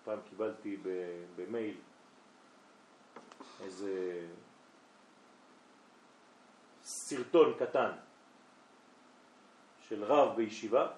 פעם 0.04 0.20
קיבלתי 0.30 0.78
במייל 1.36 1.78
איזה 3.64 4.26
סרטון 6.84 7.54
קטן 7.60 7.92
של 9.80 10.04
רב 10.04 10.36
בישיבה 10.36 10.92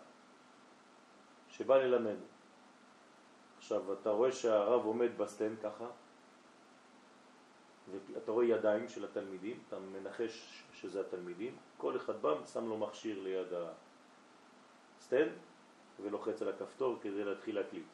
שבא 1.49 1.78
ללמד. 1.78 2.18
עכשיו, 3.57 3.93
אתה 3.93 4.10
רואה 4.10 4.32
שהרב 4.32 4.86
עומד 4.86 5.18
בסטנד 5.18 5.60
ככה, 5.64 5.86
ואתה 7.91 8.32
רואה 8.32 8.45
ידיים 8.45 8.89
של 8.89 9.05
התלמידים, 9.05 9.60
אתה 9.68 9.80
מנחש 9.80 10.64
שזה 10.74 11.01
התלמידים, 11.01 11.57
כל 11.78 11.97
אחד 11.97 12.22
בא, 12.22 12.45
שם 12.53 12.70
לו 12.70 12.78
מכשיר 12.78 13.24
ליד 13.24 13.53
הסטנד 15.10 15.32
ולוחץ 16.03 16.41
על 16.41 16.49
הכפתור 16.49 16.99
כדי 17.01 17.24
להתחיל 17.24 17.55
להקליט. 17.55 17.86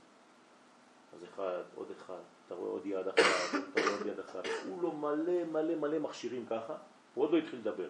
אז 1.14 1.24
אחד, 1.24 1.62
עוד 1.76 1.92
אחד, 1.98 2.22
אתה 2.48 2.56
רואה 2.56 2.70
עוד 2.70 2.86
יד 2.86 3.08
אחת, 3.08 3.60
אתה 3.74 3.82
רואה 3.82 3.98
עוד 3.98 4.08
יד 4.08 4.20
אחת, 4.20 4.44
הוא 4.68 4.82
לו 4.82 4.92
מלא 4.92 5.44
מלא 5.44 5.76
מלא 5.76 6.00
מכשירים 6.00 6.46
ככה, 6.46 6.76
הוא 7.14 7.24
עוד 7.24 7.32
לא 7.32 7.38
התחיל 7.38 7.60
לדבר. 7.60 7.90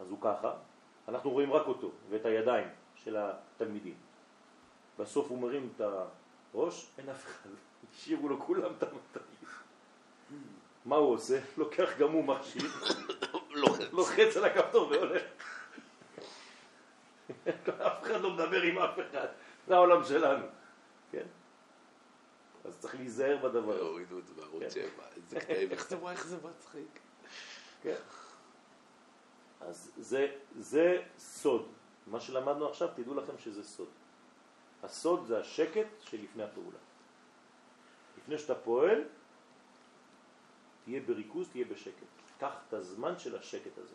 אז 0.00 0.10
הוא 0.10 0.18
ככה, 0.20 0.54
אנחנו 1.08 1.30
רואים 1.30 1.52
רק 1.52 1.66
אותו 1.66 1.90
ואת 2.10 2.24
הידיים 2.24 2.68
של 2.94 3.16
התלמידים. 3.16 3.94
בסוף 4.98 5.30
הוא 5.30 5.38
מרים 5.38 5.68
את 5.76 5.80
הראש, 6.54 6.90
אין 6.98 7.08
אף 7.08 7.26
אחד, 7.26 7.50
השאירו 7.92 8.28
לו 8.28 8.40
כולם 8.40 8.72
את 8.78 8.82
המטרים. 8.82 9.26
מה 10.84 10.96
הוא 10.96 11.14
עושה? 11.14 11.40
לוקח 11.56 11.98
גם 11.98 12.12
הוא 12.12 12.24
מכשיר. 12.24 12.70
לוחץ 13.92 14.36
על 14.36 14.44
הכפתור 14.44 14.88
והולך. 14.88 15.22
אף 17.86 18.02
אחד 18.02 18.20
לא 18.20 18.30
מדבר 18.30 18.62
עם 18.62 18.78
אף 18.78 18.98
אחד, 19.10 19.26
זה 19.66 19.74
העולם 19.74 20.04
שלנו, 20.04 20.46
כן? 21.10 21.26
אז 22.64 22.78
צריך 22.78 22.94
להיזהר 22.94 23.36
בדבר 23.36 23.72
הזה. 23.72 23.82
הורידו 23.82 24.18
את 24.18 24.26
זה 24.26 24.34
בערוץ 24.34 24.62
כן. 24.62 24.70
7, 24.70 24.82
איזה 25.16 25.40
קטעים, 25.40 25.70
איך 25.70 25.88
זה 25.88 25.96
רואה, 25.96 26.12
איך 26.12 26.26
זה 26.26 26.36
מצחיק. 26.36 26.98
כן. 27.82 27.96
אז 29.60 29.92
זה, 29.96 30.36
זה 30.58 31.02
סוד. 31.18 31.68
מה 32.06 32.20
שלמדנו 32.20 32.68
עכשיו, 32.68 32.88
תדעו 32.94 33.14
לכם 33.14 33.38
שזה 33.38 33.64
סוד. 33.64 33.88
הסוד 34.82 35.26
זה 35.26 35.40
השקט 35.40 35.86
שלפני 36.00 36.42
הפעולה. 36.42 36.78
לפני 38.18 38.38
שאתה 38.38 38.54
פועל, 38.54 39.04
תהיה 40.84 41.00
בריכוז, 41.00 41.48
תהיה 41.48 41.64
בשקט. 41.64 42.06
קח 42.38 42.52
את 42.68 42.72
הזמן 42.74 43.18
של 43.18 43.36
השקט 43.36 43.78
הזה. 43.78 43.94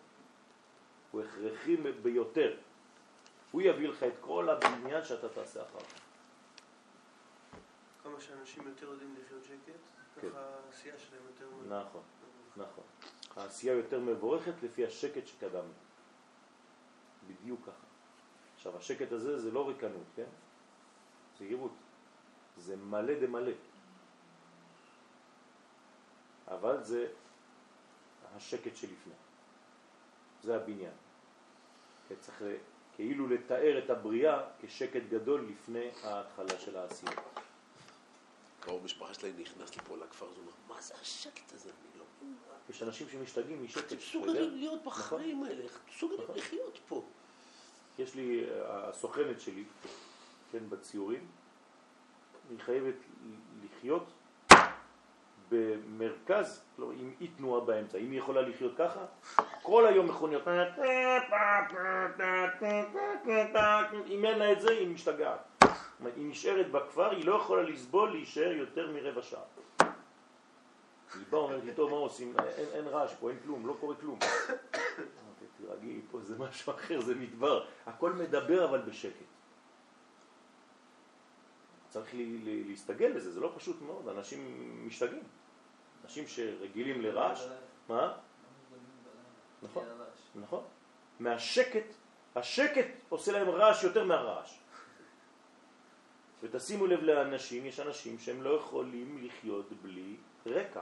הוא 1.12 1.22
הכרחי 1.22 1.78
ביותר. 1.78 2.58
הוא 3.52 3.62
יביא 3.62 3.89
לך 3.89 4.04
את 4.04 4.14
כל 4.22 4.50
הבניין 4.50 5.04
שאתה 5.04 5.30
תעשה 5.30 5.62
אחר 5.64 5.80
כך. 5.80 6.00
כמה 8.04 8.22
שאנשים 8.22 8.68
יותר 8.68 8.86
יודעים 8.86 9.16
לחיות 9.20 9.43
שקט, 9.43 9.80
כן. 10.16 10.30
ככה 10.30 10.39
העשייה 10.39 10.98
שלהם 10.98 11.22
יותר... 11.28 11.50
נכון, 11.68 12.02
נכון. 12.58 12.84
העשייה 13.36 13.74
יותר 13.74 14.00
מבורכת 14.00 14.54
לפי 14.64 14.86
השקט 14.86 15.28
שקדם. 15.28 15.66
בדיוק 17.28 17.62
ככה. 17.62 17.88
עכשיו, 18.56 18.78
השקט 18.78 19.12
הזה 19.12 19.39
זה 19.39 19.52
לא 19.52 19.68
ריקנות, 19.68 20.06
כן? 20.16 20.30
זהירות. 21.38 21.72
זה 22.58 22.76
מלא 22.76 23.20
דמלא. 23.20 23.52
אבל 26.48 26.84
זה 26.84 27.08
השקט 28.36 28.76
שלפני. 28.76 29.14
זה 30.43 30.56
הבניין. 30.56 30.93
צריך 32.20 32.43
כאילו 32.98 33.28
לתאר 33.28 33.78
את 33.86 33.89
הבריאה 33.89 34.41
כשקט 34.62 35.02
גדול 35.10 35.48
לפני 35.50 35.89
ההתחלה 36.04 36.60
של 36.60 36.78
העשייה. 36.78 37.12
קרוב 38.60 38.84
משפחה 38.84 39.14
שלי 39.14 39.34
נכנס 39.39 39.78
לפה 39.78 39.98
לכפר, 39.98 40.26
אז 40.26 40.32
הוא 40.32 40.41
אומר, 40.41 40.52
מה 40.68 40.82
זה 40.82 40.93
השקט 41.02 41.54
הזה? 41.54 41.70
אני 41.70 42.00
לא... 42.00 42.06
יש 42.70 42.84
אנשים 42.84 43.08
שמשתגעים 43.10 43.64
משקט. 43.64 43.80
אתם 43.80 43.86
אתה 43.86 43.95
מסוגלים? 43.95 44.58
להיות 44.58 44.84
בחיים 44.84 45.43
האלה, 45.43 45.66
אתם 45.66 45.76
מסוגלים 45.95 46.22
נכון. 46.24 46.36
לחיות 46.38 46.80
פה? 46.88 47.06
יש 48.00 48.16
לי, 48.16 48.45
הסוכנת 48.66 49.41
שלי, 49.41 49.64
כן, 50.52 50.70
בציורים, 50.70 51.28
היא 52.50 52.60
חייבת 52.60 52.95
לחיות 53.64 54.08
במרכז, 55.52 56.64
לא, 56.80 56.91
עם 57.00 57.12
אי 57.22 57.28
תנועה 57.28 57.62
באמצע. 57.62 57.98
אם 57.98 58.12
היא 58.12 58.20
יכולה 58.20 58.41
לחיות 58.41 58.74
ככה, 58.78 59.06
כל 59.62 59.86
היום 59.86 60.08
מכוניות, 60.08 60.48
אם 64.08 64.26
אין 64.26 64.39
לה 64.39 64.52
את 64.52 64.62
זה, 64.62 64.72
היא 64.72 64.88
משתגעת. 64.88 65.64
היא 66.16 66.30
נשארת 66.30 66.72
בכפר, 66.72 67.12
היא 67.12 67.26
לא 67.26 67.36
יכולה 67.36 67.64
לסבול 67.64 68.12
להישאר 68.12 68.52
יותר 68.52 68.91
מרבע 68.91 69.22
שעה. 69.22 69.41
היא 71.14 71.24
באה 71.30 71.41
אומרת 71.41 71.64
לי, 71.64 71.74
טוב, 71.74 71.91
מה 71.91 71.98
עושים? 71.98 72.34
אין, 72.39 72.66
אין 72.74 72.88
רעש 72.88 73.14
פה, 73.20 73.30
אין 73.30 73.38
כלום, 73.43 73.68
לא 73.68 73.76
קורה 73.80 73.95
כלום. 73.95 74.20
אמרתי, 74.20 75.45
תירגעי, 75.58 76.02
פה 76.12 76.20
זה 76.22 76.39
משהו 76.39 76.74
אחר, 76.74 77.02
זה 77.02 77.16
מדבר. 77.16 77.66
הכל 77.86 78.12
מדבר 78.12 78.66
אבל 78.66 78.82
בשקט. 78.82 79.36
צריך 81.98 82.14
לי, 82.14 82.38
לי, 82.38 82.64
להסתגל 82.64 83.08
לזה, 83.16 83.32
זה 83.32 83.39
לא 83.39 83.52
פשוט 83.56 83.82
מאוד, 83.82 84.08
אנשים 84.08 84.39
משתגעים. 84.88 85.24
אנשים 86.04 86.28
שרגילים 86.28 87.02
לרעש, 87.02 87.43
מה? 87.89 88.18
נכון, 89.64 89.84
נכון. 90.36 90.64
מהשקט, 91.20 91.93
השקט 92.36 92.88
עושה 93.10 93.32
להם 93.32 93.50
רעש 93.50 93.84
יותר 93.84 94.04
מהרעש. 94.04 94.60
ותשימו 96.43 96.88
לב 96.88 97.04
לאנשים, 97.04 97.66
יש 97.66 97.80
אנשים 97.80 98.20
שהם 98.20 98.43
לא 98.43 98.50
יכולים 98.50 99.26
לחיות 99.26 99.74
בלי 99.82 100.16
רקע. 100.45 100.82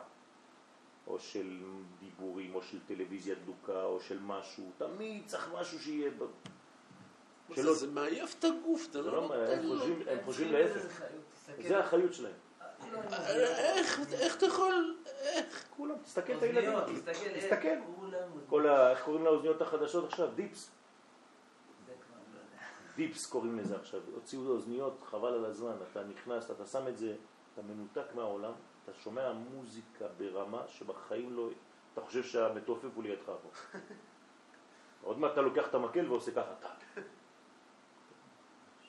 או 1.07 1.19
של 1.19 1.63
דיבורים, 1.99 2.55
או 2.55 2.61
של 2.61 2.79
טלוויזיה 2.87 3.35
דלוקה, 3.35 3.83
או 3.83 3.99
של 3.99 4.19
משהו, 4.19 4.71
תמיד 4.77 5.23
צריך 5.25 5.49
משהו 5.59 5.79
שיהיה... 5.79 6.11
שלא- 7.53 7.63
זה, 7.63 7.73
זה 7.73 7.87
מעייף 7.87 8.35
את 8.39 8.43
הגוף, 8.43 8.87
אתה 8.91 9.01
לא 9.01 9.11
לא, 9.11 9.21
נותן 9.21 9.35
הם 9.59 9.63
לו. 9.63 9.75
חושבים, 9.77 10.01
הם 10.07 10.17
חושבים 10.25 10.53
להפך, 10.53 11.01
זה 11.67 11.77
האחריות 11.77 12.13
שלהם. 12.13 12.33
איך, 13.13 13.99
איך 14.13 14.37
אתה 14.37 14.45
יכול, 14.45 14.95
איך? 15.21 15.65
כולם, 15.77 15.95
תסתכל 16.03 16.33
את 16.33 16.43
הילדים. 16.43 16.79
תסתכל, 17.37 17.67
כל 18.49 18.67
ה... 18.69 18.91
איך 18.91 19.03
קוראים 19.03 19.25
לאוזניות 19.25 19.61
החדשות 19.61 20.05
עכשיו? 20.05 20.27
דיפס. 20.35 20.69
לא. 21.87 21.93
דיפס 22.95 23.25
קוראים 23.25 23.59
לזה 23.59 23.75
עכשיו. 23.75 23.99
הוציאו 24.13 24.47
אוזניות, 24.47 25.03
חבל 25.05 25.33
על 25.33 25.45
הזמן. 25.45 25.73
אתה 25.91 26.03
נכנס, 26.03 26.51
אתה 26.51 26.65
שם 26.65 26.87
את 26.87 26.97
זה, 26.97 27.15
אתה 27.53 27.61
מנותק 27.61 28.15
מהעולם, 28.15 28.51
אתה 28.83 28.93
שומע 29.03 29.33
מוזיקה 29.33 30.05
ברמה 30.17 30.61
שבחיים 30.67 31.33
לא... 31.37 31.49
אתה 31.93 32.01
חושב 32.01 32.23
שהמתופף 32.23 32.89
הוא 32.95 33.03
לידך 33.03 33.25
פה. 33.25 33.49
עוד 35.03 35.19
מעט 35.19 35.31
אתה 35.33 35.41
לוקח 35.41 35.67
את 35.67 35.75
המקל 35.75 36.11
ועושה 36.11 36.31
ככה. 36.31 36.53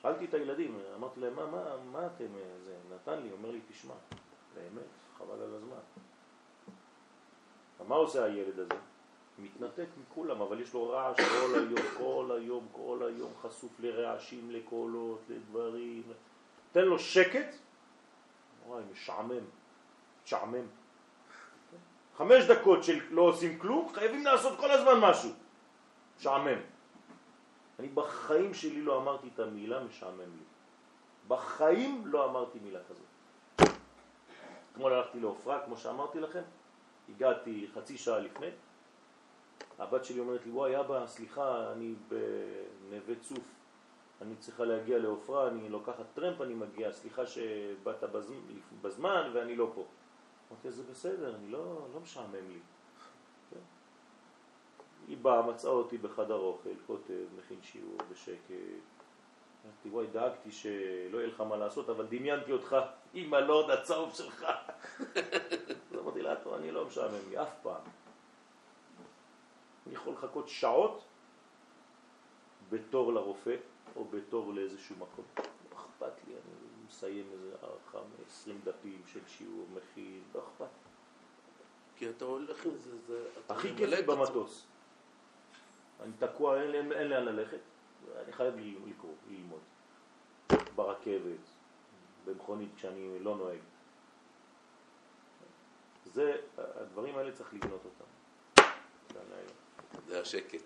שאלתי 0.07 0.25
את 0.25 0.33
הילדים, 0.33 0.79
אמרתי 0.95 1.19
להם, 1.19 1.35
מה, 1.35 1.45
מה, 1.45 1.63
מה 1.91 2.05
אתם, 2.05 2.25
אה, 2.35 2.59
זה, 2.65 2.75
נתן 2.95 3.19
לי, 3.23 3.31
אומר 3.31 3.51
לי, 3.51 3.59
תשמע, 3.71 3.93
באמת, 4.55 4.87
חבל 5.17 5.41
על 5.41 5.53
הזמן. 5.55 5.77
מה 7.87 7.95
עושה 7.95 8.23
הילד 8.23 8.59
הזה? 8.59 8.75
מתנתק 9.39 9.85
מכולם, 10.01 10.41
אבל 10.41 10.61
יש 10.61 10.73
לו 10.73 10.89
רעש 10.89 11.15
כל 11.17 11.55
היום, 11.55 11.87
כל 11.97 12.37
היום, 12.37 12.67
כל 12.71 12.99
היום, 13.07 13.31
חשוף 13.41 13.71
לרעשים, 13.79 14.51
לקולות, 14.51 15.19
לדברים. 15.29 16.03
תן 16.71 16.85
לו 16.85 16.99
שקט, 16.99 17.55
וואי, 18.67 18.83
משעמם, 18.91 19.45
משעמם. 20.23 20.65
חמש 22.17 22.43
דקות 22.43 22.83
של 22.83 22.99
לא 23.09 23.21
עושים 23.21 23.59
כלום, 23.59 23.89
חייבים 23.93 24.25
לעשות 24.25 24.59
כל 24.59 24.71
הזמן 24.71 24.99
משהו. 25.01 25.29
משעמם. 26.19 26.59
אני 27.79 27.87
בחיים 27.87 28.53
שלי 28.53 28.81
לא 28.81 28.97
אמרתי 28.97 29.27
את 29.33 29.39
המילה 29.39 29.83
משעמם 29.83 30.19
לי. 30.19 30.43
בחיים 31.27 32.07
לא 32.07 32.25
אמרתי 32.25 32.59
מילה 32.59 32.79
כזאת. 32.89 33.05
אתמול 34.71 34.93
הלכתי 34.93 35.19
לעופרה, 35.19 35.65
כמו 35.65 35.77
שאמרתי 35.77 36.19
לכם, 36.19 36.41
הגעתי 37.09 37.67
חצי 37.73 37.97
שעה 37.97 38.19
לפני, 38.19 38.47
הבת 39.79 40.05
שלי 40.05 40.19
אומרת 40.19 40.45
לי, 40.45 40.51
וואי 40.51 40.79
אבא, 40.79 41.07
סליחה, 41.07 41.71
אני 41.71 41.95
בנווה 42.07 43.15
צוף, 43.21 43.55
אני 44.21 44.35
צריכה 44.35 44.65
להגיע 44.65 44.97
לעופרה, 44.97 45.47
אני 45.47 45.69
לוקחת 45.69 46.05
טרמפ, 46.13 46.41
אני 46.41 46.53
מגיעה, 46.53 46.91
סליחה 46.91 47.25
שבאת 47.25 48.03
בזמן, 48.03 48.35
בזמן 48.81 49.31
ואני 49.33 49.55
לא 49.55 49.71
פה. 49.75 49.85
אמרתי, 50.51 50.71
זה 50.71 50.83
בסדר, 50.91 51.35
אני 51.35 51.51
לא, 51.51 51.87
לא 51.93 51.99
משעמם 51.99 52.33
לי. 52.33 52.59
היא 55.07 55.17
באה, 55.17 55.41
מצאה 55.41 55.71
אותי 55.71 55.97
בחדר 55.97 56.35
אוכל, 56.35 56.69
כותב, 56.87 57.23
מכין 57.37 57.57
שיעור 57.61 57.97
בשקט. 58.11 58.51
אמרתי, 59.65 59.89
וואי, 59.89 60.07
דאגתי 60.07 60.51
שלא 60.51 61.17
יהיה 61.17 61.27
לך 61.27 61.41
מה 61.41 61.57
לעשות, 61.57 61.89
אבל 61.89 62.05
דמיינתי 62.05 62.51
אותך 62.51 62.75
עם 63.13 63.33
הלורד 63.33 63.69
הצהוב 63.69 64.13
שלך. 64.13 64.45
אז 65.91 65.99
אמרתי 65.99 66.21
לה, 66.21 66.35
"טוב, 66.35 66.53
אני 66.53 66.71
לא 66.71 66.85
משעמם 66.85 67.29
לי, 67.29 67.41
אף 67.41 67.53
פעם. 67.61 67.81
אני 69.87 69.95
יכול 69.95 70.13
לחכות 70.13 70.47
שעות 70.49 71.03
בתור 72.69 73.13
לרופא 73.13 73.55
או 73.95 74.05
בתור 74.05 74.53
לאיזשהו 74.53 74.95
מקום. 74.95 75.25
לא 75.37 75.75
אכפת 75.75 76.27
לי, 76.27 76.33
אני 76.33 76.85
מסיים 76.87 77.25
איזה 77.33 77.55
הערכה 77.61 77.97
מ-20 77.97 78.51
דפים 78.63 79.01
של 79.05 79.19
שיעור, 79.27 79.65
מכין, 79.73 80.21
לא 80.35 80.39
אכפת. 80.39 80.71
כי 81.95 82.09
אתה 82.09 82.25
הולך 82.25 82.65
עם 82.65 82.77
זה, 82.77 82.97
זה... 83.07 83.27
הכי 83.49 83.75
כיף. 83.77 84.05
במטוס. 84.05 84.67
אני 86.03 86.11
תקוע, 86.19 86.61
אין, 86.61 86.73
אין, 86.75 86.91
אין 86.91 87.07
לאן 87.07 87.25
ללכת, 87.25 87.59
אני 88.23 88.33
חייב 88.33 88.55
לקרוא, 88.85 89.13
ללמוד. 89.29 89.61
ברכבת, 90.75 91.49
במכונית 92.25 92.69
כשאני 92.75 93.19
לא 93.19 93.37
נוהג. 93.37 93.59
זה, 96.05 96.35
הדברים 96.57 97.17
האלה 97.17 97.31
צריך 97.31 97.53
לבנות 97.53 97.85
אותם. 97.85 98.05
זה 100.07 100.21
השקט. 100.21 100.61